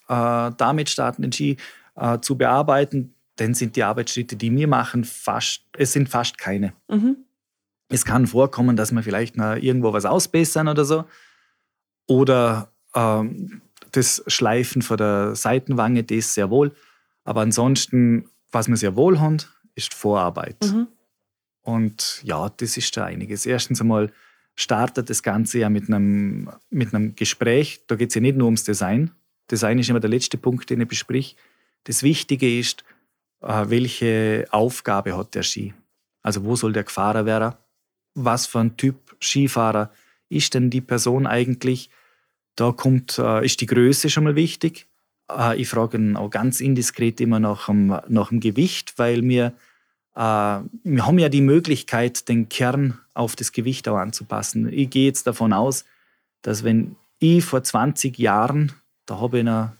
äh, 0.09 0.51
damit 0.57 0.89
starten, 0.89 1.23
den 1.23 1.33
Ski 1.33 1.57
äh, 1.97 2.21
zu 2.21 2.37
bearbeiten, 2.39 3.15
dann 3.41 3.55
sind 3.55 3.75
die 3.77 3.83
Arbeitsschritte, 3.83 4.37
die 4.37 4.55
wir 4.55 4.69
machen, 4.69 5.05
fast, 5.05 5.63
es 5.77 5.93
sind 5.93 6.09
fast 6.09 6.37
keine. 6.37 6.75
Mhm. 6.89 7.17
Es 7.89 8.05
kann 8.05 8.27
vorkommen, 8.27 8.77
dass 8.77 8.93
wir 8.93 9.03
vielleicht 9.03 9.37
noch 9.37 9.57
irgendwo 9.57 9.93
was 9.93 10.05
ausbessern 10.05 10.69
oder 10.69 10.85
so. 10.85 11.05
Oder 12.07 12.71
ähm, 12.95 13.63
das 13.93 14.23
Schleifen 14.27 14.83
von 14.83 14.99
der 14.99 15.35
Seitenwange, 15.35 16.05
das 16.05 16.35
sehr 16.35 16.51
wohl. 16.51 16.73
Aber 17.25 17.41
ansonsten, 17.41 18.29
was 18.53 18.69
wir 18.69 18.77
sehr 18.77 18.95
wohl 18.95 19.19
haben, 19.19 19.39
ist 19.75 19.95
Vorarbeit. 19.95 20.59
Mhm. 20.63 20.89
Und 21.63 22.21
ja, 22.23 22.51
das 22.59 22.77
ist 22.77 22.97
da 22.97 23.07
einiges. 23.07 23.47
Erstens 23.47 23.81
einmal 23.81 24.13
startet 24.55 25.09
das 25.09 25.23
Ganze 25.23 25.61
ja 25.61 25.71
mit 25.71 25.89
einem, 25.89 26.51
mit 26.69 26.95
einem 26.95 27.15
Gespräch. 27.15 27.85
Da 27.87 27.97
geht 27.97 28.11
es 28.11 28.15
ja 28.15 28.21
nicht 28.21 28.37
nur 28.37 28.47
ums 28.47 28.65
Design. 28.65 29.13
Design 29.51 29.79
ist 29.79 29.89
immer 29.89 30.01
der 30.01 30.11
letzte 30.11 30.37
Punkt, 30.37 30.69
den 30.69 30.83
ich 30.83 30.89
besprich. 30.89 31.37
Das 31.85 32.03
Wichtige 32.03 32.59
ist, 32.59 32.85
welche 33.41 34.47
Aufgabe 34.51 35.17
hat 35.17 35.35
der 35.35 35.43
Ski? 35.43 35.75
Also 36.23 36.45
wo 36.45 36.57
soll 36.57 36.73
der 36.73 36.87
Fahrer 36.87 37.25
werden? 37.25 37.55
Was 38.15 38.47
für 38.47 38.61
ein 38.61 38.77
Typ 38.77 39.17
Skifahrer 39.21 39.91
ist 40.29 40.55
denn 40.55 40.71
die 40.71 40.81
Person 40.81 41.27
eigentlich? 41.27 41.91
Da 42.57 42.73
kommt, 42.73 43.19
äh, 43.19 43.45
ist 43.45 43.61
die 43.61 43.67
Größe 43.67 44.11
schon 44.11 44.25
mal 44.25 44.37
wichtig. 44.37 44.87
Äh, 45.31 45.61
ich 45.61 45.69
frage 45.69 45.97
ihn 45.97 46.17
auch 46.17 46.31
ganz 46.31 46.61
indiskret 46.61 47.21
immer 47.21 47.41
nach 47.41 47.67
dem, 47.67 47.99
nach 48.09 48.29
dem 48.29 48.41
Gewicht, 48.41 48.95
weil 48.99 49.23
wir, 49.23 49.53
wir 50.13 51.07
haben 51.07 51.19
ja 51.19 51.29
die 51.29 51.41
Möglichkeit, 51.41 52.29
den 52.29 52.49
Kern 52.49 52.99
auf 53.15 53.37
das 53.37 53.53
Gewicht 53.53 53.89
auch 53.89 53.97
anzupassen. 53.97 54.71
Ich 54.71 54.91
gehe 54.91 55.07
jetzt 55.07 55.27
davon 55.27 55.53
aus, 55.53 55.85
dass 56.43 56.65
wenn 56.65 56.97
ich 57.21 57.45
vor 57.45 57.63
20 57.63 58.19
Jahren, 58.19 58.73
da 59.07 59.21
habe 59.21 59.39
ich 59.39 59.45
noch 59.45 59.71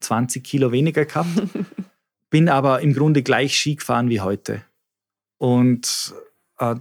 20 0.00 0.44
Kilo 0.44 0.72
weniger 0.72 1.04
gehabt, 1.04 1.28
bin 2.30 2.48
aber 2.48 2.80
im 2.80 2.94
Grunde 2.94 3.22
gleich 3.22 3.56
Ski 3.56 3.76
gefahren 3.76 4.08
wie 4.08 4.20
heute. 4.20 4.62
Und 5.38 6.14
äh, 6.58 6.76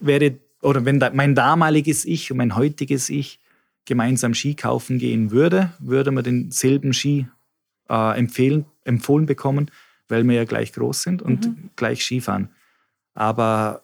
wäre, 0.00 0.38
oder 0.62 0.84
wenn 0.84 1.00
da, 1.00 1.10
mein 1.10 1.34
damaliges 1.34 2.04
Ich 2.04 2.30
und 2.30 2.38
mein 2.38 2.56
heutiges 2.56 3.08
Ich 3.08 3.40
gemeinsam 3.84 4.34
Ski 4.34 4.54
kaufen 4.54 4.98
gehen 4.98 5.30
würde, 5.30 5.72
würde 5.78 6.10
man 6.10 6.24
denselben 6.24 6.92
Ski 6.92 7.28
äh, 7.88 8.18
empfehlen, 8.18 8.66
empfohlen 8.84 9.26
bekommen, 9.26 9.70
weil 10.08 10.24
wir 10.24 10.34
ja 10.34 10.44
gleich 10.44 10.72
groß 10.72 11.02
sind 11.02 11.22
und 11.22 11.46
mhm. 11.46 11.70
gleich 11.76 12.04
Skifahren. 12.04 12.50
Aber 13.14 13.82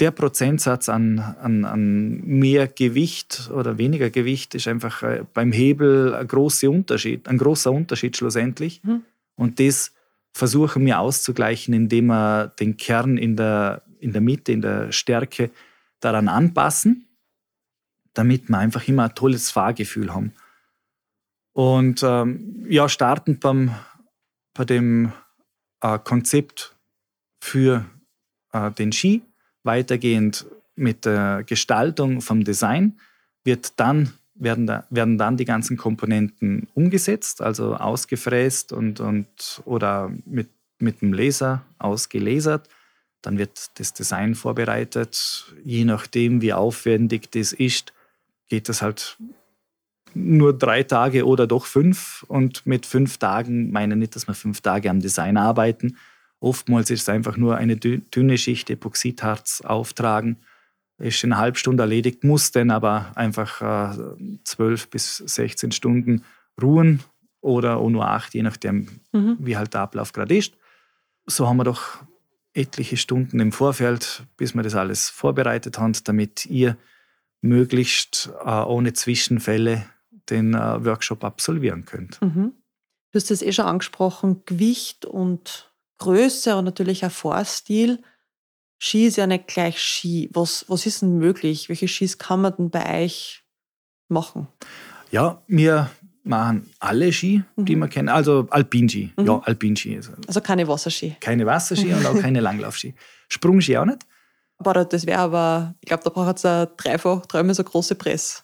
der 0.00 0.10
Prozentsatz 0.10 0.88
an, 0.88 1.20
an, 1.20 1.64
an 1.64 2.20
mehr 2.24 2.66
Gewicht 2.66 3.50
oder 3.52 3.78
weniger 3.78 4.10
Gewicht 4.10 4.54
ist 4.54 4.66
einfach 4.66 5.02
äh, 5.02 5.24
beim 5.32 5.52
Hebel 5.52 6.14
ein 6.14 6.26
großer 6.26 6.68
Unterschied, 6.68 7.28
ein 7.28 7.38
großer 7.38 7.70
Unterschied 7.70 8.16
schlussendlich. 8.16 8.82
Mhm. 8.82 9.02
Und 9.36 9.60
das 9.60 9.92
versuchen 10.32 10.84
wir 10.84 10.98
auszugleichen, 10.98 11.74
indem 11.74 12.06
wir 12.06 12.48
den 12.58 12.76
Kern 12.76 13.16
in 13.16 13.36
der, 13.36 13.82
in 14.00 14.12
der 14.12 14.20
Mitte, 14.20 14.52
in 14.52 14.62
der 14.62 14.92
Stärke 14.92 15.50
daran 16.00 16.28
anpassen, 16.28 17.08
damit 18.12 18.48
wir 18.48 18.58
einfach 18.58 18.86
immer 18.88 19.04
ein 19.04 19.14
tolles 19.14 19.50
Fahrgefühl 19.50 20.12
haben. 20.12 20.34
Und 21.52 22.02
ähm, 22.02 22.66
ja, 22.68 22.88
startend 22.88 23.40
beim, 23.40 23.74
bei 24.54 24.64
dem 24.64 25.12
äh, 25.80 25.98
Konzept 26.00 26.76
für 27.40 27.84
äh, 28.52 28.72
den 28.72 28.92
Ski, 28.92 29.22
weitergehend 29.62 30.46
mit 30.74 31.04
der 31.04 31.44
Gestaltung 31.44 32.20
vom 32.20 32.42
Design, 32.42 32.98
wird 33.44 33.78
dann, 33.78 34.14
werden, 34.34 34.66
da, 34.66 34.86
werden 34.90 35.18
dann 35.18 35.36
die 35.36 35.44
ganzen 35.44 35.76
Komponenten 35.76 36.68
umgesetzt, 36.74 37.40
also 37.40 37.74
ausgefräst 37.76 38.72
und, 38.72 39.00
und, 39.00 39.62
oder 39.64 40.12
mit, 40.26 40.48
mit 40.78 41.02
dem 41.02 41.12
Laser 41.12 41.64
ausgelasert. 41.78 42.68
Dann 43.22 43.38
wird 43.38 43.78
das 43.78 43.94
Design 43.94 44.34
vorbereitet. 44.34 45.54
Je 45.64 45.84
nachdem, 45.84 46.42
wie 46.42 46.52
aufwendig 46.52 47.30
das 47.30 47.52
ist, 47.52 47.92
geht 48.48 48.68
das 48.68 48.82
halt 48.82 49.16
nur 50.14 50.56
drei 50.56 50.82
Tage 50.82 51.26
oder 51.26 51.46
doch 51.46 51.66
fünf. 51.66 52.24
Und 52.28 52.66
mit 52.66 52.86
fünf 52.86 53.18
Tagen 53.18 53.70
meine 53.70 53.94
ich 53.94 54.00
nicht, 54.00 54.16
dass 54.16 54.28
wir 54.28 54.34
fünf 54.34 54.60
Tage 54.60 54.90
am 54.90 55.00
Design 55.00 55.36
arbeiten. 55.36 55.96
Oftmals 56.40 56.90
ist 56.90 57.02
es 57.02 57.08
einfach 57.08 57.36
nur 57.36 57.56
eine 57.56 57.76
dünne 57.76 58.36
Schicht 58.36 58.68
Epoxidharz 58.68 59.62
auftragen. 59.62 60.36
Ist 60.98 61.24
in 61.24 61.32
einer 61.32 61.40
halben 61.40 61.56
Stunde 61.56 61.82
erledigt, 61.82 62.22
muss 62.22 62.52
dann 62.52 62.70
aber 62.70 63.12
einfach 63.16 63.96
äh, 63.96 64.86
bis 64.90 65.16
16 65.16 65.72
Stunden 65.72 66.24
ruhen 66.60 67.02
oder 67.40 67.78
auch 67.78 67.90
nur 67.90 68.08
acht, 68.08 68.34
je 68.34 68.42
nachdem, 68.42 69.00
mhm. 69.12 69.36
wie 69.40 69.56
halt 69.56 69.74
der 69.74 69.82
Ablauf 69.82 70.12
gerade 70.12 70.36
ist. 70.36 70.54
So 71.26 71.48
haben 71.48 71.56
wir 71.56 71.64
doch 71.64 72.04
etliche 72.54 72.96
Stunden 72.96 73.40
im 73.40 73.52
Vorfeld, 73.52 74.22
bis 74.36 74.54
wir 74.54 74.62
das 74.62 74.74
alles 74.74 75.10
vorbereitet 75.10 75.78
haben, 75.78 75.92
damit 76.04 76.46
ihr 76.46 76.76
möglichst 77.40 78.30
äh, 78.44 78.50
ohne 78.50 78.92
Zwischenfälle 78.92 79.84
den 80.30 80.54
äh, 80.54 80.84
Workshop 80.84 81.24
absolvieren 81.24 81.84
könnt. 81.84 82.22
Mhm. 82.22 82.52
Du 83.10 83.16
hast 83.16 83.30
es 83.30 83.42
eh 83.42 83.52
schon 83.52 83.66
angesprochen, 83.66 84.42
Gewicht 84.46 85.04
und 85.04 85.70
Größe 85.98 86.56
und 86.56 86.64
natürlich 86.64 87.04
auch 87.04 87.10
Vorstil. 87.10 88.02
Ski 88.78 89.06
ist 89.06 89.16
ja 89.16 89.26
nicht 89.26 89.46
gleich 89.46 89.80
Ski. 89.80 90.28
Was, 90.32 90.64
was 90.68 90.86
ist 90.86 91.02
denn 91.02 91.18
möglich? 91.18 91.68
Welche 91.68 91.88
Skis 91.88 92.18
kann 92.18 92.42
man 92.42 92.54
denn 92.56 92.70
bei 92.70 93.04
euch 93.04 93.44
machen? 94.08 94.48
Ja, 95.10 95.42
wir 95.46 95.90
machen 96.24 96.70
alle 96.80 97.12
Ski, 97.12 97.44
mhm. 97.56 97.64
die 97.64 97.76
wir 97.76 97.88
kennen. 97.88 98.08
Also 98.08 98.46
Alpinski. 98.50 99.12
Mhm. 99.16 99.26
Ja, 99.26 99.40
Alpinski. 99.44 99.96
Also, 99.96 100.12
also 100.26 100.40
keine 100.40 100.66
Wasserski. 100.66 101.16
Keine 101.20 101.46
Wasserski 101.46 101.92
und 101.92 102.04
auch 102.06 102.18
keine 102.20 102.40
Langlaufski. 102.40 102.94
Sprungski 103.28 103.76
auch 103.78 103.84
nicht. 103.84 104.00
Boah, 104.58 104.84
das 104.84 105.06
wäre 105.06 105.18
aber, 105.18 105.74
ich 105.80 105.88
glaube, 105.88 106.04
da 106.04 106.10
braucht 106.10 106.36
es 106.36 106.44
eine 106.44 106.68
dreifach, 106.76 107.26
dreimal 107.26 107.54
so 107.54 107.64
große 107.64 107.94
Presse. 107.96 108.42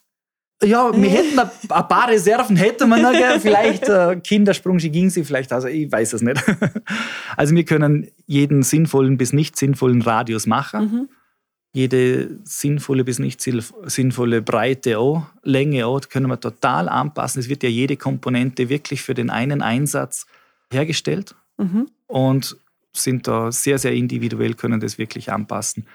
Ja, 0.62 0.92
wir 0.94 1.08
hätten 1.08 1.38
ein, 1.38 1.50
ein 1.70 1.88
paar 1.88 2.08
Reserven, 2.08 2.54
hätten 2.56 2.88
wir 2.90 2.98
noch, 2.98 3.12
gell? 3.12 3.40
vielleicht 3.40 3.88
äh, 3.88 4.16
Kindersprungski 4.22 4.90
ging 4.90 5.08
sie 5.08 5.24
vielleicht, 5.24 5.52
also 5.52 5.68
ich 5.68 5.90
weiß 5.90 6.12
es 6.12 6.22
nicht. 6.22 6.42
Also 7.36 7.54
wir 7.54 7.64
können 7.64 8.08
jeden 8.26 8.62
sinnvollen 8.62 9.16
bis 9.16 9.32
nicht 9.32 9.56
sinnvollen 9.56 10.02
Radius 10.02 10.46
machen. 10.46 10.82
Mhm. 10.82 11.08
Jede 11.72 12.38
sinnvolle 12.44 13.04
bis 13.04 13.18
nicht 13.18 13.40
sinnvolle 13.40 14.42
Breite 14.42 14.98
auch, 14.98 15.26
Länge 15.42 15.86
auch, 15.86 16.00
können 16.00 16.26
wir 16.26 16.38
total 16.38 16.88
anpassen. 16.88 17.40
Es 17.40 17.48
wird 17.48 17.62
ja 17.62 17.68
jede 17.70 17.96
Komponente 17.96 18.68
wirklich 18.68 19.00
für 19.00 19.14
den 19.14 19.30
einen 19.30 19.62
Einsatz 19.62 20.26
hergestellt 20.70 21.34
mhm. 21.56 21.86
und 22.08 22.56
sind 22.92 23.26
da 23.26 23.52
sehr, 23.52 23.78
sehr 23.78 23.92
individuell, 23.92 24.54
können 24.54 24.80
das 24.80 24.98
wirklich 24.98 25.32
anpassen. 25.32 25.86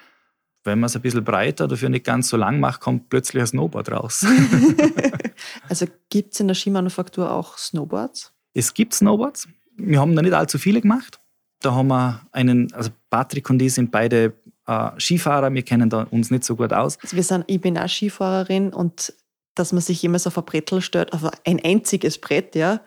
Wenn 0.65 0.79
man 0.79 0.87
es 0.87 0.95
ein 0.95 1.01
bisschen 1.01 1.23
breiter, 1.23 1.67
dafür 1.67 1.89
nicht 1.89 2.05
ganz 2.05 2.27
so 2.27 2.37
lang 2.37 2.59
macht, 2.59 2.81
kommt 2.81 3.09
plötzlich 3.09 3.41
ein 3.41 3.47
Snowboard 3.47 3.91
raus. 3.91 4.25
also 5.69 5.85
gibt 6.09 6.33
es 6.33 6.39
in 6.39 6.47
der 6.47 6.55
Skimanufaktur 6.55 7.31
auch 7.31 7.57
Snowboards? 7.57 8.33
Es 8.53 8.73
gibt 8.73 8.93
Snowboards. 8.93 9.47
Wir 9.77 9.99
haben 9.99 10.15
da 10.15 10.21
nicht 10.21 10.33
allzu 10.33 10.57
viele 10.57 10.81
gemacht. 10.81 11.19
Da 11.61 11.73
haben 11.73 11.87
wir 11.87 12.21
einen, 12.31 12.73
also 12.73 12.89
Patrick 13.09 13.49
und 13.49 13.61
ich 13.61 13.73
sind 13.75 13.91
beide 13.91 14.33
äh, 14.67 14.89
Skifahrer, 14.97 15.53
wir 15.53 15.63
kennen 15.63 15.89
da 15.89 16.07
uns 16.09 16.31
nicht 16.31 16.43
so 16.43 16.55
gut 16.55 16.73
aus. 16.73 16.97
Also 17.01 17.15
wir 17.15 17.23
sind, 17.23 17.45
ich 17.47 17.61
bin 17.61 17.77
auch 17.77 17.87
Skifahrerin 17.87 18.73
und 18.73 19.13
dass 19.53 19.71
man 19.71 19.81
sich 19.81 20.01
jemals 20.01 20.27
auf 20.27 20.37
ein 20.37 20.45
Brettel 20.45 20.81
stellt, 20.81 21.13
auf 21.13 21.29
ein 21.45 21.61
einziges 21.63 22.17
Brett, 22.19 22.55
ja, 22.55 22.81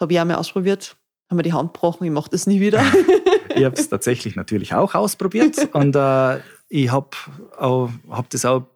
habe 0.00 0.12
ich 0.12 0.20
auch 0.20 0.24
mal 0.24 0.36
ausprobiert, 0.36 0.96
haben 1.28 1.38
wir 1.38 1.42
die 1.42 1.52
Hand 1.52 1.74
gebrochen, 1.74 2.04
ich 2.04 2.10
mache 2.10 2.30
das 2.30 2.46
nie 2.46 2.60
wieder. 2.60 2.82
ich 3.54 3.64
habe 3.64 3.76
es 3.76 3.88
tatsächlich 3.88 4.36
natürlich 4.36 4.74
auch 4.74 4.94
ausprobiert 4.94 5.68
und 5.74 5.96
äh, 5.96 6.38
ich 6.74 6.90
habe 6.90 7.16
hab 7.56 8.30
das 8.30 8.44
auch 8.44 8.66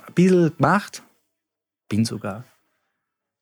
ein 0.00 0.14
bisschen 0.14 0.56
gemacht. 0.56 1.02
Bin 1.88 2.04
sogar 2.04 2.44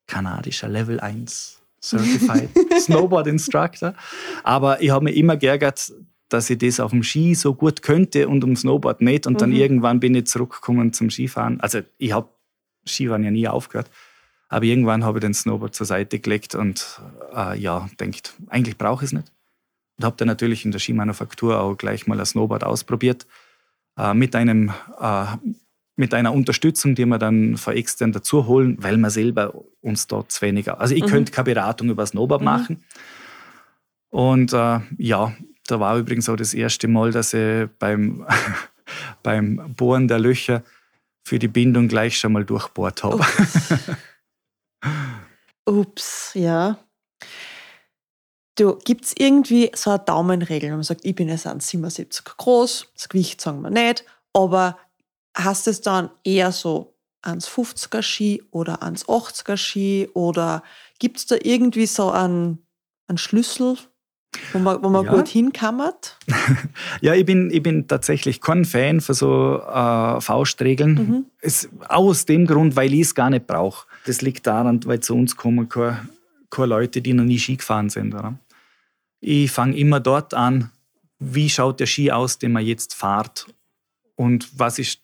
kanadischer 0.07 0.69
Level 0.69 0.99
1 1.01 1.61
Certified 1.83 2.49
Snowboard 2.81 3.27
Instructor. 3.27 3.95
Aber 4.43 4.81
ich 4.81 4.91
habe 4.91 5.05
mir 5.05 5.13
immer 5.13 5.37
geärgert, 5.37 5.93
dass 6.31 6.49
ich 6.49 6.57
das 6.57 6.81
auf 6.81 6.93
dem 6.93 7.03
Ski 7.03 7.35
so 7.35 7.55
gut 7.55 7.83
könnte 7.83 8.27
und 8.27 8.43
um 8.43 8.57
Snowboard 8.57 9.03
nicht. 9.03 9.27
Und 9.27 9.43
dann 9.43 9.51
mhm. 9.51 9.57
irgendwann 9.57 10.01
bin 10.01 10.15
ich 10.15 10.27
zurückgekommen 10.27 10.95
zum 10.95 11.11
Skifahren. 11.11 11.61
Also 11.61 11.81
ich 11.99 12.13
habe 12.13 12.31
Skifahren 12.87 13.23
ja 13.23 13.31
nie 13.31 13.49
aufgehört. 13.49 13.91
Aber 14.49 14.65
irgendwann 14.65 15.05
habe 15.05 15.19
ich 15.19 15.21
den 15.21 15.35
Snowboard 15.35 15.75
zur 15.75 15.87
Seite 15.87 16.21
gelegt 16.21 16.55
und 16.55 17.01
äh, 17.37 17.59
ja, 17.59 17.89
denkt, 18.01 18.33
eigentlich 18.49 18.79
brauche 18.79 19.05
ich 19.05 19.11
es 19.11 19.13
nicht. 19.13 19.31
Und 19.99 20.05
habe 20.07 20.17
dann 20.17 20.27
natürlich 20.27 20.65
in 20.65 20.71
der 20.71 20.81
Skimanufaktur 20.81 21.61
auch 21.61 21.77
gleich 21.77 22.07
mal 22.07 22.19
ein 22.19 22.27
Snowboard 22.27 22.65
ausprobiert 22.65 23.27
äh, 23.99 24.15
mit, 24.15 24.35
einem, 24.37 24.73
äh, 25.01 25.25
mit 25.97 26.15
einer 26.15 26.33
Unterstützung, 26.33 26.95
die 26.95 27.07
wir 27.07 27.19
dann 27.19 27.57
von 27.57 27.75
extern 27.75 28.13
dazu 28.13 28.47
holen, 28.47 28.77
weil 28.81 28.97
wir 28.97 29.11
selber 29.11 29.55
uns 29.81 30.07
dort 30.07 30.33
zu 30.33 30.43
wenig. 30.43 30.71
Also 30.73 30.95
ich 30.95 31.03
mhm. 31.03 31.09
könnte 31.09 31.33
keine 31.33 31.47
Beratung 31.47 31.91
über 31.91 32.07
Snowboard 32.07 32.41
mhm. 32.41 32.45
machen. 32.45 32.85
Und 34.11 34.53
äh, 34.53 34.81
ja, 34.99 35.33
da 35.67 35.81
war 35.81 35.97
übrigens 35.97 36.29
auch 36.29 36.37
das 36.37 36.55
erste 36.55 36.89
Mal, 36.89 37.13
dass 37.13 37.33
ich 37.33 37.69
beim, 37.79 38.27
beim 39.23 39.75
Bohren 39.77 40.09
der 40.09 40.19
Löcher 40.19 40.63
für 41.23 41.39
die 41.39 41.49
Bindung 41.49 41.89
gleich 41.89 42.19
schon 42.19 42.33
mal 42.33 42.45
durchbohrt 42.45 43.05
habe. 43.05 43.19
Ups, 43.19 43.81
Ups 45.65 46.31
ja. 46.35 46.79
Du, 48.61 48.77
gibt 48.85 49.07
es 49.07 49.15
irgendwie 49.17 49.71
so 49.75 49.89
eine 49.89 50.01
Daumenregel, 50.01 50.69
wenn 50.69 50.77
man 50.77 50.83
sagt, 50.83 51.07
ich 51.07 51.15
bin 51.15 51.31
jetzt 51.31 51.47
1,77 51.47 52.37
groß, 52.37 52.89
das 52.95 53.09
Gewicht 53.09 53.41
sagen 53.41 53.63
wir 53.63 53.71
nicht, 53.71 54.05
aber 54.35 54.77
hast 55.35 55.67
es 55.67 55.81
dann 55.81 56.11
eher 56.25 56.53
so 56.53 56.95
1,50er 57.25 58.03
Ski 58.03 58.43
oder 58.51 58.83
1,80er 58.83 59.57
Ski 59.57 60.11
oder 60.13 60.63
gibt 60.99 61.17
es 61.17 61.27
da 61.27 61.37
irgendwie 61.43 61.87
so 61.87 62.11
einen, 62.11 62.59
einen 63.07 63.17
Schlüssel, 63.17 63.79
wo 64.53 64.59
man, 64.59 64.83
wo 64.83 64.91
man 64.91 65.07
ja. 65.07 65.15
gut 65.15 65.29
hinkammert? 65.29 66.19
ja, 67.01 67.15
ich 67.15 67.25
bin, 67.25 67.51
ich 67.51 67.63
bin 67.63 67.89
tatsächlich 67.89 68.43
kein 68.43 68.67
Fan 68.67 69.01
von 69.01 69.15
so 69.15 69.59
äh, 69.61 70.21
Faustregeln. 70.21 70.93
Mhm. 70.93 71.25
Es, 71.41 71.67
aus 71.89 72.27
dem 72.27 72.47
Grund, 72.47 72.77
weil 72.77 72.93
ich 72.93 73.01
es 73.01 73.15
gar 73.15 73.31
nicht 73.31 73.47
brauche. 73.47 73.87
Das 74.05 74.21
liegt 74.21 74.47
daran, 74.47 74.85
weil 74.85 75.01
zu 75.01 75.15
uns 75.15 75.35
kommen 75.35 75.67
keine, 75.67 76.07
keine 76.51 76.67
Leute, 76.67 77.01
die 77.01 77.15
noch 77.15 77.25
nie 77.25 77.39
Ski 77.39 77.57
gefahren 77.57 77.89
sind. 77.89 78.15
Oder? 78.15 78.39
Ich 79.21 79.51
fange 79.51 79.77
immer 79.77 80.01
dort 80.01 80.35
an, 80.35 80.71
wie 81.19 81.51
schaut 81.51 81.81
der 81.81 81.87
Ski 81.87 82.11
aus, 82.11 82.39
den 82.39 82.53
man 82.53 82.65
jetzt 82.65 82.95
fahrt 82.95 83.47
und 84.17 84.49
was 84.59 84.79
ist 84.79 85.01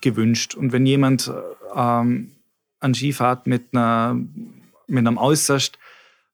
gewünscht. 0.00 0.54
Und 0.54 0.72
wenn 0.72 0.86
jemand 0.86 1.30
ähm, 1.74 2.32
einen 2.80 2.94
Ski 2.94 3.12
fährt 3.12 3.46
mit, 3.46 3.68
einer, 3.72 4.18
mit 4.86 5.06
einem 5.06 5.18
äußerst 5.18 5.78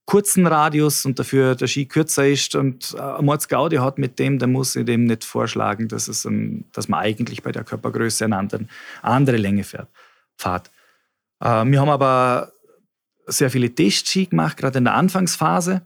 kurzen 0.06 0.46
Radius 0.46 1.04
und 1.04 1.18
dafür 1.18 1.54
der 1.54 1.68
Ski 1.68 1.86
kürzer 1.86 2.26
ist 2.26 2.56
und 2.56 2.94
äh, 2.98 3.00
ein 3.00 3.24
Mordsgaudi 3.24 3.76
hat 3.76 3.98
mit 3.98 4.18
dem, 4.18 4.38
dann 4.38 4.50
muss 4.52 4.74
ich 4.74 4.84
dem 4.84 5.04
nicht 5.04 5.24
vorschlagen, 5.24 5.86
dass, 5.86 6.08
es 6.08 6.24
ein, 6.24 6.64
dass 6.72 6.88
man 6.88 7.00
eigentlich 7.00 7.42
bei 7.42 7.52
der 7.52 7.62
Körpergröße 7.62 8.24
eine 8.24 8.36
andere, 8.36 8.66
andere 9.02 9.36
Länge 9.36 9.62
fährt, 9.62 9.88
fährt. 10.36 10.70
Äh, 11.40 11.64
wir 11.64 11.80
haben 11.80 11.90
aber 11.90 12.52
sehr 13.26 13.50
viele 13.50 13.72
Testski 13.72 14.26
gemacht, 14.26 14.56
gerade 14.56 14.78
in 14.78 14.84
der 14.84 14.94
Anfangsphase 14.94 15.82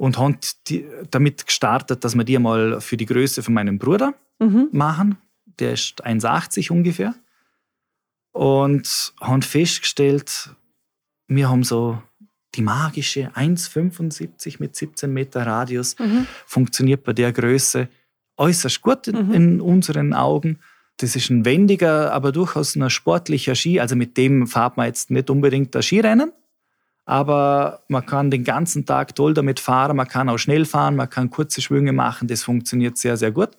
und 0.00 0.16
haben 0.16 0.38
die, 0.66 0.86
damit 1.10 1.46
gestartet, 1.46 2.04
dass 2.04 2.16
wir 2.16 2.24
die 2.24 2.38
mal 2.38 2.80
für 2.80 2.96
die 2.96 3.04
Größe 3.04 3.42
von 3.42 3.52
meinem 3.52 3.78
Bruder 3.78 4.14
mhm. 4.38 4.68
machen. 4.72 5.18
Der 5.58 5.74
ist 5.74 6.06
1,80 6.06 6.72
ungefähr. 6.72 7.14
Und 8.32 9.12
haben 9.20 9.42
festgestellt, 9.42 10.56
wir 11.28 11.50
haben 11.50 11.64
so 11.64 12.02
die 12.54 12.62
magische 12.62 13.30
1,75 13.32 14.56
mit 14.58 14.74
17 14.74 15.12
Meter 15.12 15.46
Radius, 15.46 15.98
mhm. 15.98 16.26
funktioniert 16.46 17.04
bei 17.04 17.12
der 17.12 17.30
Größe 17.32 17.88
äußerst 18.38 18.80
gut 18.80 19.06
in, 19.06 19.26
mhm. 19.26 19.34
in 19.34 19.60
unseren 19.60 20.14
Augen. 20.14 20.60
Das 20.96 21.14
ist 21.14 21.28
ein 21.28 21.44
wendiger, 21.44 22.10
aber 22.14 22.32
durchaus 22.32 22.74
ein 22.74 22.88
sportlicher 22.88 23.54
Ski. 23.54 23.80
Also 23.80 23.96
mit 23.96 24.16
dem 24.16 24.46
fahrt 24.46 24.78
man 24.78 24.86
jetzt 24.86 25.10
nicht 25.10 25.28
unbedingt 25.28 25.74
das 25.74 25.84
Skirennen, 25.84 26.32
aber 27.10 27.82
man 27.88 28.06
kann 28.06 28.30
den 28.30 28.44
ganzen 28.44 28.86
Tag 28.86 29.16
toll 29.16 29.34
damit 29.34 29.58
fahren. 29.58 29.96
Man 29.96 30.06
kann 30.06 30.28
auch 30.28 30.38
schnell 30.38 30.64
fahren, 30.64 30.94
man 30.94 31.10
kann 31.10 31.28
kurze 31.28 31.60
Schwünge 31.60 31.92
machen. 31.92 32.28
Das 32.28 32.44
funktioniert 32.44 32.98
sehr, 32.98 33.16
sehr 33.16 33.32
gut. 33.32 33.50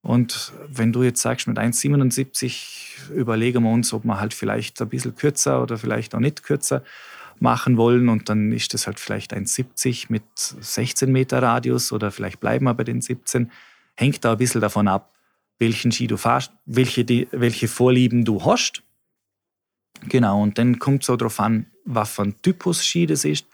Und 0.00 0.52
wenn 0.68 0.92
du 0.92 1.02
jetzt 1.02 1.20
sagst, 1.20 1.48
mit 1.48 1.58
1,77 1.58 3.10
überlegen 3.12 3.64
wir 3.64 3.72
uns, 3.72 3.92
ob 3.92 4.04
wir 4.04 4.20
halt 4.20 4.32
vielleicht 4.32 4.80
ein 4.80 4.88
bisschen 4.88 5.16
kürzer 5.16 5.60
oder 5.60 5.76
vielleicht 5.76 6.14
auch 6.14 6.20
nicht 6.20 6.44
kürzer 6.44 6.84
machen 7.40 7.76
wollen. 7.76 8.08
Und 8.08 8.28
dann 8.28 8.52
ist 8.52 8.72
das 8.74 8.86
halt 8.86 9.00
vielleicht 9.00 9.34
1,70 9.34 10.06
mit 10.10 10.22
16 10.36 11.10
Meter 11.10 11.42
Radius 11.42 11.90
oder 11.90 12.12
vielleicht 12.12 12.38
bleiben 12.38 12.66
wir 12.66 12.74
bei 12.74 12.84
den 12.84 13.00
17. 13.00 13.50
Hängt 13.96 14.24
da 14.24 14.32
ein 14.32 14.38
bisschen 14.38 14.60
davon 14.60 14.86
ab, 14.86 15.10
welchen 15.58 15.90
Ski 15.90 16.06
du 16.06 16.16
fährst, 16.16 16.52
welche, 16.64 17.04
welche 17.32 17.66
Vorlieben 17.66 18.24
du 18.24 18.44
hast. 18.44 18.84
Genau, 20.08 20.40
und 20.42 20.58
dann 20.58 20.78
kommt 20.78 21.02
es 21.02 21.10
auch 21.10 21.16
darauf 21.16 21.40
an, 21.40 21.66
was 21.88 22.10
für 22.10 22.22
ein 22.22 22.40
Typus 22.42 22.84
Ski 22.84 23.06
das 23.06 23.24
ist. 23.24 23.46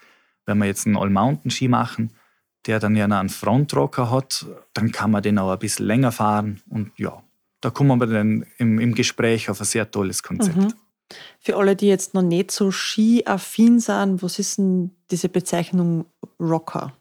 Wenn 0.47 0.59
wir 0.59 0.67
jetzt 0.67 0.87
einen 0.87 0.97
All-Mountain-Ski 0.97 1.69
machen, 1.69 2.11
der 2.67 2.81
dann 2.81 2.97
ja 2.97 3.09
noch 3.09 3.19
einen 3.19 3.29
Frontrocker 3.29 4.11
hat, 4.11 4.47
dann 4.75 4.93
kann 4.93 5.11
man 5.11 5.23
den 5.23 5.39
auch 5.39 5.53
ein 5.53 5.59
bisschen 5.59 5.87
länger 5.87 6.13
fahren. 6.13 6.61
Und 6.69 6.93
ja, 6.97 7.23
da 7.61 7.71
kommen 7.71 7.99
wir 7.99 8.07
dann 8.07 8.45
im, 8.59 8.79
im 8.79 8.95
Gespräch 8.95 9.49
auf 9.49 9.61
ein 9.61 9.67
sehr 9.67 9.91
tolles 9.91 10.23
Konzept. 10.23 10.57
Mhm. 10.57 10.75
Für 11.39 11.57
alle, 11.57 11.77
die 11.77 11.87
jetzt 11.87 12.15
noch 12.15 12.23
nicht 12.23 12.51
so 12.51 12.71
ski-affin 12.71 13.79
sind, 13.79 14.23
was 14.23 14.39
ist 14.39 14.59
denn 14.59 14.91
diese 15.11 15.29
Bezeichnung 15.29 16.07
Rocker? 16.41 16.93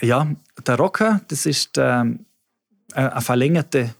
Ja, 0.00 0.28
der 0.66 0.76
Rocker, 0.76 1.20
das 1.28 1.46
ist 1.46 1.72
ähm, 1.76 2.26
eine 2.94 3.20
verlängerte, 3.20 3.94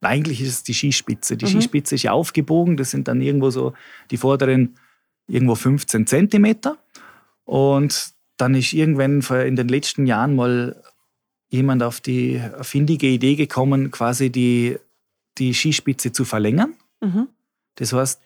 eigentlich 0.00 0.40
ist 0.40 0.48
es 0.48 0.62
die 0.62 0.74
Skispitze. 0.74 1.36
Die 1.36 1.44
mhm. 1.44 1.50
Skispitze 1.50 1.94
ist 1.94 2.02
ja 2.02 2.12
aufgebogen, 2.12 2.76
das 2.76 2.90
sind 2.90 3.08
dann 3.08 3.20
irgendwo 3.20 3.50
so 3.50 3.74
die 4.10 4.16
vorderen 4.16 4.78
irgendwo 5.28 5.54
15 5.54 6.06
Zentimeter. 6.06 6.76
Und 7.44 8.12
dann 8.36 8.54
ist 8.54 8.72
irgendwann 8.72 9.20
in 9.46 9.56
den 9.56 9.68
letzten 9.68 10.06
Jahren 10.06 10.34
mal 10.34 10.82
jemand 11.48 11.82
auf 11.82 12.00
die 12.00 12.42
findige 12.62 13.06
Idee 13.06 13.36
gekommen, 13.36 13.90
quasi 13.90 14.30
die, 14.30 14.76
die 15.38 15.54
Skispitze 15.54 16.12
zu 16.12 16.24
verlängern. 16.24 16.74
Mhm. 17.00 17.28
Das 17.76 17.92
heißt, 17.92 18.20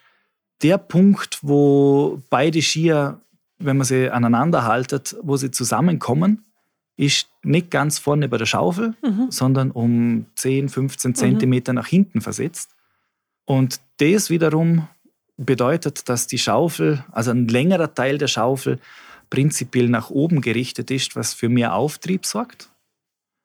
der 0.63 0.79
Punkt, 0.79 1.39
wo 1.43 2.23
beide 2.31 2.63
Skier, 2.63 3.21
wenn 3.59 3.77
man 3.77 3.87
sie 3.87 4.11
aneinander 4.11 4.65
haltet, 4.65 5.17
wo 5.23 5.37
sie 5.37 5.51
zusammenkommen, 5.51 6.45
ist 6.97 7.29
nicht 7.43 7.71
ganz 7.71 7.99
vorne 7.99 8.29
bei 8.29 8.39
der 8.39 8.47
Schaufel, 8.47 8.95
mhm. 9.03 9.31
sondern 9.31 9.71
um 9.71 10.27
10, 10.37 10.69
15 10.69 11.15
Zentimeter 11.15 11.73
mhm. 11.73 11.77
nach 11.77 11.87
hinten 11.87 12.21
versetzt. 12.21 12.71
Und 13.45 13.81
das 13.99 14.31
wiederum 14.31 14.89
bedeutet, 15.45 16.09
dass 16.09 16.27
die 16.27 16.39
Schaufel, 16.39 17.05
also 17.13 17.31
ein 17.31 17.49
längerer 17.49 17.95
Teil 17.95 18.19
der 18.19 18.29
Schaufel, 18.29 18.79
prinzipiell 19.31 19.89
nach 19.89 20.11
oben 20.11 20.41
gerichtet 20.41 20.91
ist, 20.91 21.17
was 21.17 21.33
für 21.35 21.49
mehr 21.49 21.75
Auftrieb 21.75 22.27
sorgt. 22.27 22.69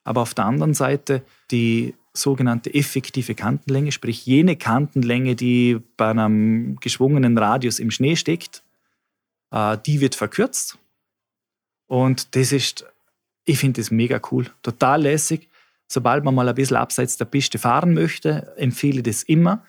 Aber 0.04 0.22
auf 0.22 0.34
der 0.34 0.44
anderen 0.44 0.74
Seite 0.74 1.22
die 1.50 1.94
sogenannte 2.12 2.74
effektive 2.74 3.34
Kantenlänge, 3.34 3.92
sprich 3.92 4.26
jene 4.26 4.56
Kantenlänge, 4.56 5.34
die 5.34 5.80
bei 5.96 6.10
einem 6.10 6.76
geschwungenen 6.80 7.38
Radius 7.38 7.78
im 7.78 7.90
Schnee 7.90 8.16
steckt, 8.16 8.62
äh, 9.50 9.78
die 9.86 10.00
wird 10.00 10.14
verkürzt. 10.14 10.78
Und 11.86 12.36
das 12.36 12.52
ist, 12.52 12.84
ich 13.44 13.58
finde 13.58 13.80
das 13.80 13.90
mega 13.90 14.20
cool, 14.30 14.50
total 14.62 15.02
lässig. 15.02 15.48
Sobald 15.86 16.22
man 16.22 16.34
mal 16.34 16.48
ein 16.48 16.54
bisschen 16.54 16.76
abseits 16.76 17.16
der 17.16 17.24
Piste 17.24 17.58
fahren 17.58 17.94
möchte, 17.94 18.52
empfehle 18.56 18.98
ich 18.98 19.04
das 19.04 19.22
immer, 19.22 19.64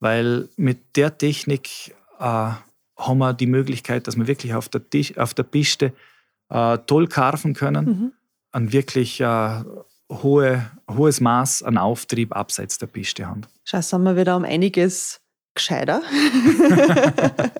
weil 0.00 0.48
mit 0.56 0.96
der 0.96 1.16
Technik 1.16 1.94
äh, 2.18 2.24
haben 2.24 3.18
wir 3.18 3.32
die 3.32 3.46
Möglichkeit, 3.46 4.06
dass 4.06 4.16
wir 4.16 4.26
wirklich 4.26 4.54
auf 4.54 4.68
der, 4.68 4.82
auf 5.16 5.34
der 5.34 5.42
Piste 5.44 5.92
äh, 6.48 6.78
toll 6.86 7.06
karfen 7.06 7.54
können. 7.54 7.84
Mhm. 7.84 8.12
Ein 8.52 8.72
wirklich 8.72 9.20
äh, 9.20 9.62
hohe, 10.10 10.70
hohes 10.90 11.20
Maß 11.20 11.62
an 11.62 11.78
Auftrieb 11.78 12.34
abseits 12.34 12.78
der 12.78 12.88
Piste 12.88 13.26
haben. 13.26 13.42
Schau, 13.64 13.80
sind 13.80 14.02
wir 14.02 14.16
wieder 14.16 14.36
um 14.36 14.44
einiges 14.44 15.20
gescheiter. 15.54 16.02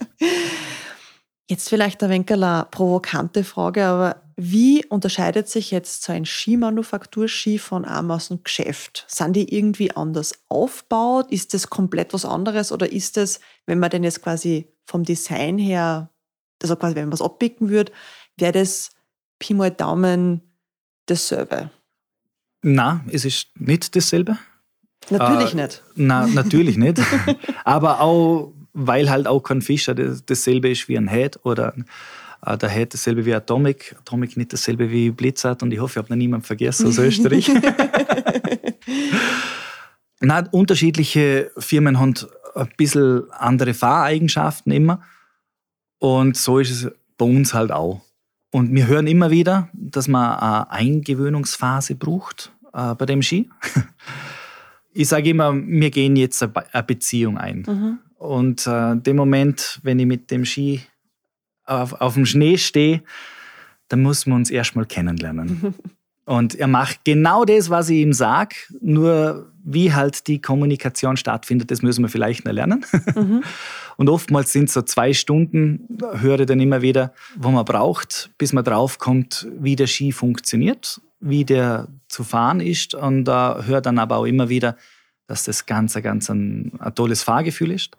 jetzt 1.48 1.68
vielleicht 1.68 2.02
eine 2.02 2.12
wenig 2.12 2.30
eine 2.30 2.66
provokante 2.70 3.44
Frage, 3.44 3.84
aber 3.84 4.22
wie 4.42 4.86
unterscheidet 4.86 5.48
sich 5.48 5.70
jetzt 5.70 6.02
so 6.02 6.12
ein 6.12 6.24
Skimanufakturski 6.24 7.58
von 7.58 7.84
einem 7.84 8.10
aus 8.10 8.28
dem 8.28 8.42
Geschäft? 8.42 9.04
Sind 9.06 9.34
die 9.34 9.54
irgendwie 9.54 9.90
anders 9.90 10.32
aufgebaut? 10.48 11.26
Ist 11.30 11.52
das 11.52 11.68
komplett 11.68 12.14
was 12.14 12.24
anderes 12.24 12.72
oder 12.72 12.90
ist 12.90 13.18
das, 13.18 13.40
wenn 13.66 13.78
man 13.78 13.90
denn 13.90 14.02
jetzt 14.02 14.22
quasi 14.22 14.66
vom 14.86 15.04
Design 15.04 15.58
her, 15.58 16.08
also 16.62 16.74
quasi 16.76 16.96
wenn 16.96 17.04
man 17.04 17.12
was 17.12 17.20
abbicken 17.20 17.68
würde, 17.68 17.92
wäre 18.38 18.52
das 18.52 18.92
Pi 19.38 19.52
mal 19.52 19.70
Daumen 19.70 20.40
dasselbe? 21.04 21.70
Na, 22.62 23.04
es 23.10 23.26
ist 23.26 23.48
nicht 23.58 23.94
dasselbe. 23.94 24.38
Natürlich 25.10 25.52
äh, 25.52 25.62
nicht. 25.62 25.82
Na, 25.96 26.26
natürlich 26.32 26.78
nicht. 26.78 26.98
Aber 27.64 28.00
auch, 28.00 28.54
weil 28.72 29.10
halt 29.10 29.26
auch 29.26 29.40
kein 29.40 29.60
Fischer 29.60 29.94
dasselbe 29.94 30.70
ist 30.70 30.88
wie 30.88 30.96
ein 30.96 31.08
Head 31.08 31.40
oder 31.42 31.74
Uh, 32.46 32.56
der 32.56 32.74
hat 32.74 32.94
dasselbe 32.94 33.26
wie 33.26 33.34
Atomic, 33.34 33.94
Atomic 33.98 34.36
nicht 34.36 34.52
dasselbe 34.52 34.90
wie 34.90 35.10
Blizzard 35.10 35.62
und 35.62 35.72
ich 35.72 35.78
hoffe, 35.78 35.92
ich 35.92 35.96
habe 35.98 36.08
noch 36.08 36.16
niemanden 36.16 36.46
vergessen 36.46 36.86
aus 36.86 36.98
Österreich. 36.98 37.50
Nein, 40.20 40.48
unterschiedliche 40.50 41.50
Firmen 41.58 41.98
haben 41.98 42.14
ein 42.54 42.68
bisschen 42.78 43.30
andere 43.32 43.74
Fahreigenschaften 43.74 44.72
immer 44.72 45.02
und 45.98 46.36
so 46.36 46.58
ist 46.58 46.70
es 46.70 46.90
bei 47.18 47.26
uns 47.26 47.52
halt 47.52 47.70
auch. 47.70 48.00
Und 48.50 48.74
wir 48.74 48.86
hören 48.86 49.06
immer 49.06 49.30
wieder, 49.30 49.68
dass 49.72 50.08
man 50.08 50.38
eine 50.38 50.70
Eingewöhnungsphase 50.70 51.94
braucht 51.94 52.52
äh, 52.72 52.94
bei 52.94 53.06
dem 53.06 53.22
Ski. 53.22 53.48
Ich 54.92 55.06
sage 55.06 55.30
immer, 55.30 55.54
wir 55.54 55.88
gehen 55.92 56.16
jetzt 56.16 56.42
eine 56.42 56.82
Beziehung 56.82 57.38
ein. 57.38 57.64
Mhm. 57.64 57.98
Und 58.18 58.66
äh, 58.66 58.96
dem 58.96 59.14
Moment, 59.14 59.78
wenn 59.84 60.00
ich 60.00 60.06
mit 60.06 60.32
dem 60.32 60.44
Ski 60.44 60.80
auf, 61.70 62.00
auf 62.00 62.14
dem 62.14 62.26
Schnee 62.26 62.58
stehe, 62.58 63.02
dann 63.88 64.02
muss 64.02 64.26
man 64.26 64.38
uns 64.38 64.50
erstmal 64.50 64.86
kennenlernen. 64.86 65.74
Und 66.26 66.54
er 66.54 66.68
macht 66.68 67.04
genau 67.04 67.44
das, 67.44 67.70
was 67.70 67.88
ich 67.90 67.98
ihm 67.98 68.12
sage, 68.12 68.54
nur 68.80 69.50
wie 69.64 69.92
halt 69.92 70.28
die 70.28 70.40
Kommunikation 70.40 71.16
stattfindet, 71.16 71.72
das 71.72 71.82
müssen 71.82 72.02
wir 72.02 72.08
vielleicht 72.08 72.44
noch 72.44 72.52
lernen. 72.52 72.84
Mhm. 73.16 73.42
Und 73.96 74.08
oftmals 74.08 74.52
sind 74.52 74.66
es 74.66 74.74
so 74.74 74.82
zwei 74.82 75.12
Stunden, 75.12 75.98
höre 76.14 76.40
ich 76.40 76.46
dann 76.46 76.60
immer 76.60 76.82
wieder, 76.82 77.12
wo 77.36 77.50
man 77.50 77.64
braucht, 77.64 78.30
bis 78.38 78.52
man 78.52 78.64
draufkommt, 78.64 79.48
wie 79.58 79.76
der 79.76 79.88
Ski 79.88 80.12
funktioniert, 80.12 81.00
wie 81.20 81.44
der 81.44 81.88
zu 82.08 82.24
fahren 82.24 82.60
ist. 82.60 82.94
Und 82.94 83.24
da 83.24 83.58
äh, 83.58 83.64
höre 83.64 83.80
dann 83.80 83.98
aber 83.98 84.16
auch 84.18 84.24
immer 84.24 84.48
wieder, 84.48 84.76
dass 85.26 85.44
das 85.44 85.66
ganz, 85.66 85.94
ganz 85.94 86.30
ein, 86.30 86.72
ein 86.78 86.94
tolles 86.94 87.22
Fahrgefühl 87.22 87.72
ist. 87.72 87.96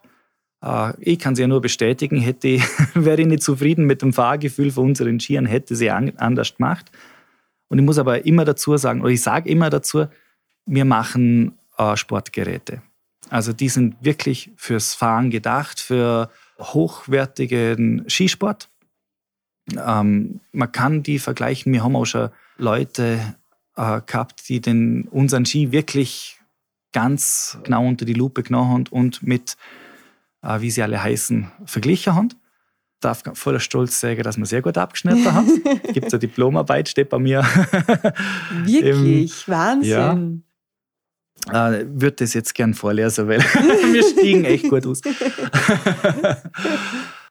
Äh, 0.62 0.92
ich 1.00 1.18
kann 1.18 1.34
es 1.34 1.38
ja 1.38 1.46
nur 1.46 1.60
bestätigen, 1.60 2.20
hätte 2.20 2.48
ich, 2.48 2.62
wäre 2.94 3.20
ich 3.20 3.26
nicht 3.26 3.42
zufrieden 3.42 3.86
mit 3.86 4.02
dem 4.02 4.12
Fahrgefühl 4.12 4.70
von 4.70 4.86
unseren 4.86 5.20
Skiern, 5.20 5.46
hätte 5.46 5.76
sie 5.76 5.90
anders 5.90 6.56
gemacht. 6.56 6.90
Und 7.68 7.78
ich 7.78 7.84
muss 7.84 7.98
aber 7.98 8.24
immer 8.26 8.44
dazu 8.44 8.76
sagen, 8.76 9.00
oder 9.00 9.10
ich 9.10 9.22
sage 9.22 9.48
immer 9.48 9.70
dazu, 9.70 10.06
wir 10.66 10.84
machen 10.84 11.58
äh, 11.78 11.96
Sportgeräte. 11.96 12.82
Also 13.30 13.52
die 13.52 13.68
sind 13.68 13.96
wirklich 14.00 14.50
fürs 14.56 14.94
Fahren 14.94 15.30
gedacht, 15.30 15.80
für 15.80 16.30
hochwertigen 16.58 18.04
Skisport. 18.08 18.68
Ähm, 19.74 20.40
man 20.52 20.70
kann 20.70 21.02
die 21.02 21.18
vergleichen. 21.18 21.72
Wir 21.72 21.82
haben 21.82 21.96
auch 21.96 22.04
schon 22.04 22.28
Leute 22.58 23.18
äh, 23.76 24.00
gehabt, 24.04 24.48
die 24.48 24.60
den, 24.60 25.08
unseren 25.08 25.46
Ski 25.46 25.72
wirklich 25.72 26.38
ganz 26.92 27.58
genau 27.64 27.86
unter 27.86 28.04
die 28.04 28.12
Lupe 28.12 28.42
genommen 28.42 28.70
haben 28.70 28.84
und 28.90 29.22
mit 29.22 29.56
wie 30.42 30.70
sie 30.70 30.82
alle 30.82 31.02
heißen, 31.02 31.50
verglichen 31.64 32.14
haben. 32.14 32.28
Ich 32.30 33.00
darf 33.00 33.22
voller 33.34 33.60
Stolz 33.60 33.98
sagen, 33.98 34.22
dass 34.22 34.36
wir 34.36 34.46
sehr 34.46 34.62
gut 34.62 34.78
abgeschnitten 34.78 35.32
haben. 35.32 35.48
Es 35.82 35.92
gibt 35.92 36.12
eine 36.12 36.20
Diplomarbeit, 36.20 36.88
steht 36.88 37.08
bei 37.08 37.18
mir. 37.18 37.42
Wirklich? 38.64 39.48
Im, 39.48 39.52
Wahnsinn. 39.52 40.44
Ja. 41.50 41.72
Äh, 41.72 41.86
würde 41.88 42.16
das 42.18 42.34
jetzt 42.34 42.54
gern 42.54 42.74
vorlesen, 42.74 43.26
weil 43.26 43.40
wir 43.92 44.02
stiegen 44.04 44.44
echt 44.44 44.68
gut 44.68 44.86
aus. 44.86 45.00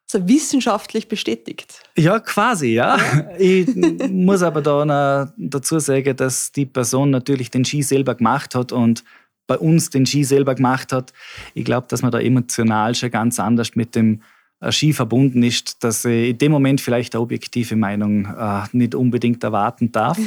so 0.06 0.28
wissenschaftlich 0.28 1.08
bestätigt. 1.08 1.82
Ja, 1.98 2.20
quasi, 2.20 2.74
ja. 2.74 2.98
ja. 2.98 3.30
Ich 3.38 3.74
muss 4.10 4.44
aber 4.44 4.62
da 4.62 4.84
noch 4.84 5.32
dazu 5.38 5.80
sagen, 5.80 6.18
dass 6.18 6.52
die 6.52 6.66
Person 6.66 7.12
natürlich 7.12 7.50
den 7.50 7.64
Ski 7.64 7.82
selber 7.82 8.16
gemacht 8.16 8.56
hat 8.56 8.74
und 8.74 9.06
bei 9.48 9.58
uns 9.58 9.90
den 9.90 10.06
Ski 10.06 10.24
selber 10.24 10.56
gemacht 10.56 10.94
hat. 10.94 11.14
Ich 11.54 11.66
glaube, 11.66 11.88
dass 11.90 12.02
man 12.02 12.12
da 12.12 12.20
emotional 12.20 12.96
schon 12.96 13.12
ganz 13.12 13.40
anders 13.40 13.76
mit 13.76 13.96
dem 13.96 14.22
äh, 14.60 14.72
Ski 14.72 14.94
verbunden 14.94 15.44
ist, 15.44 15.84
dass 15.84 16.06
ich 16.06 16.30
in 16.30 16.38
dem 16.38 16.52
Moment 16.52 16.82
vielleicht 16.82 17.16
eine 17.16 17.22
objektive 17.22 17.76
Meinung 17.76 18.26
äh, 18.26 18.64
nicht 18.72 18.96
unbedingt 18.96 19.44
erwarten 19.44 19.92
darf. 19.92 20.18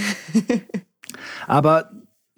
aber 1.46 1.90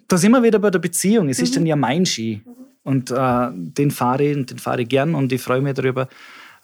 da 0.07 0.17
sind 0.17 0.31
wir 0.31 0.43
wieder 0.43 0.59
bei 0.59 0.69
der 0.69 0.79
Beziehung. 0.79 1.29
Es 1.29 1.39
mhm. 1.39 1.43
ist 1.43 1.55
dann 1.55 1.65
ja 1.65 1.75
mein 1.75 2.05
Ski. 2.05 2.41
Und 2.83 3.11
äh, 3.11 3.49
den 3.51 3.91
fahre 3.91 4.23
ich 4.23 4.37
und 4.37 4.49
den 4.49 4.59
fahre 4.59 4.83
ich 4.83 4.87
gern 4.87 5.13
und 5.13 5.33
ich 5.33 5.41
freue 5.41 5.59
mich 5.59 5.73
darüber, 5.73 6.07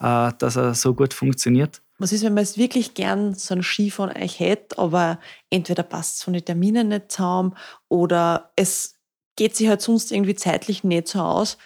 äh, 0.00 0.32
dass 0.38 0.56
er 0.56 0.74
so 0.74 0.94
gut 0.94 1.12
funktioniert. 1.12 1.82
Was 1.98 2.12
ist, 2.12 2.24
wenn 2.24 2.34
man 2.34 2.42
es 2.42 2.58
wirklich 2.58 2.94
gern 2.94 3.34
so 3.34 3.54
einen 3.54 3.62
Ski 3.62 3.90
von 3.90 4.10
euch 4.10 4.40
hätte, 4.40 4.78
aber 4.78 5.20
entweder 5.50 5.82
passt 5.82 6.16
es 6.16 6.22
von 6.22 6.32
den 6.32 6.44
Terminen 6.44 6.88
nicht 6.88 7.12
zusammen 7.12 7.54
oder 7.88 8.50
es 8.56 8.93
geht 9.36 9.56
sich 9.56 9.68
halt 9.68 9.80
sonst 9.80 10.12
irgendwie 10.12 10.34
zeitlich 10.34 10.84
nicht 10.84 11.08
so 11.08 11.20
aus. 11.20 11.58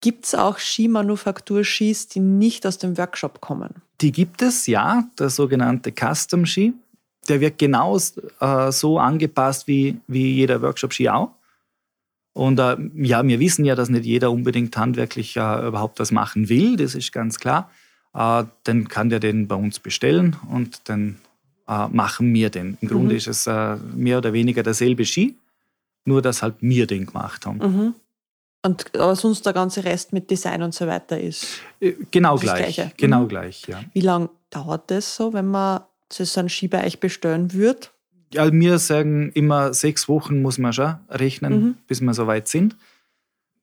Gibt 0.00 0.24
es 0.24 0.34
auch 0.34 0.58
Skimanufaktur-Skis, 0.58 2.08
die 2.08 2.20
nicht 2.20 2.66
aus 2.66 2.78
dem 2.78 2.96
Workshop 2.96 3.40
kommen? 3.40 3.82
Die 4.00 4.12
gibt 4.12 4.40
es, 4.40 4.66
ja. 4.66 5.04
Der 5.18 5.28
sogenannte 5.28 5.92
Custom 5.92 6.46
Ski. 6.46 6.72
Der 7.28 7.40
wird 7.40 7.58
genau 7.58 7.96
äh, 7.96 8.72
so 8.72 8.98
angepasst 8.98 9.66
wie, 9.66 10.00
wie 10.06 10.32
jeder 10.34 10.62
Workshop-Ski 10.62 11.10
auch. 11.10 11.32
Und 12.32 12.58
äh, 12.58 12.76
ja, 12.94 13.26
wir 13.26 13.40
wissen 13.40 13.64
ja, 13.64 13.74
dass 13.74 13.90
nicht 13.90 14.06
jeder 14.06 14.30
unbedingt 14.30 14.76
handwerklich 14.76 15.36
äh, 15.36 15.66
überhaupt 15.66 15.98
was 15.98 16.12
machen 16.12 16.48
will, 16.48 16.76
das 16.76 16.94
ist 16.94 17.12
ganz 17.12 17.38
klar. 17.38 17.70
Äh, 18.14 18.44
dann 18.64 18.88
kann 18.88 19.10
der 19.10 19.20
den 19.20 19.48
bei 19.48 19.56
uns 19.56 19.80
bestellen 19.80 20.36
und 20.48 20.88
dann 20.88 21.18
äh, 21.68 21.88
machen 21.88 22.32
wir 22.32 22.50
den. 22.50 22.78
Im 22.80 22.88
Grunde 22.88 23.12
mhm. 23.12 23.18
ist 23.18 23.26
es 23.26 23.46
äh, 23.46 23.76
mehr 23.94 24.18
oder 24.18 24.32
weniger 24.32 24.62
derselbe 24.62 25.04
Ski, 25.04 25.36
nur 26.04 26.22
dass 26.22 26.42
halt 26.42 26.56
wir 26.60 26.86
den 26.86 27.06
gemacht 27.06 27.46
haben. 27.46 27.58
Mhm. 27.58 27.94
Und 28.62 28.94
aber 28.98 29.16
sonst 29.16 29.46
der 29.46 29.52
ganze 29.52 29.84
Rest 29.84 30.12
mit 30.12 30.30
Design 30.30 30.62
und 30.62 30.74
so 30.74 30.86
weiter 30.86 31.18
ist. 31.18 31.60
Äh, 31.80 31.94
genau 32.10 32.36
gleich. 32.36 32.74
Gleiche. 32.74 32.92
Genau 32.96 33.22
mhm. 33.22 33.28
gleich, 33.28 33.66
ja. 33.66 33.80
Wie 33.92 34.00
lange 34.00 34.28
dauert 34.50 34.90
das 34.90 35.16
so, 35.16 35.32
wenn 35.32 35.46
man 35.46 35.82
so 36.10 36.40
einen 36.40 36.48
Ski 36.48 36.68
bei 36.68 36.84
euch 36.84 37.00
bestellen 37.00 37.52
würde? 37.54 37.88
ja, 38.32 38.52
wir 38.52 38.78
sagen 38.78 39.30
immer, 39.32 39.74
sechs 39.74 40.08
Wochen 40.08 40.42
muss 40.42 40.58
man 40.58 40.72
schon 40.72 40.94
rechnen, 41.08 41.52
mhm. 41.52 41.76
bis 41.86 42.00
wir 42.00 42.14
so 42.14 42.26
weit 42.26 42.48
sind. 42.48 42.76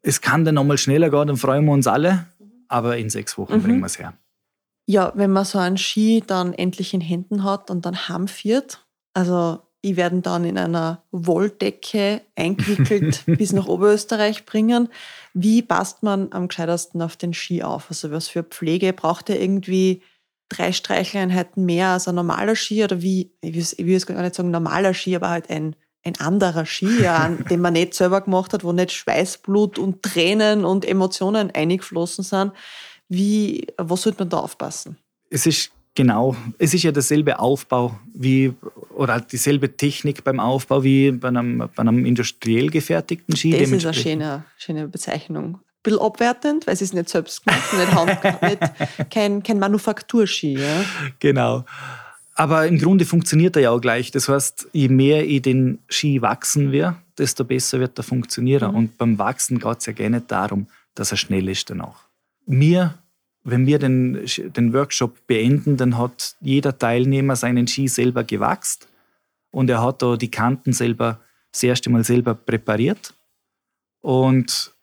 Es 0.02 0.22
kann 0.22 0.46
dann 0.46 0.56
nochmal 0.56 0.78
schneller 0.78 1.10
gehen, 1.10 1.28
dann 1.28 1.38
freuen 1.38 1.66
wir 1.66 1.72
uns 1.72 1.88
alle, 1.88 2.28
aber 2.68 2.98
in 2.98 3.10
sechs 3.10 3.38
Wochen 3.38 3.58
mhm. 3.58 3.64
bringen 3.64 3.80
wir 3.80 3.88
es 3.88 4.00
her. 4.00 4.14
Ja, 4.86 5.12
wenn 5.16 5.32
man 5.32 5.46
so 5.46 5.58
einen 5.58 5.78
Ski 5.78 6.24
dann 6.26 6.54
endlich 6.54 6.94
in 6.94 7.02
Händen 7.02 7.44
hat 7.44 7.70
und 7.70 7.86
dann 7.86 8.08
heimführt, 8.08 8.86
also 9.14 9.60
die 9.84 9.96
werden 9.96 10.22
dann 10.22 10.44
in 10.44 10.58
einer 10.58 11.04
Wolldecke 11.12 12.22
eingewickelt 12.36 13.24
bis 13.26 13.54
nach 13.54 13.68
Oberösterreich 13.68 14.46
bringen. 14.46 14.90
Wie 15.34 15.62
passt 15.62 16.04
man 16.04 16.32
am 16.32 16.48
gescheitersten 16.48 17.02
auf 17.02 17.16
den 17.16 17.34
Ski 17.34 17.64
auf? 17.64 17.86
Also 17.90 18.12
was 18.12 18.28
für 18.28 18.44
Pflege 18.44 18.94
braucht 18.94 19.30
er 19.30 19.40
irgendwie 19.40 20.02
drei 20.50 20.72
Streicheleinheiten 20.72 21.66
mehr 21.66 21.90
als 21.90 22.08
ein 22.08 22.16
normaler 22.16 22.56
Ski 22.56 22.84
oder 22.84 23.02
wie, 23.02 23.32
ich 23.42 23.54
will, 23.54 23.62
ich 23.62 23.86
will 23.86 23.94
jetzt 23.94 24.08
gar 24.08 24.22
nicht 24.22 24.36
sagen 24.36 24.52
normaler 24.52 24.94
Ski, 24.94 25.16
aber 25.16 25.30
halt 25.30 25.50
ein, 25.50 25.76
ein 26.04 26.20
anderer 26.20 26.66
Ski, 26.66 27.02
ja, 27.02 27.28
den 27.50 27.62
man 27.62 27.74
nicht 27.74 27.94
selber 27.94 28.22
gemacht 28.22 28.54
hat, 28.54 28.64
wo 28.64 28.72
nicht 28.72 28.92
Schweißblut 28.92 29.78
und 29.78 30.04
Tränen 30.04 30.66
und 30.66 30.86
Emotionen 30.86 31.52
eingeflossen 31.52 32.24
sind. 32.24 32.54
Wie, 33.10 33.68
was 33.78 34.02
sollte 34.02 34.20
man 34.20 34.30
da 34.30 34.40
aufpassen? 34.40 34.98
Es 35.30 35.46
ist 35.46 35.72
genau, 35.98 36.36
es 36.60 36.74
ist 36.74 36.84
ja 36.84 36.91
derselbe 36.91 37.39
Aufbau 37.39 38.00
wie, 38.14 38.54
oder 38.95 39.20
dieselbe 39.20 39.76
Technik 39.76 40.24
beim 40.24 40.39
Aufbau 40.39 40.84
wie 40.84 41.12
bei 41.12 41.28
einem, 41.28 41.58
bei 41.58 41.82
einem 41.82 42.06
industriell 42.06 42.70
gefertigten 42.70 43.36
Ski. 43.36 43.52
Das 43.52 43.72
ist 43.72 43.86
eine 43.86 43.93
schöne, 43.93 44.45
schöne 44.58 44.88
Bezeichnung 44.88 45.60
bisschen 45.84 46.00
abwertend, 46.00 46.68
weil 46.68 46.74
es 46.74 46.93
nicht 46.93 47.08
selbst 47.08 47.45
gemacht 47.45 47.74
nicht, 47.74 47.91
Hand, 47.93 48.41
nicht 48.43 49.10
kein, 49.10 49.41
kein 49.41 49.58
Manufakturski. 49.58 50.60
Ja? 50.60 50.84
Genau. 51.20 51.66
Aber 52.36 52.68
im 52.68 52.78
Grunde 52.78 53.06
funktioniert 53.06 53.56
er 53.56 53.62
ja 53.62 53.72
auch 53.72 53.80
gleich. 53.80 54.12
Das 54.12 54.28
heißt, 54.28 54.68
je 54.74 54.89
mehr 54.89 55.26
ich 55.26 55.43
den 55.43 55.80
Ski 55.89 56.22
wachsen 56.22 56.72
will, 56.72 56.93
desto 57.18 57.45
besser 57.45 57.80
wird 57.80 57.98
er 57.98 58.04
funktionieren. 58.04 58.72
Mhm. 58.72 58.78
Und 58.78 58.98
beim 58.98 59.18
Wachsen 59.18 59.60
geht 59.60 59.78
es 59.80 59.86
ja 59.86 59.93
gerne 59.93 60.22
darum, 60.22 60.68
dass 60.93 61.12
er 61.12 61.18
schnell 61.18 61.48
ist 61.48 61.70
dann 61.70 61.82
auch. 61.82 62.00
Mir, 62.45 62.95
wenn 63.50 63.66
wir 63.66 63.80
den, 63.80 64.26
den 64.26 64.74
Workshop 64.74 65.26
beenden, 65.26 65.78
dann 65.78 65.98
hat 65.98 66.36
jeder 66.41 66.78
Teilnehmer 66.78 67.38
seinen 67.38 67.66
Ski 67.66 67.88
selber 67.88 68.26
gewachst 68.26 68.89
und 69.52 69.70
er 69.70 69.82
hat 69.82 70.02
da 70.02 70.18
die 70.18 70.30
Kanten 70.30 70.74
selber 70.74 71.22
das 71.54 71.64
erste 71.64 71.89
Mal 71.89 72.04
selber 72.04 72.36
präpariert. 72.36 73.14
Und 74.02 74.74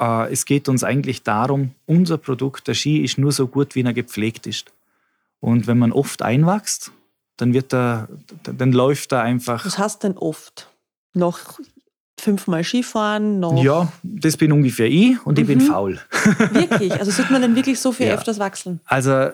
äh, 0.00 0.32
es 0.32 0.44
geht 0.44 0.68
uns 0.68 0.82
eigentlich 0.82 1.22
darum, 1.22 1.74
unser 1.86 2.18
Produkt, 2.18 2.66
der 2.66 2.74
Ski, 2.74 3.04
ist 3.04 3.18
nur 3.18 3.30
so 3.30 3.46
gut, 3.46 3.76
wie 3.76 3.82
er 3.82 3.92
gepflegt 3.92 4.48
ist. 4.48 4.72
Und 5.38 5.68
wenn 5.68 5.78
man 5.78 5.92
oft 5.92 6.20
einwächst, 6.20 6.90
dann 7.36 7.52
wird 7.52 7.72
er, 7.72 8.08
dann 8.42 8.72
läuft 8.72 9.12
er 9.12 9.22
einfach. 9.22 9.64
Was 9.64 9.78
heißt 9.78 10.02
denn 10.02 10.18
oft? 10.18 10.68
Noch 11.14 11.60
fünfmal 12.20 12.64
Skifahren? 12.64 13.40
Noch 13.40 13.62
ja, 13.62 13.92
das 14.02 14.36
bin 14.36 14.52
ungefähr 14.52 14.86
ich 14.86 15.24
und 15.26 15.36
mhm. 15.36 15.42
ich 15.42 15.46
bin 15.46 15.58
mhm. 15.58 15.62
faul. 15.62 16.00
Wirklich? 16.52 16.92
Also 16.92 17.10
sollte 17.10 17.32
man 17.32 17.42
denn 17.42 17.54
wirklich 17.54 17.80
so 17.80 17.92
viel 17.92 18.08
ja. 18.08 18.14
öfters 18.14 18.38
wachsen? 18.38 18.80
Also 18.84 19.30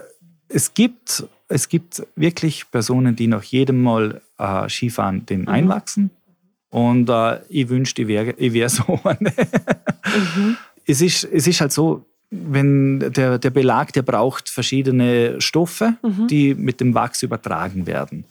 es 0.48 0.74
gibt, 0.74 1.24
es 1.48 1.68
gibt 1.68 2.06
wirklich 2.16 2.70
Personen, 2.70 3.16
die 3.16 3.26
nach 3.26 3.42
jedem 3.42 3.82
Mal 3.82 4.20
äh, 4.38 4.68
Skifahren 4.68 5.26
den 5.26 5.42
mhm. 5.42 5.48
einwachsen 5.48 6.10
und 6.74 7.08
äh, 7.08 7.38
ich 7.48 7.68
wünschte, 7.68 8.02
ich 8.02 8.08
wäre 8.08 8.34
wär 8.36 8.68
so 8.68 8.98
eine. 9.04 9.32
mhm. 10.36 10.56
es, 10.84 11.00
ist, 11.00 11.22
es 11.22 11.46
ist 11.46 11.60
halt 11.60 11.70
so, 11.72 12.04
wenn 12.30 12.98
der, 12.98 13.38
der 13.38 13.50
Belag, 13.50 13.92
der 13.92 14.02
braucht 14.02 14.48
verschiedene 14.48 15.40
Stoffe, 15.40 15.94
mhm. 16.02 16.26
die 16.26 16.54
mit 16.56 16.80
dem 16.80 16.92
Wachs 16.94 17.22
übertragen 17.22 17.86
werden. 17.86 18.24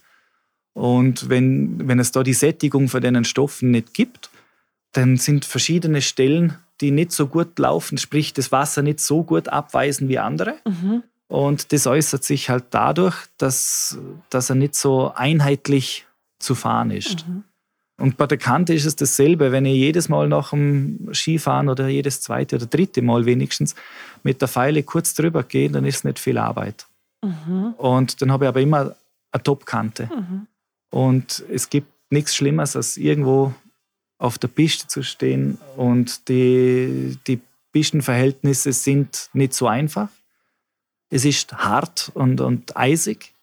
Und 0.74 1.30
wenn, 1.30 1.88
wenn 1.88 1.98
es 1.98 2.12
da 2.12 2.22
die 2.22 2.34
Sättigung 2.34 2.88
von 2.88 3.00
den 3.00 3.24
Stoffen 3.24 3.70
nicht 3.70 3.94
gibt, 3.94 4.28
dann 4.94 5.16
sind 5.16 5.44
verschiedene 5.44 6.00
Stellen, 6.00 6.56
die 6.80 6.90
nicht 6.90 7.12
so 7.12 7.26
gut 7.26 7.58
laufen, 7.58 7.98
sprich 7.98 8.32
das 8.32 8.50
Wasser 8.50 8.82
nicht 8.82 9.00
so 9.00 9.22
gut 9.22 9.48
abweisen 9.48 10.08
wie 10.08 10.18
andere. 10.18 10.54
Mhm. 10.66 11.02
Und 11.28 11.72
das 11.72 11.86
äußert 11.86 12.24
sich 12.24 12.50
halt 12.50 12.64
dadurch, 12.70 13.16
dass, 13.38 13.98
dass 14.30 14.50
er 14.50 14.56
nicht 14.56 14.74
so 14.74 15.12
einheitlich 15.14 16.06
zu 16.38 16.54
fahren 16.54 16.90
ist. 16.90 17.26
Mhm. 17.26 17.44
Und 17.96 18.16
bei 18.16 18.26
der 18.26 18.38
Kante 18.38 18.74
ist 18.74 18.86
es 18.86 18.96
dasselbe. 18.96 19.52
Wenn 19.52 19.66
ich 19.66 19.76
jedes 19.76 20.08
Mal 20.08 20.28
nach 20.28 20.50
dem 20.50 21.08
Skifahren 21.12 21.68
oder 21.68 21.88
jedes 21.88 22.20
zweite 22.20 22.56
oder 22.56 22.66
dritte 22.66 23.02
Mal 23.02 23.24
wenigstens 23.24 23.74
mit 24.22 24.40
der 24.40 24.48
Pfeile 24.48 24.82
kurz 24.82 25.14
drüber 25.14 25.44
gehe, 25.44 25.70
dann 25.70 25.84
ist 25.84 25.96
es 25.96 26.04
nicht 26.04 26.18
viel 26.18 26.38
Arbeit. 26.38 26.86
Mhm. 27.22 27.74
Und 27.78 28.20
dann 28.20 28.32
habe 28.32 28.44
ich 28.44 28.48
aber 28.48 28.60
immer 28.60 28.96
eine 29.30 29.42
Top-Kante. 29.42 30.10
Mhm. 30.12 30.46
Und 30.90 31.44
es 31.50 31.70
gibt 31.70 31.88
nichts 32.10 32.34
Schlimmeres, 32.34 32.76
als 32.76 32.96
irgendwo 32.96 33.54
auf 34.24 34.38
der 34.38 34.48
Piste 34.48 34.88
zu 34.88 35.02
stehen 35.02 35.58
und 35.76 36.28
die, 36.28 37.18
die 37.26 37.40
Pistenverhältnisse 37.72 38.72
sind 38.72 39.28
nicht 39.34 39.52
so 39.52 39.68
einfach. 39.68 40.08
Es 41.10 41.26
ist 41.26 41.52
hart 41.52 42.10
und, 42.14 42.40
und 42.40 42.74
eisig 42.74 43.34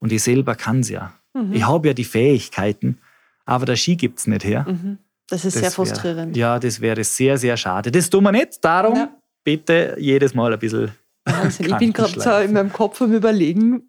und 0.00 0.12
ich 0.12 0.22
selber 0.22 0.54
kann 0.54 0.80
es 0.80 0.88
ja. 0.88 1.12
Mhm. 1.34 1.52
Ich 1.52 1.66
habe 1.66 1.88
ja 1.88 1.94
die 1.94 2.04
Fähigkeiten, 2.04 2.98
aber 3.44 3.66
der 3.66 3.76
Ski 3.76 3.96
gibt 3.96 4.18
es 4.18 4.26
nicht 4.26 4.44
her. 4.44 4.64
Mhm. 4.66 4.98
Das 5.28 5.44
ist 5.44 5.56
das 5.56 5.60
sehr 5.60 5.70
frustrierend. 5.70 6.34
Wär, 6.34 6.40
ja, 6.40 6.58
das 6.58 6.80
wäre 6.80 7.04
sehr, 7.04 7.36
sehr 7.36 7.58
schade. 7.58 7.92
Das 7.92 8.08
tun 8.08 8.24
wir 8.24 8.32
nicht. 8.32 8.64
Darum 8.64 8.96
ja. 8.96 9.14
bitte 9.44 9.96
jedes 9.98 10.34
Mal 10.34 10.54
ein 10.54 10.58
bisschen. 10.58 10.90
Wahnsinn. 11.26 11.66
Ich 11.66 11.76
bin 11.78 11.92
gerade 11.92 12.18
so 12.18 12.30
in 12.38 12.54
meinem 12.54 12.72
Kopf 12.72 13.02
am 13.02 13.12
Überlegen, 13.12 13.82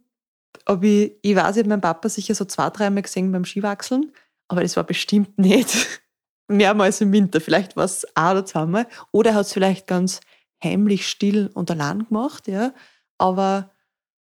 ob 0.65 0.83
ich, 0.83 1.13
ich 1.21 1.35
weiß, 1.35 1.55
ich 1.55 1.59
habe 1.59 1.69
meinen 1.69 1.81
Papa 1.81 2.09
sicher 2.09 2.35
so 2.35 2.43
zwei, 2.43 2.69
dreimal 2.69 3.03
gesehen 3.03 3.31
beim 3.31 3.45
Skiwachseln, 3.45 4.11
aber 4.49 4.63
das 4.63 4.75
war 4.75 4.83
bestimmt 4.83 5.37
nicht 5.37 6.01
mehrmals 6.47 7.01
im 7.01 7.11
Winter. 7.11 7.41
Vielleicht 7.41 7.75
war 7.75 7.85
es 7.85 8.05
ein 8.15 8.31
oder 8.31 8.45
zweimal. 8.45 8.87
Oder 9.11 9.31
er 9.31 9.35
hat 9.35 9.45
es 9.45 9.53
vielleicht 9.53 9.87
ganz 9.87 10.21
heimlich 10.63 11.07
still 11.07 11.49
und 11.53 11.69
allein 11.71 12.05
gemacht, 12.07 12.47
ja. 12.47 12.73
Aber 13.17 13.71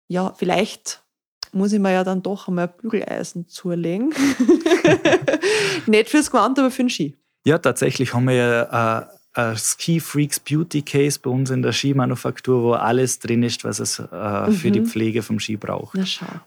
ja, 0.08 0.34
vielleicht 0.36 1.04
muss 1.52 1.74
ich 1.74 1.80
mir 1.80 1.92
ja 1.92 2.04
dann 2.04 2.22
doch 2.22 2.48
einmal 2.48 2.68
Bügeleisen 2.68 3.48
zulegen. 3.48 4.14
Nicht 5.88 6.10
fürs 6.10 6.32
Gewand, 6.32 6.60
aber 6.60 6.72
für 6.72 6.84
den 6.84 6.90
Ski. 6.90 7.18
Ja, 7.46 7.58
tatsächlich 7.58 8.14
haben 8.14 8.28
wir 8.28 8.36
ja 8.36 9.00
äh, 9.00 9.17
ein 9.38 9.56
Ski 9.56 10.00
Freaks 10.00 10.40
Beauty 10.40 10.82
Case 10.82 11.20
bei 11.22 11.30
uns 11.30 11.52
in 11.52 11.62
der 11.62 11.72
Skimanufaktur, 11.72 12.64
wo 12.64 12.74
alles 12.74 13.20
drin 13.20 13.44
ist, 13.44 13.64
was 13.64 13.80
es 13.80 14.00
äh, 14.00 14.52
für 14.52 14.72
die 14.72 14.80
mhm. 14.80 14.88
Pflege 14.88 15.22
vom 15.22 15.40
Ski 15.40 15.58
braucht. 15.58 15.96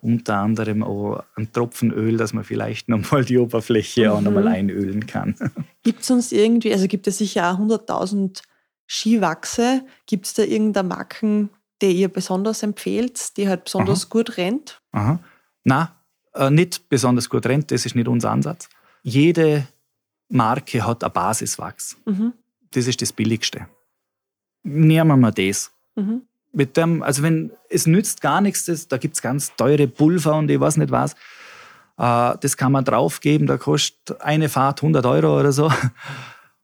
Unter 0.03 0.39
anderem 0.39 0.83
auch 0.83 1.23
ein 1.37 1.53
Tropfen 1.53 1.93
Öl, 1.93 2.17
dass 2.17 2.33
man 2.33 2.43
vielleicht 2.43 2.89
nochmal 2.89 3.25
die 3.25 3.39
Oberfläche 3.39 4.07
mhm. 4.07 4.11
auch 4.11 4.21
nochmal 4.21 4.49
einölen 4.49 5.07
kann. 5.07 5.37
Gibt 5.85 6.03
es 6.03 6.11
uns 6.11 6.33
irgendwie, 6.33 6.73
also 6.73 6.89
gibt 6.89 7.07
es 7.07 7.19
sicher 7.19 7.53
auch 7.53 7.59
100.000 7.59 8.43
Skiwachse, 8.87 9.83
gibt 10.07 10.27
es 10.27 10.35
da 10.35 10.43
irgendeine 10.43 10.89
Marken, 10.89 11.51
die 11.81 11.93
ihr 11.93 12.09
besonders 12.09 12.63
empfehlt, 12.63 13.37
die 13.37 13.49
halt 13.49 13.65
besonders 13.65 14.03
Aha. 14.03 14.09
gut 14.11 14.37
rennt? 14.37 14.83
Aha. 14.93 15.21
Na, 15.63 15.97
äh, 16.35 16.51
nicht 16.51 16.89
besonders 16.89 17.31
gut 17.31 17.47
rennt, 17.47 17.71
das 17.71 17.87
ist 17.87 17.95
nicht 17.95 18.09
unser 18.09 18.33
Ansatz. 18.33 18.69
Jede 19.03 19.67
Marke 20.29 20.85
hat 20.85 21.05
ein 21.05 21.13
Basiswachs. 21.13 21.97
Mhm. 22.05 22.35
Das 22.73 22.87
ist 22.87 23.03
das 23.03 23.13
Billigste. 23.13 23.67
Nehmen 24.63 25.21
wir 25.21 25.33
das. 25.33 25.73
Mhm. 25.97 26.23
Mit 26.53 26.77
dem, 26.77 27.03
also 27.03 27.23
wenn 27.23 27.53
es 27.69 27.87
nützt 27.87 28.21
gar 28.21 28.41
nichts, 28.41 28.65
das, 28.65 28.89
da 28.89 28.99
gibt 28.99 29.15
es 29.15 29.23
ganz 29.23 29.55
teure 29.57 29.87
Pulver 29.87 30.37
und 30.37 30.51
ich 30.51 30.59
weiß 30.59 30.77
nicht 30.77 30.91
was. 30.91 31.15
Äh, 31.97 32.37
das 32.41 32.57
kann 32.57 32.73
man 32.73 32.85
draufgeben, 32.85 33.47
da 33.47 33.57
kostet 33.57 34.21
eine 34.21 34.49
Fahrt 34.49 34.83
100 34.83 35.05
Euro 35.07 35.39
oder 35.39 35.53
so. 35.53 35.71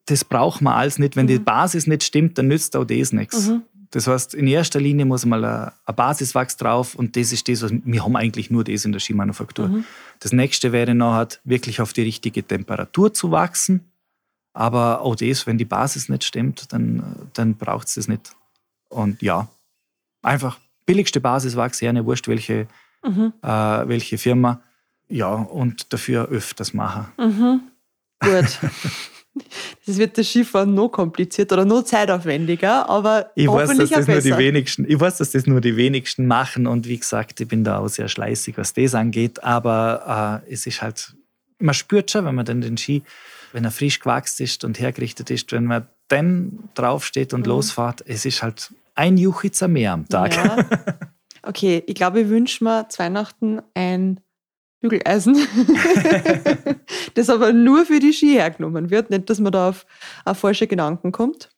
Das 0.09 0.25
braucht 0.25 0.63
man 0.63 0.75
alles 0.75 1.01
nicht. 1.01 1.17
Wenn 1.17 1.25
mhm. 1.25 1.31
die 1.31 1.39
Basis 1.41 1.89
nicht 1.89 2.05
stimmt, 2.05 2.39
dann 2.39 2.47
nützt 2.47 2.77
auch 2.77 2.85
das 2.85 3.13
nichts. 3.13 3.49
Mhm. 3.49 3.63
Das 3.91 4.07
heißt, 4.07 4.35
in 4.35 4.47
erster 4.47 4.81
Linie 4.81 5.05
muss 5.05 5.25
mal 5.25 5.45
ein 5.45 5.95
Basiswachs 5.97 6.57
drauf 6.57 6.95
und 6.95 7.17
das 7.17 7.33
ist 7.33 7.49
das, 7.49 7.63
was 7.63 7.73
wir 7.73 8.05
haben 8.05 8.17
eigentlich 8.17 8.51
nur 8.51 8.63
das 8.63 8.85
in 8.85 8.93
der 8.93 9.01
Skimanufaktur. 9.01 9.69
Mhm. 9.69 9.85
Das 10.21 10.33
nächste 10.33 10.73
wäre 10.73 10.95
noch 10.95 11.15
halt 11.15 11.41
wirklich 11.45 11.81
auf 11.81 11.93
die 11.93 12.03
richtige 12.03 12.47
Temperatur 12.47 13.13
zu 13.13 13.31
wachsen. 13.31 13.91
Aber 14.57 15.03
auch 15.03 15.15
das, 15.15 15.47
wenn 15.47 15.59
die 15.59 15.67
Basis 15.67 16.09
nicht 16.09 16.25
stimmt, 16.25 16.73
dann, 16.73 17.29
dann 17.35 17.57
braucht 17.57 17.89
es 17.89 17.95
das 17.97 18.09
nicht. 18.09 18.35
Und 18.89 19.21
ja, 19.21 19.49
einfach 20.23 20.59
billigste 20.87 21.21
Basiswachs, 21.21 21.83
ja, 21.83 21.91
eine 21.91 22.07
wurscht, 22.07 22.27
welche, 22.27 22.67
mhm. 23.05 23.35
äh, 23.43 23.49
welche 23.49 24.17
Firma. 24.17 24.63
Ja, 25.09 25.35
und 25.35 25.93
dafür 25.93 26.29
öfters 26.29 26.73
machen. 26.73 27.07
Mhm. 27.19 27.61
Gut. 28.21 28.59
Das 29.85 29.99
wird 29.99 30.17
das 30.17 30.29
Skifahren 30.29 30.73
noch 30.73 30.89
komplizierter 30.89 31.57
oder 31.57 31.67
noch 31.67 31.83
zeitaufwendiger, 31.83 32.89
aber 32.89 33.33
ich 33.35 33.47
weiß, 33.47 33.77
dass 33.77 33.91
das 33.91 34.09
nur 34.09 34.23
die 34.23 34.39
wenigsten, 34.39 34.91
Ich 34.91 34.99
weiß, 34.99 35.19
dass 35.19 35.33
das 35.33 35.47
nur 35.47 35.61
die 35.61 35.77
wenigsten 35.77 36.27
machen 36.27 36.67
und 36.67 36.89
wie 36.89 36.97
gesagt, 36.97 37.39
ich 37.39 37.47
bin 37.47 37.63
da 37.63 37.81
auch 37.81 37.89
sehr 37.89 38.09
schleißig, 38.09 38.57
was 38.57 38.73
das 38.73 38.95
angeht, 38.95 39.45
aber 39.45 40.43
äh, 40.47 40.51
es 40.51 40.67
ist 40.67 40.81
halt, 40.81 41.15
man 41.59 41.75
spürt 41.75 42.11
schon, 42.11 42.25
wenn 42.25 42.35
man 42.35 42.47
dann 42.47 42.63
den 42.63 42.79
Ski, 42.79 43.03
wenn 43.57 43.65
er 43.65 43.71
frisch 43.71 44.01
gewachsen 44.01 44.43
ist 44.43 44.65
und 44.65 44.79
hergerichtet 44.79 45.31
ist, 45.31 45.51
wenn 45.51 45.65
man 45.65 45.89
dann 46.09 46.69
draufsteht 46.75 47.33
und 47.33 47.41
mhm. 47.41 47.53
losfährt, 47.53 48.05
es 48.07 48.27
ist 48.27 48.43
halt 48.43 48.75
ein 48.95 49.17
Juchitzer 49.17 49.67
mehr 49.67 49.95
am 49.95 50.07
Tag. 50.09 50.37
Ja. 50.37 50.59
Okay, 51.43 51.85
ich 51.87 51.95
glaube, 51.95 52.23
ich 52.23 52.29
wünsche 52.29 52.65
mir 52.65 52.89
zu 52.89 52.99
Weihnachten 52.99 53.63
ein 53.73 54.19
Bügeleisen, 54.81 55.37
das 57.15 57.31
aber 57.31 57.53
nur 57.53 57.87
für 57.87 58.01
die 58.01 58.13
Ski 58.13 58.33
hergenommen 58.33 58.91
wird. 58.91 59.11
Nicht, 59.11 59.31
dass 59.31 59.39
man 59.39 59.53
da 59.53 59.69
auf, 59.69 59.87
auf 60.25 60.39
falsche 60.39 60.67
Gedanken 60.67 61.13
kommt. 61.13 61.51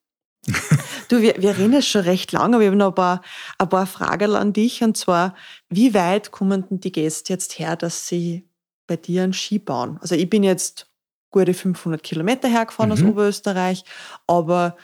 Du, 1.09 1.23
wir, 1.23 1.37
wir 1.39 1.57
reden 1.57 1.73
jetzt 1.73 1.89
schon 1.89 2.03
recht 2.03 2.33
lange, 2.33 2.57
aber 2.57 2.65
ich 2.65 2.67
habe 2.67 2.77
noch 2.77 2.89
ein 2.89 2.95
paar, 2.95 3.23
ein 3.57 3.69
paar 3.71 3.87
Fragen 3.87 4.35
an 4.35 4.53
dich. 4.53 4.85
Und 4.85 4.99
zwar, 4.99 5.35
wie 5.71 5.95
weit 5.95 6.33
kommen 6.33 6.69
denn 6.69 6.81
die 6.81 6.93
Gäste 6.93 7.33
jetzt 7.33 7.59
her, 7.59 7.75
dass 7.75 8.07
sie 8.07 8.47
bei 8.87 8.97
dir 8.97 9.23
einen 9.23 9.33
Ski 9.33 9.59
bauen? 9.59 9.97
Also 10.03 10.17
ich 10.17 10.29
bin 10.29 10.43
jetzt 10.43 10.88
gute 11.31 11.55
500 11.55 12.03
Kilometer 12.03 12.49
hergefahren 12.49 12.91
mhm. 12.91 12.95
aus 12.95 13.03
Oberösterreich, 13.03 13.85
aber 14.27 14.77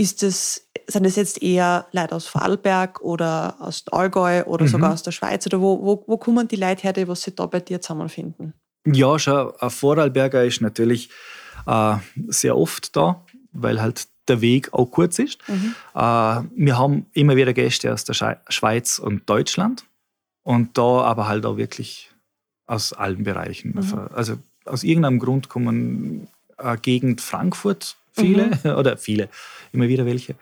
ist 0.00 0.22
das, 0.22 0.66
sind 0.86 1.04
das 1.04 1.16
jetzt 1.16 1.42
eher 1.42 1.86
Leute 1.92 2.14
aus 2.14 2.26
Vorarlberg 2.26 3.02
oder 3.02 3.56
aus 3.58 3.84
Allgäu 3.92 4.44
oder 4.44 4.64
mhm. 4.64 4.68
sogar 4.68 4.92
aus 4.94 5.02
der 5.02 5.12
Schweiz? 5.12 5.46
Oder 5.46 5.60
wo, 5.60 5.78
wo, 5.82 6.02
wo 6.06 6.16
kommen 6.16 6.48
die 6.48 6.56
Leute 6.56 6.84
her, 6.84 6.94
die 6.94 7.06
was 7.06 7.20
sie 7.20 7.34
da 7.34 7.44
bei 7.44 7.60
dir 7.60 7.82
zusammenfinden? 7.82 8.54
Ja, 8.86 9.18
schau, 9.18 9.52
ein 9.58 9.68
Vorarlberger 9.68 10.42
ist 10.42 10.62
natürlich 10.62 11.10
äh, 11.66 11.96
sehr 12.28 12.56
oft 12.56 12.96
da, 12.96 13.22
weil 13.52 13.82
halt 13.82 14.08
der 14.26 14.40
Weg 14.40 14.72
auch 14.72 14.86
kurz 14.86 15.18
ist. 15.18 15.46
Mhm. 15.48 15.74
Äh, 15.94 15.98
wir 15.98 16.78
haben 16.78 17.06
immer 17.12 17.36
wieder 17.36 17.52
Gäste 17.52 17.92
aus 17.92 18.04
der 18.04 18.14
Schweiz 18.48 18.98
und 18.98 19.28
Deutschland 19.28 19.84
und 20.42 20.78
da 20.78 21.02
aber 21.02 21.28
halt 21.28 21.44
auch 21.44 21.58
wirklich 21.58 22.10
aus 22.66 22.94
allen 22.94 23.24
Bereichen. 23.24 23.74
Mhm. 23.74 24.08
Also 24.14 24.38
aus 24.64 24.82
irgendeinem 24.82 25.18
Grund 25.18 25.48
kommen 25.48 26.28
äh, 26.58 26.76
Gegend 26.76 27.20
Frankfurt 27.20 27.96
viele 28.12 28.52
mhm. 28.62 28.70
oder 28.76 28.96
viele, 28.96 29.28
immer 29.72 29.88
wieder 29.88 30.06
welche. 30.06 30.34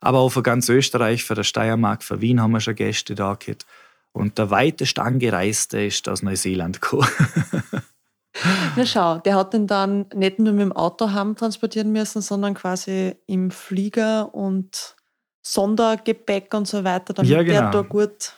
Aber 0.00 0.18
auch 0.18 0.30
für 0.30 0.42
ganz 0.42 0.68
Österreich, 0.68 1.24
für 1.24 1.34
der 1.34 1.44
Steiermark, 1.44 2.02
für 2.02 2.20
Wien 2.20 2.40
haben 2.40 2.52
wir 2.52 2.60
schon 2.60 2.74
Gäste 2.74 3.14
da 3.14 3.34
gehabt. 3.34 3.66
Und 4.12 4.36
der 4.36 4.50
weiteste 4.50 5.00
Angereiste 5.00 5.80
ist 5.80 6.08
aus 6.08 6.22
Neuseeland 6.22 6.82
gekommen. 6.82 7.08
Na 8.76 8.84
schau, 8.84 9.18
der 9.18 9.36
hat 9.36 9.52
den 9.52 9.66
dann 9.66 10.06
nicht 10.14 10.38
nur 10.38 10.52
mit 10.52 10.62
dem 10.62 10.72
Auto 10.72 11.12
heim 11.12 11.36
transportieren 11.36 11.92
müssen, 11.92 12.20
sondern 12.20 12.54
quasi 12.54 13.14
im 13.26 13.50
Flieger 13.50 14.34
und 14.34 14.96
Sondergepäck 15.42 16.52
und 16.54 16.66
so 16.66 16.84
weiter, 16.84 17.14
damit 17.14 17.30
ja, 17.30 17.42
genau. 17.42 17.60
der 17.60 17.70
da 17.70 17.82
gut 17.82 18.34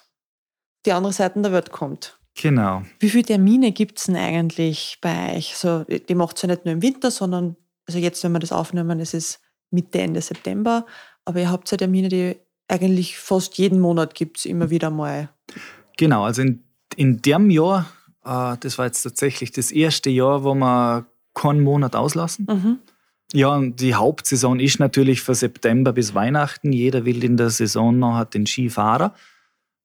die 0.87 0.93
andere 0.93 1.12
Seite 1.12 1.41
der 1.41 1.53
Welt 1.53 1.70
kommt. 1.70 2.18
Genau. 2.37 2.82
Wie 2.99 3.11
viele 3.11 3.24
Termine 3.24 3.72
gibt 3.72 3.99
es 3.99 4.05
denn 4.05 4.16
eigentlich 4.16 4.99
bei 5.01 5.37
euch? 5.37 5.57
So, 5.57 5.85
die 5.85 6.14
macht 6.14 6.37
es 6.37 6.43
ja 6.43 6.49
nicht 6.49 6.64
nur 6.64 6.74
im 6.74 6.82
Winter, 6.82 7.11
sondern 7.11 7.57
also 7.87 7.99
jetzt, 7.99 8.22
wenn 8.24 8.32
wir 8.32 8.39
das 8.39 8.53
aufnehmen, 8.53 9.01
es 9.01 9.14
ist 9.14 9.41
Mitte, 9.70 10.01
Ende 10.01 10.20
September, 10.20 10.87
aber 11.24 11.41
ihr 11.41 11.51
habt 11.51 11.70
ja 11.70 11.76
Termine, 11.76 12.09
die 12.09 12.37
eigentlich 12.68 13.18
fast 13.18 13.59
jeden 13.59 13.80
Monat 13.80 14.14
gibt 14.14 14.39
es 14.39 14.47
immer 14.47 14.70
wieder 14.70 14.91
mal. 14.91 15.28
Genau, 15.97 16.24
also 16.24 16.43
in, 16.43 16.64
in 16.97 17.20
dem 17.20 17.51
Jahr, 17.51 17.87
äh, 18.24 18.57
das 18.59 18.78
war 18.78 18.87
jetzt 18.87 19.03
tatsächlich 19.03 19.53
das 19.53 19.70
erste 19.70 20.11
Jahr, 20.11 20.45
wo 20.45 20.55
wir 20.55 21.07
keinen 21.35 21.62
Monat 21.62 21.95
auslassen. 21.95 22.47
Mhm. 22.49 22.78
Ja, 23.32 23.55
und 23.55 23.80
die 23.80 23.95
Hauptsaison 23.95 24.61
ist 24.61 24.78
natürlich 24.78 25.20
von 25.20 25.35
September 25.35 25.93
bis 25.93 26.14
Weihnachten. 26.14 26.72
Jeder 26.72 27.05
will 27.05 27.24
in 27.24 27.37
der 27.37 27.51
Saison 27.51 27.99
noch 27.99 28.14
hat 28.14 28.35
den 28.35 28.47
Skifahrer. 28.47 29.14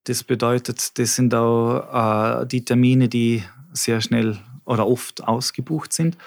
Das 0.09 0.23
bedeutet, 0.23 0.97
das 0.97 1.13
sind 1.13 1.35
auch 1.35 2.41
äh, 2.41 2.47
die 2.47 2.65
Termine, 2.65 3.09
die 3.09 3.43
sehr 3.73 4.01
schnell 4.01 4.39
oder 4.65 4.87
oft 4.87 5.23
ausgebucht 5.23 5.93
sind. 5.93 6.17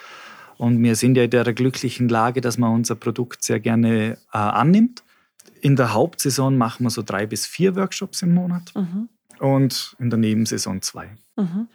Und 0.56 0.80
wir 0.80 0.94
sind 0.94 1.16
ja 1.16 1.24
in 1.24 1.30
der 1.30 1.52
glücklichen 1.52 2.08
Lage, 2.08 2.40
dass 2.40 2.58
man 2.58 2.72
unser 2.72 2.94
Produkt 2.94 3.42
sehr 3.42 3.58
gerne 3.58 4.18
äh, 4.32 4.38
annimmt. 4.38 5.02
In 5.60 5.74
der 5.74 5.94
Hauptsaison 5.94 6.56
machen 6.56 6.84
wir 6.84 6.90
so 6.90 7.02
drei 7.02 7.26
bis 7.26 7.44
vier 7.44 7.74
Workshops 7.74 8.22
im 8.22 8.34
Monat 8.34 8.72
mhm. 8.76 9.08
und 9.40 9.96
in 9.98 10.10
der 10.10 10.18
Nebensaison 10.20 10.80
zwei. 10.80 11.16
Mhm. 11.36 11.66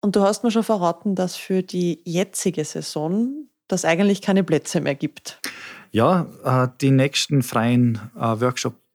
Und 0.00 0.16
du 0.16 0.22
hast 0.22 0.42
mir 0.42 0.50
schon 0.50 0.64
verraten, 0.64 1.14
dass 1.14 1.36
für 1.36 1.62
die 1.62 2.00
jetzige 2.02 2.64
Saison 2.64 3.46
das 3.68 3.84
eigentlich 3.84 4.20
keine 4.20 4.42
Plätze 4.42 4.80
mehr 4.80 4.96
gibt. 4.96 5.38
Ja, 5.92 6.26
äh, 6.42 6.68
die 6.80 6.90
nächsten 6.90 7.44
freien 7.44 8.00
äh, 8.16 8.40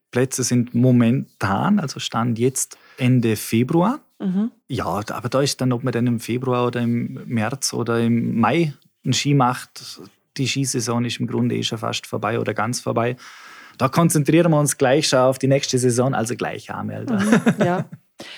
Workshop-Plätze 0.07 0.43
sind 0.43 0.73
momentan, 0.73 1.79
also 1.79 1.99
stand 1.99 2.39
jetzt 2.39 2.77
Ende 2.97 3.35
Februar. 3.35 3.99
Mhm. 4.19 4.51
Ja, 4.67 4.85
aber 4.85 5.29
da 5.29 5.41
ist 5.41 5.61
dann, 5.61 5.71
ob 5.71 5.83
man 5.83 5.93
dann 5.93 6.07
im 6.07 6.19
Februar 6.19 6.67
oder 6.67 6.81
im 6.81 7.19
März 7.25 7.73
oder 7.73 7.99
im 7.99 8.39
Mai 8.39 8.73
einen 9.03 9.13
Ski 9.13 9.33
macht, 9.33 10.01
die 10.37 10.47
Skisaison 10.47 11.05
ist 11.05 11.19
im 11.19 11.27
Grunde 11.27 11.55
eh 11.55 11.63
schon 11.63 11.77
fast 11.77 12.07
vorbei 12.07 12.39
oder 12.39 12.53
ganz 12.53 12.79
vorbei. 12.79 13.15
Da 13.77 13.89
konzentrieren 13.89 14.51
wir 14.51 14.59
uns 14.59 14.77
gleich 14.77 15.07
schon 15.07 15.19
auf 15.19 15.37
die 15.37 15.47
nächste 15.47 15.77
Saison, 15.77 16.15
also 16.15 16.35
gleich 16.35 16.71
anmelden. 16.71 17.17
Mhm, 17.17 17.63
ja. 17.63 17.85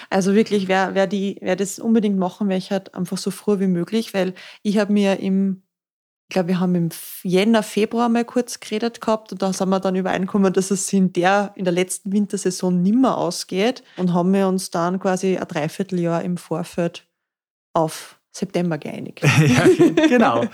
Also 0.09 0.35
wirklich, 0.35 0.67
wer, 0.67 0.93
wer, 0.93 1.07
die, 1.07 1.37
wer 1.39 1.55
das 1.55 1.79
unbedingt 1.79 2.17
machen 2.17 2.47
möchte, 2.47 2.71
halt 2.71 2.93
einfach 2.93 3.17
so 3.17 3.31
früh 3.31 3.61
wie 3.61 3.67
möglich, 3.67 4.13
weil 4.13 4.33
ich 4.61 4.77
habe 4.77 4.91
mir 4.91 5.19
im, 5.21 5.63
ich 6.29 6.33
glaube, 6.33 6.49
wir 6.49 6.59
haben 6.59 6.75
im 6.75 6.89
Jänner, 7.23 7.63
Februar 7.63 8.07
mal 8.07 8.23
kurz 8.23 8.59
geredet 8.59 9.01
gehabt 9.01 9.31
und 9.31 9.41
da 9.41 9.51
sind 9.51 9.69
wir 9.69 9.79
dann 9.79 9.95
übereingekommen, 9.95 10.53
dass 10.53 10.69
es 10.69 10.93
in 10.93 11.11
der, 11.11 11.53
in 11.55 11.65
der 11.65 11.73
letzten 11.73 12.11
Wintersaison 12.11 12.83
nimmer 12.83 13.17
ausgeht 13.17 13.83
und 13.97 14.13
haben 14.13 14.31
wir 14.31 14.47
uns 14.47 14.69
dann 14.69 14.99
quasi 14.99 15.37
ein 15.37 15.47
Dreivierteljahr 15.47 16.21
im 16.21 16.37
Vorfeld 16.37 17.07
auf 17.73 18.19
September 18.31 18.77
geeinigt. 18.77 19.23
ja, 19.23 19.67
genau, 20.07 20.45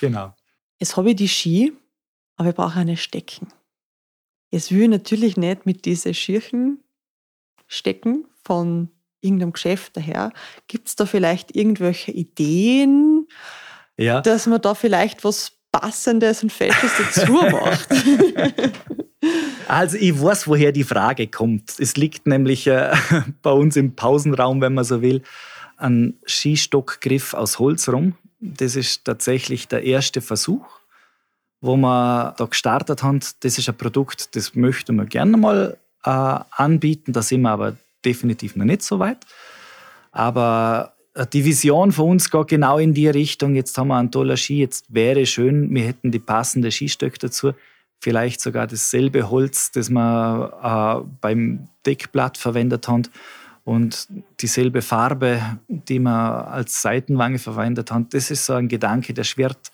genau. 0.00 0.34
Jetzt 0.78 0.98
habe 0.98 1.12
ich 1.12 1.16
die 1.16 1.28
Ski, 1.28 1.72
aber 2.36 2.50
ich 2.50 2.54
brauche 2.54 2.78
eine 2.78 2.98
Stecken. 2.98 3.48
Jetzt 4.50 4.70
will 4.70 4.82
ich 4.82 4.88
natürlich 4.90 5.38
nicht 5.38 5.64
mit 5.64 5.86
diesen 5.86 6.12
Schirchen 6.12 6.84
stecken 7.68 8.26
von 8.44 8.90
irgendeinem 9.22 9.54
Geschäft 9.54 9.96
daher. 9.96 10.30
Gibt 10.68 10.88
es 10.88 10.96
da 10.96 11.06
vielleicht 11.06 11.56
irgendwelche 11.56 12.10
Ideen, 12.10 13.21
ja. 13.96 14.20
dass 14.20 14.46
man 14.46 14.60
da 14.60 14.74
vielleicht 14.74 15.24
was 15.24 15.52
Passendes 15.72 16.42
und 16.42 16.52
Fesches 16.52 16.92
dazu 16.98 17.32
macht? 17.50 17.88
Also 19.68 19.96
ich 19.96 20.20
weiß, 20.20 20.46
woher 20.48 20.72
die 20.72 20.84
Frage 20.84 21.28
kommt. 21.28 21.78
Es 21.78 21.96
liegt 21.96 22.26
nämlich 22.26 22.66
äh, 22.66 22.92
bei 23.42 23.50
uns 23.50 23.76
im 23.76 23.94
Pausenraum, 23.94 24.60
wenn 24.60 24.74
man 24.74 24.84
so 24.84 25.00
will 25.00 25.22
einen 25.76 26.18
Skistockgriff 26.26 27.34
aus 27.34 27.58
Holz 27.58 27.88
rum. 27.88 28.14
Das 28.40 28.76
ist 28.76 29.04
tatsächlich 29.04 29.68
der 29.68 29.84
erste 29.84 30.20
Versuch, 30.20 30.66
wo 31.60 31.76
wir 31.76 32.34
da 32.36 32.44
gestartet 32.44 33.02
haben. 33.02 33.20
Das 33.40 33.58
ist 33.58 33.68
ein 33.68 33.76
Produkt, 33.76 34.34
das 34.36 34.54
möchten 34.54 34.96
wir 34.96 35.06
gerne 35.06 35.36
mal 35.36 35.78
äh, 36.04 36.10
anbieten. 36.10 37.12
Da 37.12 37.22
sind 37.22 37.42
wir 37.42 37.50
aber 37.50 37.76
definitiv 38.04 38.56
noch 38.56 38.64
nicht 38.64 38.82
so 38.82 38.98
weit. 38.98 39.18
Aber 40.10 40.92
die 41.32 41.44
Vision 41.44 41.92
von 41.92 42.10
uns 42.10 42.30
geht 42.30 42.48
genau 42.48 42.78
in 42.78 42.94
die 42.94 43.08
Richtung. 43.08 43.54
Jetzt 43.54 43.76
haben 43.76 43.88
wir 43.88 43.96
einen 43.96 44.10
tollen 44.10 44.36
Ski. 44.36 44.58
Jetzt 44.58 44.86
wäre 44.88 45.26
schön, 45.26 45.72
wir 45.74 45.84
hätten 45.84 46.10
die 46.10 46.18
passende 46.18 46.70
Skistöcke 46.70 47.18
dazu. 47.18 47.52
vielleicht 48.00 48.40
sogar 48.40 48.66
dasselbe 48.66 49.30
Holz, 49.30 49.70
das 49.70 49.88
wir 49.88 51.04
äh, 51.04 51.08
beim 51.20 51.68
Deckblatt 51.86 52.36
verwendet 52.36 52.88
haben 52.88 53.04
und 53.64 54.08
dieselbe 54.40 54.82
Farbe, 54.82 55.40
die 55.68 56.00
wir 56.00 56.48
als 56.48 56.82
Seitenwange 56.82 57.38
verwendet 57.38 57.92
haben. 57.92 58.08
Das 58.10 58.30
ist 58.32 58.46
so 58.46 58.54
ein 58.54 58.68
Gedanke, 58.68 59.14
der 59.14 59.22
schwirrt 59.22 59.70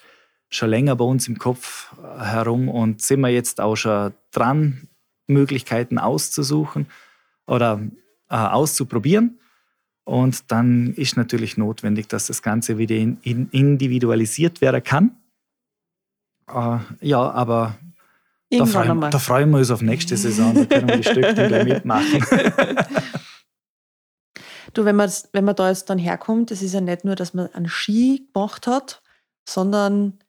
schon 0.50 0.70
länger 0.70 0.96
bei 0.96 1.04
uns 1.04 1.26
im 1.28 1.38
Kopf 1.38 1.94
herum 2.18 2.68
und 2.68 3.00
sind 3.00 3.20
wir 3.20 3.28
jetzt 3.28 3.60
auch 3.60 3.76
schon 3.76 4.12
dran, 4.30 4.88
Möglichkeiten 5.26 5.98
auszusuchen 5.98 6.86
oder 7.46 7.80
äh, 8.30 8.36
auszuprobieren. 8.36 9.38
Und 10.08 10.50
dann 10.50 10.94
ist 10.94 11.18
natürlich 11.18 11.58
notwendig, 11.58 12.08
dass 12.08 12.28
das 12.28 12.40
Ganze 12.40 12.78
wieder 12.78 12.96
in, 12.96 13.18
in 13.20 13.50
individualisiert 13.50 14.62
werden 14.62 14.82
kann. 14.82 15.16
Äh, 16.48 16.78
ja, 17.02 17.30
aber 17.30 17.78
da 18.50 18.64
freuen, 18.64 19.02
da 19.02 19.18
freuen, 19.18 19.50
wir 19.50 19.58
uns 19.58 19.70
auf 19.70 19.82
nächste 19.82 20.16
Saison, 20.16 20.54
da 20.54 20.64
können 20.64 20.88
wir 20.88 20.96
die 20.96 21.04
Stöckchen 21.04 21.48
gleich 21.48 21.66
mitmachen. 21.66 22.24
du, 24.72 24.86
wenn 24.86 24.96
man, 24.96 25.12
wenn 25.32 25.44
man 25.44 25.54
da 25.54 25.68
jetzt 25.68 25.90
dann 25.90 25.98
herkommt, 25.98 26.52
das 26.52 26.62
ist 26.62 26.72
ja 26.72 26.80
nicht 26.80 27.04
nur, 27.04 27.14
dass 27.14 27.34
man 27.34 27.52
einen 27.52 27.68
Ski 27.68 28.30
gemacht 28.32 28.66
hat, 28.66 29.02
sondern 29.46 30.20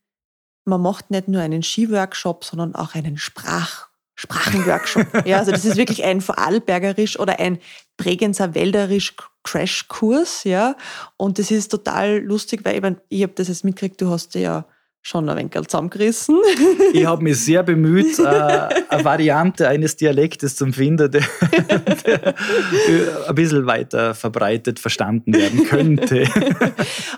man 0.65 0.81
macht 0.81 1.09
nicht 1.09 1.29
nur 1.29 1.41
einen 1.41 1.63
Skiworkshop, 1.63 2.43
sondern 2.43 2.75
auch 2.75 2.95
einen 2.95 3.17
Sprach 3.17 3.87
Sprachenworkshop. 4.19 5.07
ja, 5.25 5.39
also 5.39 5.51
das 5.51 5.63
ist 5.63 5.77
wirklich 5.77 6.03
ein 6.03 6.19
Vorarlbergerisch 6.19 7.17
oder 7.17 7.39
ein 7.39 7.57
Bregenzer 7.95 8.53
Wälderisch 8.53 9.15
Crashkurs, 9.43 10.43
ja. 10.43 10.75
Und 11.15 11.39
das 11.39 11.51
ist 11.51 11.69
total 11.69 12.19
lustig, 12.19 12.61
weil 12.65 12.75
ich, 12.75 12.81
mein, 12.81 12.99
ich 13.07 13.23
habe 13.23 13.31
das 13.33 13.47
jetzt 13.47 13.63
mitgekriegt, 13.63 14.01
du 14.01 14.09
hast 14.09 14.35
ja 14.35 14.65
schon 15.01 15.29
ein 15.29 15.37
wenig 15.37 15.53
zusammengerissen. 15.53 16.37
Ich 16.91 17.05
habe 17.05 17.23
mich 17.23 17.39
sehr 17.39 17.63
bemüht, 17.63 18.19
äh, 18.19 18.23
eine 18.89 19.05
Variante 19.05 19.69
eines 19.69 19.95
Dialektes 19.95 20.57
zu 20.57 20.69
finden, 20.73 21.09
der, 21.09 21.21
der 22.05 22.35
ein 23.29 23.35
bisschen 23.35 23.65
weiter 23.67 24.15
verbreitet 24.15 24.79
verstanden 24.79 25.33
werden 25.33 25.63
könnte. 25.65 26.27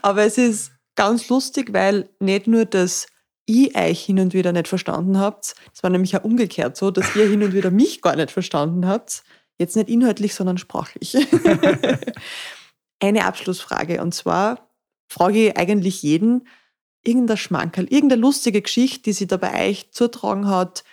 Aber 0.04 0.24
es 0.24 0.38
ist 0.38 0.72
ganz 0.96 1.30
lustig, 1.30 1.74
weil 1.74 2.10
nicht 2.20 2.46
nur 2.46 2.66
das 2.66 3.08
ich 3.46 3.76
euch 3.76 4.06
hin 4.06 4.20
und 4.20 4.34
wieder 4.34 4.52
nicht 4.52 4.68
verstanden 4.68 5.18
habt. 5.18 5.56
Es 5.74 5.84
war 5.84 5.90
nämlich 5.90 6.16
auch 6.18 6.24
umgekehrt 6.24 6.78
so, 6.78 6.92
dass 6.92 7.16
ihr 7.16 7.28
hin 7.28 7.44
und 7.44 7.54
wieder 7.54 7.72
mich 7.72 8.02
gar 8.02 8.16
nicht 8.16 8.32
verstanden 8.32 8.88
habt. 8.88 9.24
Jetzt 9.58 9.76
nicht 9.76 9.90
inhaltlich, 9.90 10.34
sondern 10.34 10.58
sprachlich. 10.58 11.16
Eine 13.00 13.26
Abschlussfrage 13.26 14.02
und 14.02 14.14
zwar 14.14 14.70
frage 15.08 15.48
ich 15.48 15.58
eigentlich 15.58 16.02
jeden, 16.04 16.48
irgendein 17.04 17.38
Schmankerl, 17.38 17.86
irgendeine 17.86 18.22
lustige 18.22 18.62
Geschichte, 18.62 19.04
die 19.04 19.14
sie 19.14 19.28
da 19.28 19.38
bei 19.38 19.70
euch 19.70 19.92
zutragen 19.92 20.48
hat, 20.48 20.84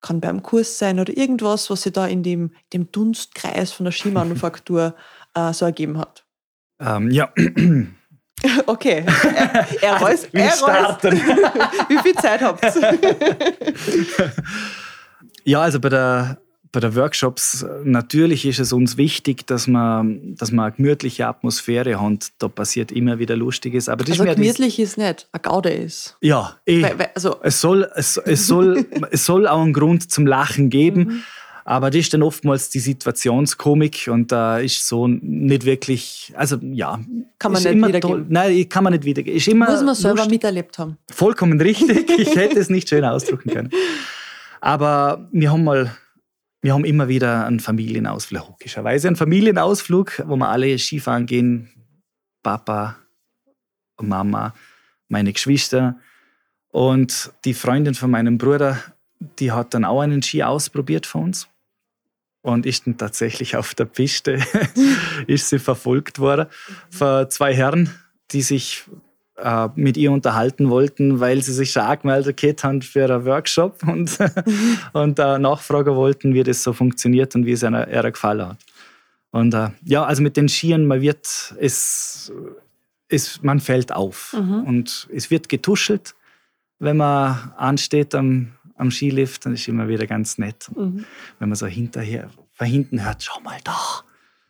kann 0.00 0.20
beim 0.20 0.42
Kurs 0.42 0.78
sein 0.78 1.00
oder 1.00 1.16
irgendwas, 1.16 1.70
was 1.70 1.82
sie 1.82 1.92
da 1.92 2.06
in 2.06 2.22
dem, 2.22 2.52
dem 2.72 2.92
Dunstkreis 2.92 3.72
von 3.72 3.84
der 3.84 3.92
Skimanufaktur 3.92 4.94
äh, 5.34 5.52
so 5.52 5.64
ergeben 5.64 5.98
hat. 5.98 6.24
Ähm, 6.80 7.10
ja. 7.10 7.32
Okay, 8.66 9.04
er, 9.06 9.66
er 9.80 10.00
weiß. 10.00 10.28
Wir 10.32 10.50
starten. 10.50 11.12
Wie 11.88 11.98
viel 11.98 12.14
Zeit 12.14 12.40
habt 12.42 12.64
ihr? 12.64 12.98
ja, 15.44 15.60
also 15.62 15.80
bei 15.80 15.88
der, 15.88 16.38
bei 16.72 16.80
der 16.80 16.94
Workshops, 16.94 17.64
natürlich 17.84 18.44
ist 18.44 18.58
es 18.58 18.72
uns 18.72 18.96
wichtig, 18.96 19.46
dass 19.46 19.66
man, 19.66 20.34
dass 20.36 20.52
man 20.52 20.66
eine 20.66 20.74
gemütliche 20.76 21.26
Atmosphäre 21.26 22.00
hat. 22.00 22.28
Da 22.38 22.48
passiert 22.48 22.92
immer 22.92 23.18
wieder 23.18 23.36
Lustiges. 23.36 23.88
Aber 23.88 24.04
das 24.04 24.20
also 24.20 24.30
ist 24.30 24.36
gemütlich 24.36 24.78
ist 24.78 24.98
nicht, 24.98 25.28
eine 25.32 25.40
Gaude 25.40 25.70
ist. 25.70 26.16
Ja, 26.20 26.56
eh. 26.66 26.84
Also 27.14 27.38
es, 27.42 27.60
soll, 27.60 27.90
es, 27.94 28.18
es, 28.18 28.46
soll, 28.46 28.86
es 29.10 29.24
soll 29.24 29.48
auch 29.48 29.62
einen 29.62 29.72
Grund 29.72 30.10
zum 30.10 30.26
Lachen 30.26 30.68
geben. 30.68 31.24
Aber 31.68 31.90
das 31.90 31.98
ist 31.98 32.14
dann 32.14 32.22
oftmals 32.22 32.70
die 32.70 32.78
Situationskomik 32.78 34.08
und 34.08 34.30
da 34.30 34.60
äh, 34.60 34.66
ist 34.66 34.86
so 34.86 35.08
nicht 35.08 35.64
wirklich, 35.64 36.32
also 36.36 36.58
ja. 36.62 37.00
Kann 37.40 37.50
man 37.50 37.60
nicht 37.60 37.74
wiedergeben. 37.74 38.26
Nein, 38.28 38.68
kann 38.68 38.84
man 38.84 38.92
nicht 38.92 39.04
wiedergeben. 39.04 39.36
Ist 39.36 39.48
immer 39.48 39.68
Muss 39.68 39.82
man 39.82 39.96
selber 39.96 40.18
lustig. 40.18 40.34
miterlebt 40.34 40.78
haben. 40.78 40.96
Vollkommen 41.10 41.60
richtig. 41.60 42.08
Ich 42.20 42.36
hätte 42.36 42.60
es 42.60 42.70
nicht 42.70 42.88
schön 42.88 43.04
ausdrücken 43.04 43.50
können. 43.50 43.70
Aber 44.60 45.28
wir 45.32 45.50
haben 45.50 45.64
mal, 45.64 45.90
wir 46.62 46.72
haben 46.72 46.84
immer 46.84 47.08
wieder 47.08 47.46
einen 47.46 47.58
Familienausflug, 47.58 48.46
logischerweise 48.46 49.08
einen 49.08 49.16
Familienausflug, 49.16 50.22
wo 50.24 50.36
wir 50.36 50.48
alle 50.48 50.78
Skifahren 50.78 51.26
gehen. 51.26 51.68
Papa, 52.44 52.94
Mama, 54.00 54.54
meine 55.08 55.32
Geschwister. 55.32 55.98
Und 56.68 57.32
die 57.44 57.54
Freundin 57.54 57.94
von 57.94 58.12
meinem 58.12 58.38
Bruder, 58.38 58.78
die 59.40 59.50
hat 59.50 59.74
dann 59.74 59.84
auch 59.84 60.00
einen 60.00 60.22
Ski 60.22 60.44
ausprobiert 60.44 61.06
von 61.06 61.24
uns 61.24 61.48
und 62.46 62.64
ist 62.64 62.86
dann 62.86 62.96
tatsächlich 62.96 63.56
auf 63.56 63.74
der 63.74 63.86
Piste, 63.86 64.38
ist 65.26 65.48
sie 65.48 65.58
verfolgt 65.58 66.20
worden 66.20 66.46
von 66.90 67.28
zwei 67.28 67.52
Herren, 67.52 67.90
die 68.30 68.42
sich 68.42 68.84
äh, 69.36 69.68
mit 69.74 69.96
ihr 69.96 70.12
unterhalten 70.12 70.70
wollten, 70.70 71.18
weil 71.18 71.42
sie 71.42 71.52
sich 71.52 71.72
schon 71.72 71.82
angemeldet 71.82 72.62
haben 72.62 72.82
für 72.82 73.04
einen 73.04 73.24
Workshop 73.24 73.82
und, 73.86 74.16
und 74.92 75.18
äh, 75.18 75.38
nachfragen 75.40 75.96
wollten, 75.96 76.34
wie 76.34 76.44
das 76.44 76.62
so 76.62 76.72
funktioniert 76.72 77.34
und 77.34 77.46
wie 77.46 77.52
es 77.52 77.64
einer, 77.64 77.88
ihrer 77.88 78.12
gefallen 78.12 78.48
hat. 78.48 78.58
Und 79.32 79.52
äh, 79.52 79.70
ja, 79.84 80.04
also 80.04 80.22
mit 80.22 80.36
den 80.36 80.48
Skiern, 80.48 80.86
man 80.86 81.00
wird, 81.00 81.52
es, 81.58 82.32
es, 83.08 83.42
man 83.42 83.58
fällt 83.58 83.92
auf 83.92 84.36
mhm. 84.38 84.62
und 84.62 85.08
es 85.12 85.32
wird 85.32 85.48
getuschelt, 85.48 86.14
wenn 86.78 86.98
man 86.98 87.52
ansteht 87.56 88.14
am, 88.14 88.52
am 88.76 88.90
Skilift, 88.90 89.46
dann 89.46 89.54
ist 89.54 89.68
immer 89.68 89.88
wieder 89.88 90.06
ganz 90.06 90.38
nett. 90.38 90.70
Mhm. 90.74 91.04
Wenn 91.38 91.48
man 91.48 91.56
so 91.56 91.66
hinterher, 91.66 92.30
von 92.52 92.66
hinten 92.66 93.04
hört, 93.04 93.22
schau 93.22 93.40
mal 93.40 93.58
da. 93.64 94.02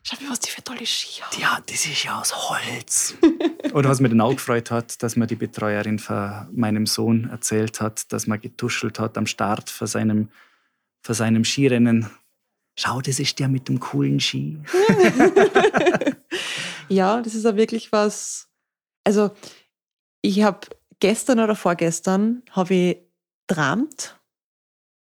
Schau 0.03 0.23
mal, 0.23 0.31
was 0.31 0.39
die 0.39 0.51
für 0.51 0.63
tolle 0.63 0.85
Ski 0.85 1.21
haben. 1.21 1.41
Ja, 1.41 1.59
das 1.65 1.85
ist 1.85 2.03
ja 2.03 2.19
aus 2.19 2.49
Holz. 2.49 3.15
Oder 3.73 3.89
was 3.89 3.99
mir 3.99 4.09
dann 4.09 4.21
auch 4.21 4.33
gefreut 4.33 4.71
hat, 4.71 5.01
dass 5.03 5.15
mir 5.15 5.27
die 5.27 5.35
Betreuerin 5.35 5.99
von 5.99 6.47
meinem 6.53 6.85
Sohn 6.85 7.29
erzählt 7.29 7.81
hat, 7.81 8.11
dass 8.13 8.27
man 8.27 8.39
getuschelt 8.39 8.99
hat 8.99 9.17
am 9.17 9.25
Start 9.25 9.69
vor 9.69 9.87
seinem, 9.87 10.29
vor 11.01 11.15
seinem 11.15 11.43
Skirennen. 11.43 12.09
Schau, 12.79 13.01
das 13.01 13.19
ist 13.19 13.37
der 13.39 13.49
mit 13.49 13.67
dem 13.67 13.79
coolen 13.79 14.19
Ski. 14.19 14.59
ja, 16.89 17.21
das 17.21 17.35
ist 17.35 17.43
ja 17.43 17.57
wirklich 17.57 17.91
was. 17.91 18.47
Also, 19.03 19.31
ich 20.21 20.43
habe 20.43 20.67
gestern 20.99 21.39
oder 21.39 21.55
vorgestern 21.55 22.43
habe 22.51 22.73
ich 22.73 22.97
träumt 23.47 24.16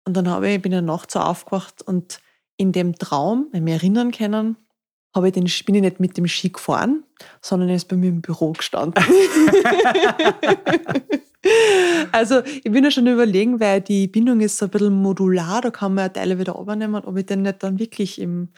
und 0.06 0.16
dann 0.16 0.30
habe 0.30 0.49
ich, 0.49 0.62
bin 0.62 0.72
ich 0.72 0.82
nachts 0.82 1.14
so 1.14 1.20
aufgewacht 1.20 1.82
und 1.82 2.20
in 2.58 2.72
dem 2.72 2.95
Traum, 2.97 3.47
wenn 3.52 3.66
wir 3.66 3.74
erinnern 3.74 4.12
können, 4.12 4.58
habe 5.14 5.28
ich 5.28 5.34
den, 5.34 5.45
bin 5.66 5.76
ich 5.76 5.82
nicht 5.82 5.99
mit 5.99 6.18
dem 6.18 6.28
Ski 6.28 6.49
gefahren, 6.49 7.04
sondern 7.41 7.70
er 7.70 7.76
ist 7.76 7.88
bei 7.88 7.95
mir 7.95 8.10
im 8.10 8.22
Büro 8.22 8.52
gestanden. 8.54 9.04
also 12.12 12.41
ich 12.45 12.72
bin 12.72 12.84
ja 12.84 12.91
schon 12.91 13.08
überlegen, 13.08 13.60
weil 13.60 13.82
die 13.82 14.08
Bindung 14.08 14.39
ist 14.41 14.58
so 14.58 14.66
ein 14.66 14.72
bisschen 14.72 14.93
modular, 14.93 15.62
da 15.62 15.72
kann 15.72 15.93
man 15.93 16.06
ja 16.06 16.10
Teile 16.10 16.39
wieder 16.39 16.58
übernehmen, 16.58 17.04
ob 17.04 17.18
ich 17.18 17.26
den 17.26 17.41
nicht 17.41 17.62
dann 17.62 17.80
wirklich 17.80 18.22
im, 18.22 18.49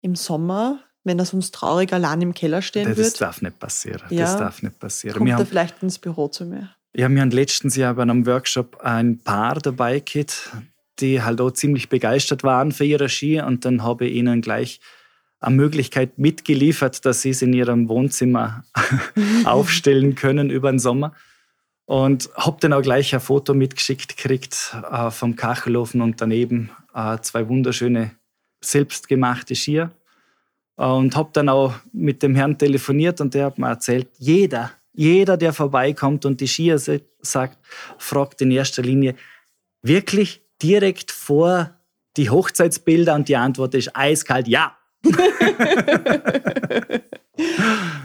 im 0.00 0.16
Sommer, 0.16 0.80
wenn 1.04 1.18
er 1.18 1.24
sonst 1.24 1.54
traurig 1.54 1.92
allein 1.92 2.20
im 2.22 2.34
Keller 2.34 2.62
stehen 2.62 2.88
das 2.88 2.96
wird. 2.96 3.06
Das 3.06 3.14
darf 3.14 3.42
nicht 3.42 3.58
passieren. 3.58 4.02
Ja, 4.10 4.22
das 4.22 4.36
darf 4.36 4.62
nicht 4.62 4.78
passieren. 4.78 5.16
Kommt 5.16 5.30
er 5.30 5.46
vielleicht 5.46 5.82
ins 5.82 5.98
Büro 5.98 6.28
zu 6.28 6.44
mir. 6.44 6.70
Ja, 6.94 7.08
wir 7.08 7.20
haben 7.20 7.30
letztens 7.30 7.76
Jahr 7.76 7.94
bei 7.94 8.02
einem 8.02 8.26
Workshop 8.26 8.80
ein 8.80 9.18
Paar 9.18 9.60
dabei 9.60 10.00
gehabt, 10.00 10.50
die 11.00 11.22
halt 11.22 11.40
auch 11.40 11.50
ziemlich 11.50 11.88
begeistert 11.88 12.44
waren 12.44 12.72
für 12.72 12.84
ihre 12.84 13.08
Ski 13.08 13.40
und 13.40 13.64
dann 13.64 13.82
habe 13.82 14.06
ich 14.06 14.14
ihnen 14.14 14.40
gleich 14.40 14.80
eine 15.40 15.56
Möglichkeit 15.56 16.18
mitgeliefert, 16.18 17.04
dass 17.04 17.22
sie 17.22 17.30
es 17.30 17.42
in 17.42 17.52
ihrem 17.52 17.88
Wohnzimmer 17.88 18.64
aufstellen 19.44 20.14
können 20.14 20.50
über 20.50 20.70
den 20.70 20.78
Sommer. 20.78 21.14
Und 21.86 22.30
habe 22.36 22.58
dann 22.60 22.72
auch 22.72 22.82
gleich 22.82 23.12
ein 23.14 23.20
Foto 23.20 23.52
mitgeschickt 23.52 24.16
gekriegt 24.16 24.76
äh, 24.92 25.10
vom 25.10 25.34
Kachelofen 25.34 26.02
und 26.02 26.20
daneben 26.20 26.70
äh, 26.94 27.18
zwei 27.20 27.48
wunderschöne 27.48 28.12
selbstgemachte 28.60 29.56
Skier. 29.56 29.90
Äh, 30.76 30.84
und 30.84 31.16
habe 31.16 31.30
dann 31.32 31.48
auch 31.48 31.74
mit 31.92 32.22
dem 32.22 32.36
Herrn 32.36 32.56
telefoniert 32.56 33.20
und 33.20 33.34
der 33.34 33.46
hat 33.46 33.58
mir 33.58 33.68
erzählt, 33.68 34.08
jeder, 34.18 34.70
jeder, 34.92 35.36
der 35.36 35.52
vorbeikommt 35.52 36.24
und 36.26 36.40
die 36.40 36.48
Skier 36.48 36.78
sagt, 36.78 37.58
fragt 37.98 38.40
in 38.42 38.50
erster 38.50 38.82
Linie, 38.82 39.16
wirklich 39.82 40.42
direkt 40.62 41.10
vor 41.10 41.74
die 42.16 42.30
Hochzeitsbilder 42.30 43.14
und 43.14 43.28
die 43.28 43.36
Antwort 43.36 43.74
ist 43.74 43.96
eiskalt 43.96 44.48
ja. 44.48 44.76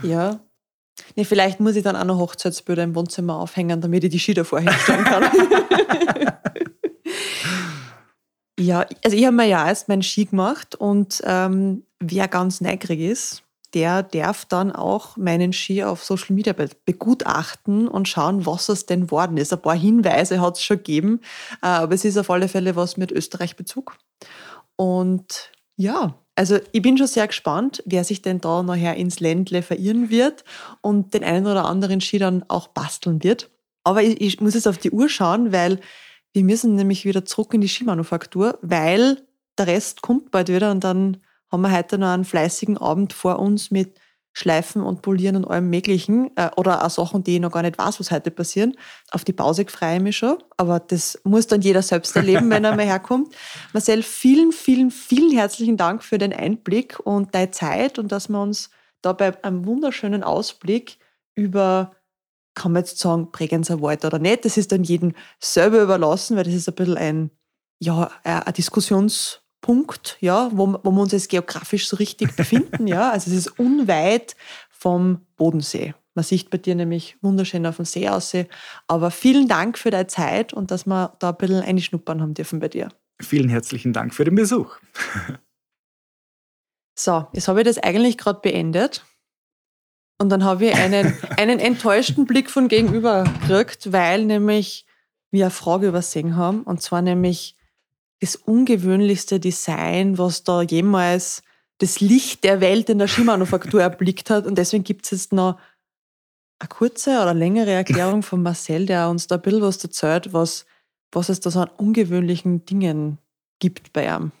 ja. 0.02 0.40
Nee, 1.14 1.24
vielleicht 1.24 1.60
muss 1.60 1.76
ich 1.76 1.82
dann 1.82 1.96
auch 1.96 2.04
noch 2.04 2.18
Hochzeitsbilder 2.18 2.82
im 2.84 2.94
Wohnzimmer 2.94 3.36
aufhängen, 3.36 3.80
damit 3.80 4.04
ich 4.04 4.10
die 4.10 4.18
Ski 4.18 4.34
davor 4.34 4.60
hinstellen 4.60 5.04
kann. 5.04 5.24
ja, 8.58 8.86
also 9.04 9.16
ich 9.16 9.24
habe 9.24 9.36
mir 9.36 9.46
ja 9.46 9.66
erst 9.66 9.88
meinen 9.88 10.02
Ski 10.02 10.26
gemacht 10.26 10.74
und 10.74 11.22
ähm, 11.24 11.84
wer 12.00 12.28
ganz 12.28 12.60
neugierig 12.60 13.00
ist, 13.00 13.42
der 13.74 14.02
darf 14.02 14.44
dann 14.44 14.72
auch 14.72 15.16
meinen 15.16 15.52
Ski 15.52 15.84
auf 15.84 16.04
Social 16.04 16.34
Media 16.34 16.54
begutachten 16.84 17.88
und 17.88 18.08
schauen, 18.08 18.46
was 18.46 18.68
es 18.68 18.86
denn 18.86 19.10
worden 19.10 19.36
ist. 19.36 19.52
Ein 19.52 19.62
paar 19.62 19.76
Hinweise 19.76 20.40
hat 20.40 20.56
es 20.56 20.62
schon 20.62 20.78
gegeben, 20.78 21.20
äh, 21.62 21.66
aber 21.66 21.94
es 21.94 22.04
ist 22.04 22.16
auf 22.16 22.30
alle 22.30 22.48
Fälle 22.48 22.76
was 22.76 22.96
mit 22.96 23.12
Österreich-Bezug. 23.12 23.96
Und 24.76 25.50
ja, 25.76 26.14
also 26.34 26.58
ich 26.72 26.82
bin 26.82 26.98
schon 26.98 27.06
sehr 27.06 27.26
gespannt, 27.26 27.82
wer 27.86 28.04
sich 28.04 28.22
denn 28.22 28.40
da 28.40 28.62
nachher 28.62 28.96
ins 28.96 29.20
Ländle 29.20 29.62
verirren 29.62 30.10
wird 30.10 30.44
und 30.82 31.14
den 31.14 31.24
einen 31.24 31.46
oder 31.46 31.64
anderen 31.64 32.00
Ski 32.00 32.18
dann 32.18 32.44
auch 32.48 32.68
basteln 32.68 33.22
wird. 33.22 33.50
Aber 33.84 34.02
ich, 34.02 34.20
ich 34.20 34.40
muss 34.40 34.54
jetzt 34.54 34.68
auf 34.68 34.78
die 34.78 34.90
Uhr 34.90 35.08
schauen, 35.08 35.52
weil 35.52 35.80
wir 36.32 36.44
müssen 36.44 36.74
nämlich 36.74 37.04
wieder 37.04 37.24
zurück 37.24 37.54
in 37.54 37.62
die 37.62 37.68
Skimanufaktur, 37.68 38.58
weil 38.60 39.22
der 39.56 39.68
Rest 39.68 40.02
kommt 40.02 40.30
bald 40.30 40.48
wieder 40.48 40.70
und 40.70 40.84
dann 40.84 41.18
haben 41.56 41.62
wir 41.62 41.76
heute 41.76 41.98
noch 41.98 42.08
einen 42.08 42.24
fleißigen 42.24 42.76
Abend 42.76 43.12
vor 43.12 43.38
uns 43.38 43.70
mit 43.70 43.98
Schleifen 44.34 44.82
und 44.82 45.00
Polieren 45.00 45.36
und 45.36 45.46
allem 45.46 45.70
Möglichen 45.70 46.30
äh, 46.36 46.50
oder 46.56 46.84
auch 46.84 46.90
Sachen, 46.90 47.24
die 47.24 47.36
ich 47.36 47.40
noch 47.40 47.50
gar 47.50 47.62
nicht 47.62 47.78
weiß, 47.78 47.98
was 47.98 48.10
heute 48.10 48.30
passieren. 48.30 48.76
Auf 49.10 49.24
die 49.24 49.32
Pause 49.32 49.64
freue 49.66 49.96
ich 49.96 50.02
mich 50.02 50.18
schon, 50.18 50.36
aber 50.58 50.78
das 50.78 51.18
muss 51.24 51.46
dann 51.46 51.62
jeder 51.62 51.80
selbst 51.80 52.14
erleben, 52.14 52.50
wenn 52.50 52.64
er 52.64 52.76
mal 52.76 52.84
herkommt. 52.84 53.34
Marcel, 53.72 54.02
vielen, 54.02 54.52
vielen, 54.52 54.90
vielen 54.90 55.30
herzlichen 55.30 55.78
Dank 55.78 56.04
für 56.04 56.18
den 56.18 56.34
Einblick 56.34 57.00
und 57.00 57.34
deine 57.34 57.50
Zeit 57.50 57.98
und 57.98 58.12
dass 58.12 58.28
wir 58.28 58.42
uns 58.42 58.68
da 59.00 59.14
bei 59.14 59.42
einem 59.42 59.64
wunderschönen 59.64 60.22
Ausblick 60.22 60.98
über, 61.34 61.92
kann 62.54 62.72
man 62.72 62.82
jetzt 62.82 62.98
sagen, 62.98 63.30
Bregenzer 63.30 63.80
Wald 63.80 64.04
oder 64.04 64.18
nicht, 64.18 64.44
das 64.44 64.58
ist 64.58 64.70
dann 64.70 64.84
jedem 64.84 65.14
selber 65.40 65.80
überlassen, 65.80 66.36
weil 66.36 66.44
das 66.44 66.52
ist 66.52 66.68
ein 66.68 66.74
bisschen 66.74 66.98
ein, 66.98 67.30
ja, 67.80 68.10
ein 68.22 68.52
Diskussions- 68.52 69.45
Punkt, 69.60 70.16
ja, 70.20 70.50
wo, 70.52 70.78
wo 70.82 70.90
wir 70.90 71.02
uns 71.02 71.12
jetzt 71.12 71.28
geografisch 71.28 71.88
so 71.88 71.96
richtig 71.96 72.36
befinden. 72.36 72.86
ja. 72.86 73.10
Also 73.10 73.30
es 73.30 73.36
ist 73.36 73.58
unweit 73.58 74.36
vom 74.70 75.20
Bodensee. 75.36 75.94
Man 76.14 76.24
sieht 76.24 76.48
bei 76.48 76.58
dir 76.58 76.74
nämlich 76.74 77.16
wunderschön 77.20 77.66
auf 77.66 77.76
dem 77.76 77.84
See 77.84 78.08
aus. 78.08 78.32
Aber 78.86 79.10
vielen 79.10 79.48
Dank 79.48 79.76
für 79.76 79.90
deine 79.90 80.06
Zeit 80.06 80.54
und 80.54 80.70
dass 80.70 80.86
wir 80.86 81.14
da 81.18 81.30
ein 81.30 81.36
bisschen 81.36 81.62
einschnuppern 81.62 82.22
haben 82.22 82.34
dürfen 82.34 82.58
bei 82.58 82.68
dir. 82.68 82.88
Vielen 83.20 83.48
herzlichen 83.48 83.92
Dank 83.92 84.14
für 84.14 84.24
den 84.24 84.34
Besuch. 84.34 84.76
so, 86.98 87.26
jetzt 87.32 87.48
habe 87.48 87.60
ich 87.60 87.66
das 87.66 87.78
eigentlich 87.78 88.16
gerade 88.16 88.40
beendet. 88.40 89.04
Und 90.18 90.30
dann 90.30 90.44
habe 90.44 90.66
ich 90.66 90.74
einen, 90.74 91.14
einen 91.36 91.58
enttäuschten 91.58 92.24
Blick 92.26 92.50
von 92.50 92.68
gegenüber 92.68 93.24
gekriegt, 93.24 93.92
weil 93.92 94.24
nämlich 94.24 94.86
wir 95.30 95.46
eine 95.46 95.50
Frage 95.50 95.88
übersehen 95.88 96.36
haben. 96.36 96.62
Und 96.62 96.80
zwar 96.80 97.02
nämlich, 97.02 97.55
das 98.20 98.36
ungewöhnlichste 98.36 99.40
Design, 99.40 100.18
was 100.18 100.44
da 100.44 100.62
jemals 100.62 101.42
das 101.78 102.00
Licht 102.00 102.44
der 102.44 102.60
Welt 102.60 102.88
in 102.88 102.98
der 102.98 103.08
Skimanufaktur 103.08 103.82
erblickt 103.82 104.30
hat. 104.30 104.46
Und 104.46 104.56
deswegen 104.56 104.84
gibt 104.84 105.04
es 105.04 105.10
jetzt 105.10 105.32
noch 105.32 105.58
eine 106.58 106.68
kurze 106.68 107.10
oder 107.20 107.34
längere 107.34 107.72
Erklärung 107.72 108.22
von 108.22 108.42
Marcel, 108.42 108.86
der 108.86 109.08
uns 109.08 109.26
da 109.26 109.34
ein 109.34 109.42
bisschen 109.42 109.60
was 109.60 109.82
erzählt, 109.84 110.32
was, 110.32 110.64
was 111.12 111.28
es 111.28 111.40
da 111.40 111.50
so 111.50 111.60
an 111.60 111.70
ungewöhnlichen 111.76 112.64
Dingen 112.64 113.18
gibt 113.58 113.92
bei 113.92 114.06
ihm. 114.06 114.32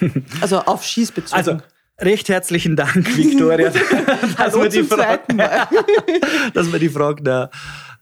Also 0.42 0.58
auf 0.60 0.84
Skis 0.84 1.10
bezogen. 1.10 1.38
Also, 1.38 1.58
recht 1.98 2.28
herzlichen 2.28 2.76
Dank, 2.76 3.16
Viktoria, 3.16 3.70
dass, 4.36 4.54
wir 4.54 4.68
die 4.68 4.82
Frage, 4.82 5.22
dass 6.52 6.70
wir 6.70 6.78
die 6.78 6.90
Frage 6.90 7.22
da 7.22 7.50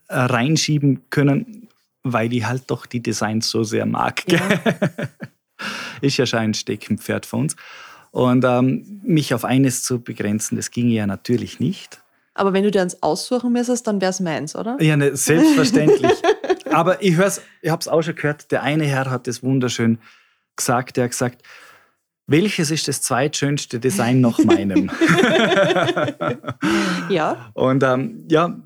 äh, 0.09 0.19
reinschieben 0.19 1.09
können 1.11 1.56
weil 2.13 2.33
ich 2.33 2.47
halt 2.47 2.65
doch 2.69 2.87
die 2.87 3.03
Designs 3.03 3.51
so 3.51 3.65
sehr 3.65 3.87
mag. 3.87 4.23
Ja. 4.31 4.41
ist 6.01 6.17
ja 6.17 6.27
schon 6.27 6.41
ein 6.41 6.55
Steckenpferd 6.55 7.27
für 7.27 7.37
uns. 7.37 7.57
Und 8.11 8.45
ähm, 8.45 9.01
mich 9.03 9.35
auf 9.35 9.45
eines 9.45 9.83
zu 9.83 10.01
begrenzen, 10.01 10.57
das 10.57 10.71
ging 10.71 10.89
ja 10.89 11.07
natürlich 11.07 11.61
nicht. 11.61 12.01
Aber 12.35 12.53
wenn 12.53 12.65
du 12.65 12.71
dir 12.71 12.83
eins 12.83 13.03
aussuchen 13.03 13.53
müsstest, 13.53 13.87
dann 13.87 14.01
wäre 14.01 14.11
es 14.11 14.21
meins, 14.21 14.55
oder? 14.55 14.77
Ja, 14.81 14.97
ne, 14.97 15.17
selbstverständlich. 15.17 16.13
Aber 16.71 17.03
ich 17.03 17.17
hör's, 17.17 17.41
ich 17.63 17.71
habe 17.71 17.81
es 17.81 17.89
auch 17.89 18.03
schon 18.03 18.15
gehört, 18.15 18.51
der 18.53 18.63
eine 18.63 18.85
Herr 18.85 19.11
hat 19.11 19.27
das 19.27 19.43
wunderschön 19.43 19.99
gesagt. 20.55 20.97
Der 20.97 21.05
hat 21.05 21.13
gesagt, 21.13 21.43
welches 22.27 22.71
ist 22.71 22.89
das 22.89 23.03
zweitschönste 23.03 23.79
Design 23.79 24.21
nach 24.21 24.39
meinem? 24.39 24.91
ja. 27.09 27.51
Und 27.55 27.83
ähm, 27.83 28.25
ja, 28.29 28.59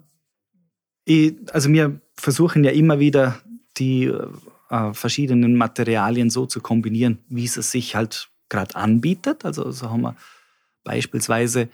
ich, 1.05 1.35
also 1.53 1.71
wir 1.71 2.01
versuchen 2.21 2.65
ja 2.65 2.71
immer 2.71 2.99
wieder 2.99 3.41
die 3.77 4.13
äh, 4.71 4.93
verschiedenen 4.93 5.57
Materialien 5.57 6.31
so 6.31 6.47
zu 6.47 6.61
kombinieren, 6.61 7.19
wie 7.29 7.45
es 7.45 7.55
sich 7.55 7.97
halt 7.97 8.29
gerade 8.49 8.77
anbietet. 8.77 9.45
Also 9.45 9.71
so 9.71 9.91
haben 9.91 10.03
wir 10.03 10.17
beispielsweise 10.85 11.69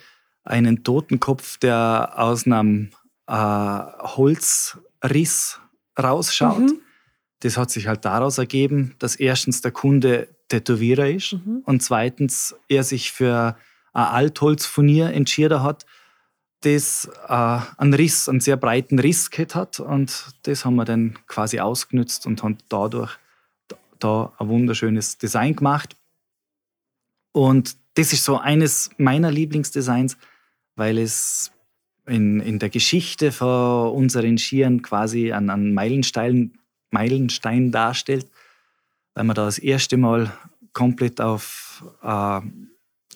einen 0.44 0.84
Totenkopf, 0.84 1.58
der 1.58 2.12
aus 2.16 2.46
einem 2.46 2.90
äh, 3.26 3.32
Holzriss 3.32 5.60
rausschaut. 6.00 6.60
Mhm. 6.60 6.80
Das 7.40 7.56
hat 7.56 7.70
sich 7.70 7.86
halt 7.86 8.04
daraus 8.04 8.38
ergeben, 8.38 8.94
dass 8.98 9.16
erstens 9.16 9.60
der 9.60 9.72
Kunde 9.72 10.28
Tätowierer 10.48 11.10
ist 11.10 11.32
mhm. 11.32 11.62
und 11.64 11.82
zweitens 11.82 12.54
er 12.68 12.84
sich 12.84 13.12
für 13.12 13.56
ein 13.92 14.04
Altholzfurnier 14.04 15.12
entschieden 15.12 15.62
hat, 15.62 15.86
das 16.60 17.08
äh, 17.28 17.60
einen 17.76 17.94
Riss, 17.94 18.28
einen 18.28 18.40
sehr 18.40 18.56
breiten 18.56 18.98
Riss 18.98 19.30
gehabt 19.30 19.54
hat. 19.54 19.80
Und 19.80 20.26
das 20.42 20.64
haben 20.64 20.76
wir 20.76 20.84
dann 20.84 21.18
quasi 21.26 21.60
ausgenutzt 21.60 22.26
und 22.26 22.42
haben 22.42 22.58
dadurch 22.68 23.16
da 23.98 24.32
ein 24.38 24.48
wunderschönes 24.48 25.18
Design 25.18 25.56
gemacht. 25.56 25.96
Und 27.32 27.76
das 27.94 28.12
ist 28.12 28.24
so 28.24 28.38
eines 28.38 28.90
meiner 28.98 29.30
Lieblingsdesigns, 29.30 30.16
weil 30.74 30.98
es 30.98 31.52
in, 32.06 32.40
in 32.40 32.58
der 32.58 32.68
Geschichte 32.68 33.32
von 33.32 33.90
unseren 33.92 34.38
Skiern 34.38 34.82
quasi 34.82 35.32
einen, 35.32 35.50
einen 35.50 35.74
Meilenstein, 35.74 36.58
Meilenstein 36.90 37.72
darstellt, 37.72 38.30
weil 39.14 39.24
wir 39.24 39.34
da 39.34 39.46
das 39.46 39.58
erste 39.58 39.96
Mal 39.96 40.32
komplett 40.72 41.20
auf 41.20 41.84
äh, 42.02 42.40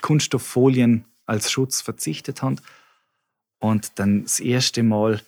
Kunststofffolien 0.02 1.04
als 1.26 1.50
Schutz 1.50 1.80
verzichtet 1.82 2.42
haben 2.42 2.56
und 3.60 3.98
dann 3.98 4.22
das 4.22 4.40
erste 4.40 4.82
Mal 4.82 5.20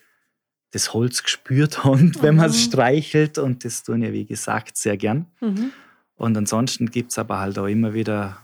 das 0.72 0.94
Holz 0.94 1.22
gespürt 1.22 1.84
haben, 1.84 2.12
wenn 2.20 2.36
man 2.36 2.50
es 2.50 2.66
mhm. 2.66 2.70
streichelt. 2.70 3.38
Und 3.38 3.64
das 3.64 3.84
tun 3.84 4.02
ja, 4.02 4.12
wie 4.12 4.24
gesagt, 4.24 4.76
sehr 4.76 4.96
gern. 4.96 5.26
Mhm. 5.40 5.70
Und 6.16 6.36
ansonsten 6.36 6.90
gibt 6.90 7.12
es 7.12 7.18
aber 7.18 7.38
halt 7.38 7.58
auch 7.58 7.66
immer 7.66 7.94
wieder 7.94 8.38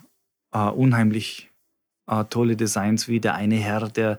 äh, 0.53 0.69
unheimlich 0.69 1.51
äh, 2.07 2.25
tolle 2.25 2.57
Designs, 2.57 3.09
wie 3.09 3.21
der 3.21 3.35
eine 3.35 3.57
Herr, 3.57 3.89
der 3.89 4.19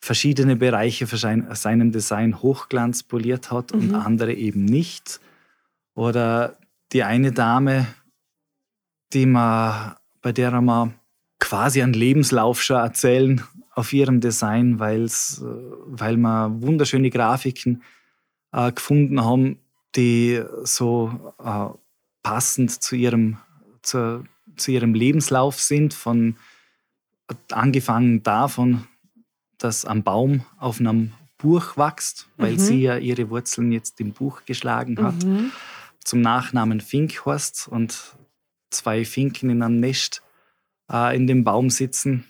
verschiedene 0.00 0.56
Bereiche 0.56 1.06
für 1.06 1.16
sein, 1.16 1.46
seinem 1.54 1.90
Design 1.90 2.42
hochglanz 2.42 3.02
poliert 3.02 3.50
hat 3.50 3.74
mhm. 3.74 3.80
und 3.80 3.94
andere 3.94 4.32
eben 4.34 4.64
nicht. 4.64 5.20
Oder 5.94 6.56
die 6.92 7.04
eine 7.04 7.32
Dame, 7.32 7.86
die 9.12 9.26
man, 9.26 9.94
bei 10.20 10.32
der 10.32 10.52
wir 10.60 10.92
quasi 11.38 11.82
einen 11.82 11.94
Lebenslauf 11.94 12.62
schon 12.62 12.76
erzählen 12.76 13.42
auf 13.74 13.92
ihrem 13.92 14.20
Design, 14.20 14.78
weil's, 14.78 15.42
äh, 15.42 15.46
weil 15.86 16.16
wir 16.16 16.50
wunderschöne 16.60 17.10
Grafiken 17.10 17.82
äh, 18.52 18.72
gefunden 18.72 19.24
haben, 19.24 19.58
die 19.96 20.42
so 20.62 21.34
äh, 21.42 21.66
passend 22.22 22.70
zu 22.82 22.96
ihrem, 22.96 23.38
zu, 23.82 24.24
zu 24.56 24.70
ihrem 24.70 24.94
Lebenslauf 24.94 25.60
sind, 25.60 25.94
von 25.94 26.36
angefangen 27.50 28.22
davon, 28.22 28.86
dass 29.58 29.84
ein 29.84 30.02
Baum 30.02 30.44
auf 30.58 30.80
einem 30.80 31.12
Buch 31.38 31.76
wächst, 31.76 32.28
weil 32.36 32.52
mhm. 32.52 32.58
sie 32.58 32.82
ja 32.82 32.96
ihre 32.96 33.30
Wurzeln 33.30 33.72
jetzt 33.72 34.00
im 34.00 34.12
Buch 34.12 34.44
geschlagen 34.46 35.02
hat, 35.02 35.24
mhm. 35.24 35.52
zum 36.02 36.20
Nachnamen 36.20 36.80
Finkhorst 36.80 37.68
und 37.68 38.16
zwei 38.70 39.04
Finken 39.04 39.50
in 39.50 39.62
einem 39.62 39.80
Nest 39.80 40.22
äh, 40.90 41.16
in 41.16 41.26
dem 41.26 41.44
Baum 41.44 41.70
sitzen 41.70 42.24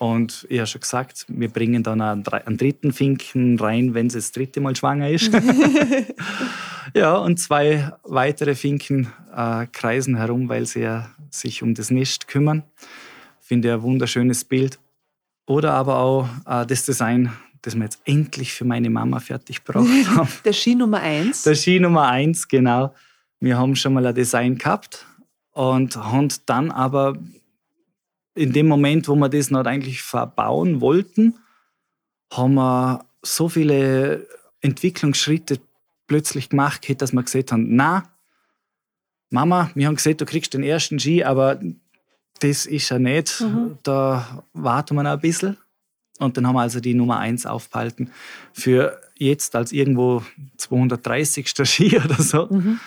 und 0.00 0.46
ich 0.48 0.56
habe 0.58 0.66
schon 0.66 0.80
gesagt, 0.80 1.26
wir 1.28 1.50
bringen 1.50 1.82
dann 1.82 2.00
einen, 2.00 2.26
einen, 2.26 2.56
dritten 2.56 2.90
Finken 2.90 3.60
rein, 3.60 3.92
wenn 3.92 4.08
sie 4.08 4.16
das 4.16 4.32
dritte 4.32 4.62
Mal 4.62 4.74
schwanger 4.74 5.10
ist. 5.10 5.30
ja, 6.94 7.18
und 7.18 7.38
zwei 7.38 7.92
weitere 8.04 8.54
Finken 8.54 9.12
äh, 9.36 9.66
kreisen 9.66 10.16
herum, 10.16 10.48
weil 10.48 10.64
sie 10.64 10.80
ja 10.80 11.10
sich 11.28 11.62
um 11.62 11.74
das 11.74 11.90
Nest 11.90 12.28
kümmern. 12.28 12.62
Finde 13.40 13.68
ich 13.68 13.74
ein 13.74 13.82
wunderschönes 13.82 14.42
Bild. 14.42 14.78
Oder 15.44 15.74
aber 15.74 15.98
auch 15.98 16.28
äh, 16.46 16.64
das 16.64 16.86
Design, 16.86 17.34
das 17.60 17.74
wir 17.74 17.82
jetzt 17.82 18.00
endlich 18.06 18.54
für 18.54 18.64
meine 18.64 18.88
Mama 18.88 19.20
fertig 19.20 19.62
gebracht 19.66 19.86
haben. 20.16 20.30
Der 20.46 20.54
Ski 20.54 20.76
Nummer 20.76 21.00
eins. 21.00 21.42
Der 21.42 21.54
Ski 21.54 21.78
Nummer 21.78 22.08
eins, 22.08 22.48
genau. 22.48 22.94
Wir 23.38 23.58
haben 23.58 23.76
schon 23.76 23.92
mal 23.92 24.06
ein 24.06 24.14
Design 24.14 24.56
gehabt 24.56 25.04
und 25.52 25.94
haben 25.94 26.28
dann 26.46 26.70
aber 26.70 27.18
in 28.34 28.52
dem 28.52 28.68
Moment, 28.68 29.08
wo 29.08 29.14
wir 29.14 29.28
das 29.28 29.50
noch 29.50 29.64
eigentlich 29.64 30.02
verbauen 30.02 30.80
wollten, 30.80 31.34
haben 32.32 32.54
wir 32.54 33.04
so 33.22 33.48
viele 33.48 34.26
Entwicklungsschritte 34.60 35.60
plötzlich 36.06 36.48
gemacht, 36.48 36.86
dass 37.00 37.12
wir 37.12 37.22
gesagt 37.22 37.52
haben, 37.52 37.74
na, 37.74 38.04
Mama, 39.30 39.70
wir 39.74 39.86
haben 39.86 39.96
gesagt, 39.96 40.20
du 40.20 40.26
kriegst 40.26 40.54
den 40.54 40.64
ersten 40.64 40.98
Ski, 40.98 41.22
aber 41.22 41.60
das 42.40 42.66
ist 42.66 42.88
ja 42.88 42.98
nicht. 42.98 43.40
Mhm. 43.40 43.78
Da 43.82 44.44
warten 44.52 44.96
wir 44.96 45.02
noch 45.02 45.12
ein 45.12 45.20
bisschen. 45.20 45.56
Und 46.18 46.36
dann 46.36 46.46
haben 46.46 46.54
wir 46.54 46.60
also 46.62 46.80
die 46.80 46.94
Nummer 46.94 47.18
1 47.18 47.46
aufgehalten 47.46 48.10
für 48.52 49.00
jetzt 49.16 49.54
als 49.54 49.72
irgendwo 49.72 50.22
230. 50.56 51.48
Ski 51.64 51.96
oder 51.96 52.20
so. 52.22 52.46
Mhm. 52.50 52.80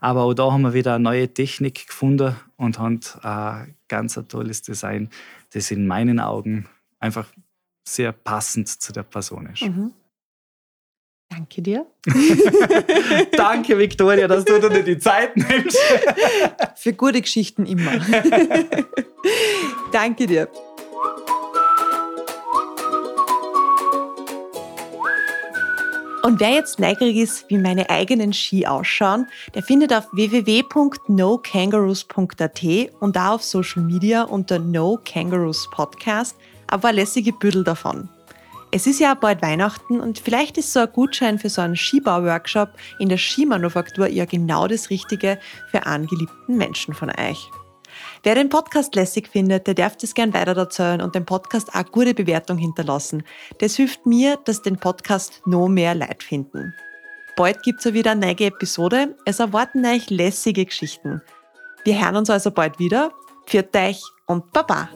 Aber 0.00 0.24
auch 0.24 0.34
da 0.34 0.50
haben 0.50 0.62
wir 0.62 0.74
wieder 0.74 0.94
eine 0.94 1.04
neue 1.04 1.32
Technik 1.32 1.86
gefunden 1.86 2.34
und 2.56 2.78
haben 2.78 3.00
ein 3.22 3.74
ganz 3.88 4.16
ein 4.16 4.28
tolles 4.28 4.62
Design, 4.62 5.10
das 5.52 5.70
in 5.70 5.86
meinen 5.86 6.20
Augen 6.20 6.66
einfach 6.98 7.26
sehr 7.86 8.12
passend 8.12 8.68
zu 8.68 8.92
der 8.92 9.02
Person 9.02 9.46
ist. 9.46 9.62
Mhm. 9.62 9.92
Danke 11.28 11.62
dir. 11.62 11.86
Danke, 13.36 13.78
Victoria, 13.78 14.26
dass 14.26 14.44
du 14.44 14.58
dir 14.58 14.82
die 14.82 14.98
Zeit 14.98 15.36
nimmst. 15.36 15.78
Für 16.74 16.92
gute 16.92 17.20
Geschichten 17.20 17.66
immer. 17.66 17.92
Danke 19.92 20.26
dir. 20.26 20.48
Und 26.30 26.38
wer 26.38 26.50
jetzt 26.50 26.78
neugierig 26.78 27.16
ist, 27.16 27.50
wie 27.50 27.58
meine 27.58 27.90
eigenen 27.90 28.32
Ski 28.32 28.64
ausschauen, 28.64 29.26
der 29.52 29.64
findet 29.64 29.92
auf 29.92 30.06
www.nokangaroos.at 30.12 32.62
und 33.00 33.16
da 33.16 33.34
auf 33.34 33.42
Social 33.42 33.82
Media 33.82 34.22
unter 34.22 34.60
No 34.60 35.00
Kangaroos 35.04 35.68
Podcast 35.72 36.36
ein 36.68 36.80
paar 36.80 36.92
lässige 36.92 37.32
Büdel 37.32 37.64
davon. 37.64 38.08
Es 38.70 38.86
ist 38.86 39.00
ja 39.00 39.14
bald 39.14 39.42
Weihnachten 39.42 39.98
und 39.98 40.20
vielleicht 40.20 40.56
ist 40.56 40.72
so 40.72 40.78
ein 40.78 40.92
Gutschein 40.92 41.40
für 41.40 41.48
so 41.48 41.62
einen 41.62 41.74
Skibau-Workshop 41.74 42.68
in 43.00 43.08
der 43.08 43.18
Skimanufaktur 43.18 44.06
ja 44.06 44.24
genau 44.24 44.68
das 44.68 44.88
Richtige 44.88 45.36
für 45.72 45.84
angeliebten 45.84 46.56
Menschen 46.56 46.94
von 46.94 47.10
euch. 47.10 47.50
Wer 48.22 48.34
den 48.34 48.50
Podcast 48.50 48.94
lässig 48.94 49.28
findet, 49.28 49.66
der 49.66 49.74
darf 49.74 49.96
das 49.96 50.12
gern 50.12 50.34
weiter 50.34 50.54
erzählen 50.54 51.00
und 51.00 51.14
dem 51.14 51.24
Podcast 51.24 51.74
auch 51.74 51.90
gute 51.90 52.12
Bewertung 52.12 52.58
hinterlassen. 52.58 53.22
Das 53.58 53.76
hilft 53.76 54.04
mir, 54.04 54.36
dass 54.44 54.60
den 54.60 54.76
Podcast 54.76 55.40
noch 55.46 55.68
mehr 55.68 55.94
Leid 55.94 56.22
finden. 56.22 56.74
Bald 57.36 57.62
gibt's 57.62 57.84
ja 57.84 57.94
wieder 57.94 58.10
eine 58.10 58.26
neue 58.26 58.48
Episode. 58.48 59.16
Es 59.24 59.40
erwarten 59.40 59.86
euch 59.86 60.10
lässige 60.10 60.66
Geschichten. 60.66 61.22
Wir 61.84 61.98
hören 61.98 62.16
uns 62.16 62.28
also 62.28 62.50
bald 62.50 62.78
wieder. 62.78 63.10
Pfiat 63.46 63.74
euch 63.74 64.02
und 64.26 64.52
Baba! 64.52 64.90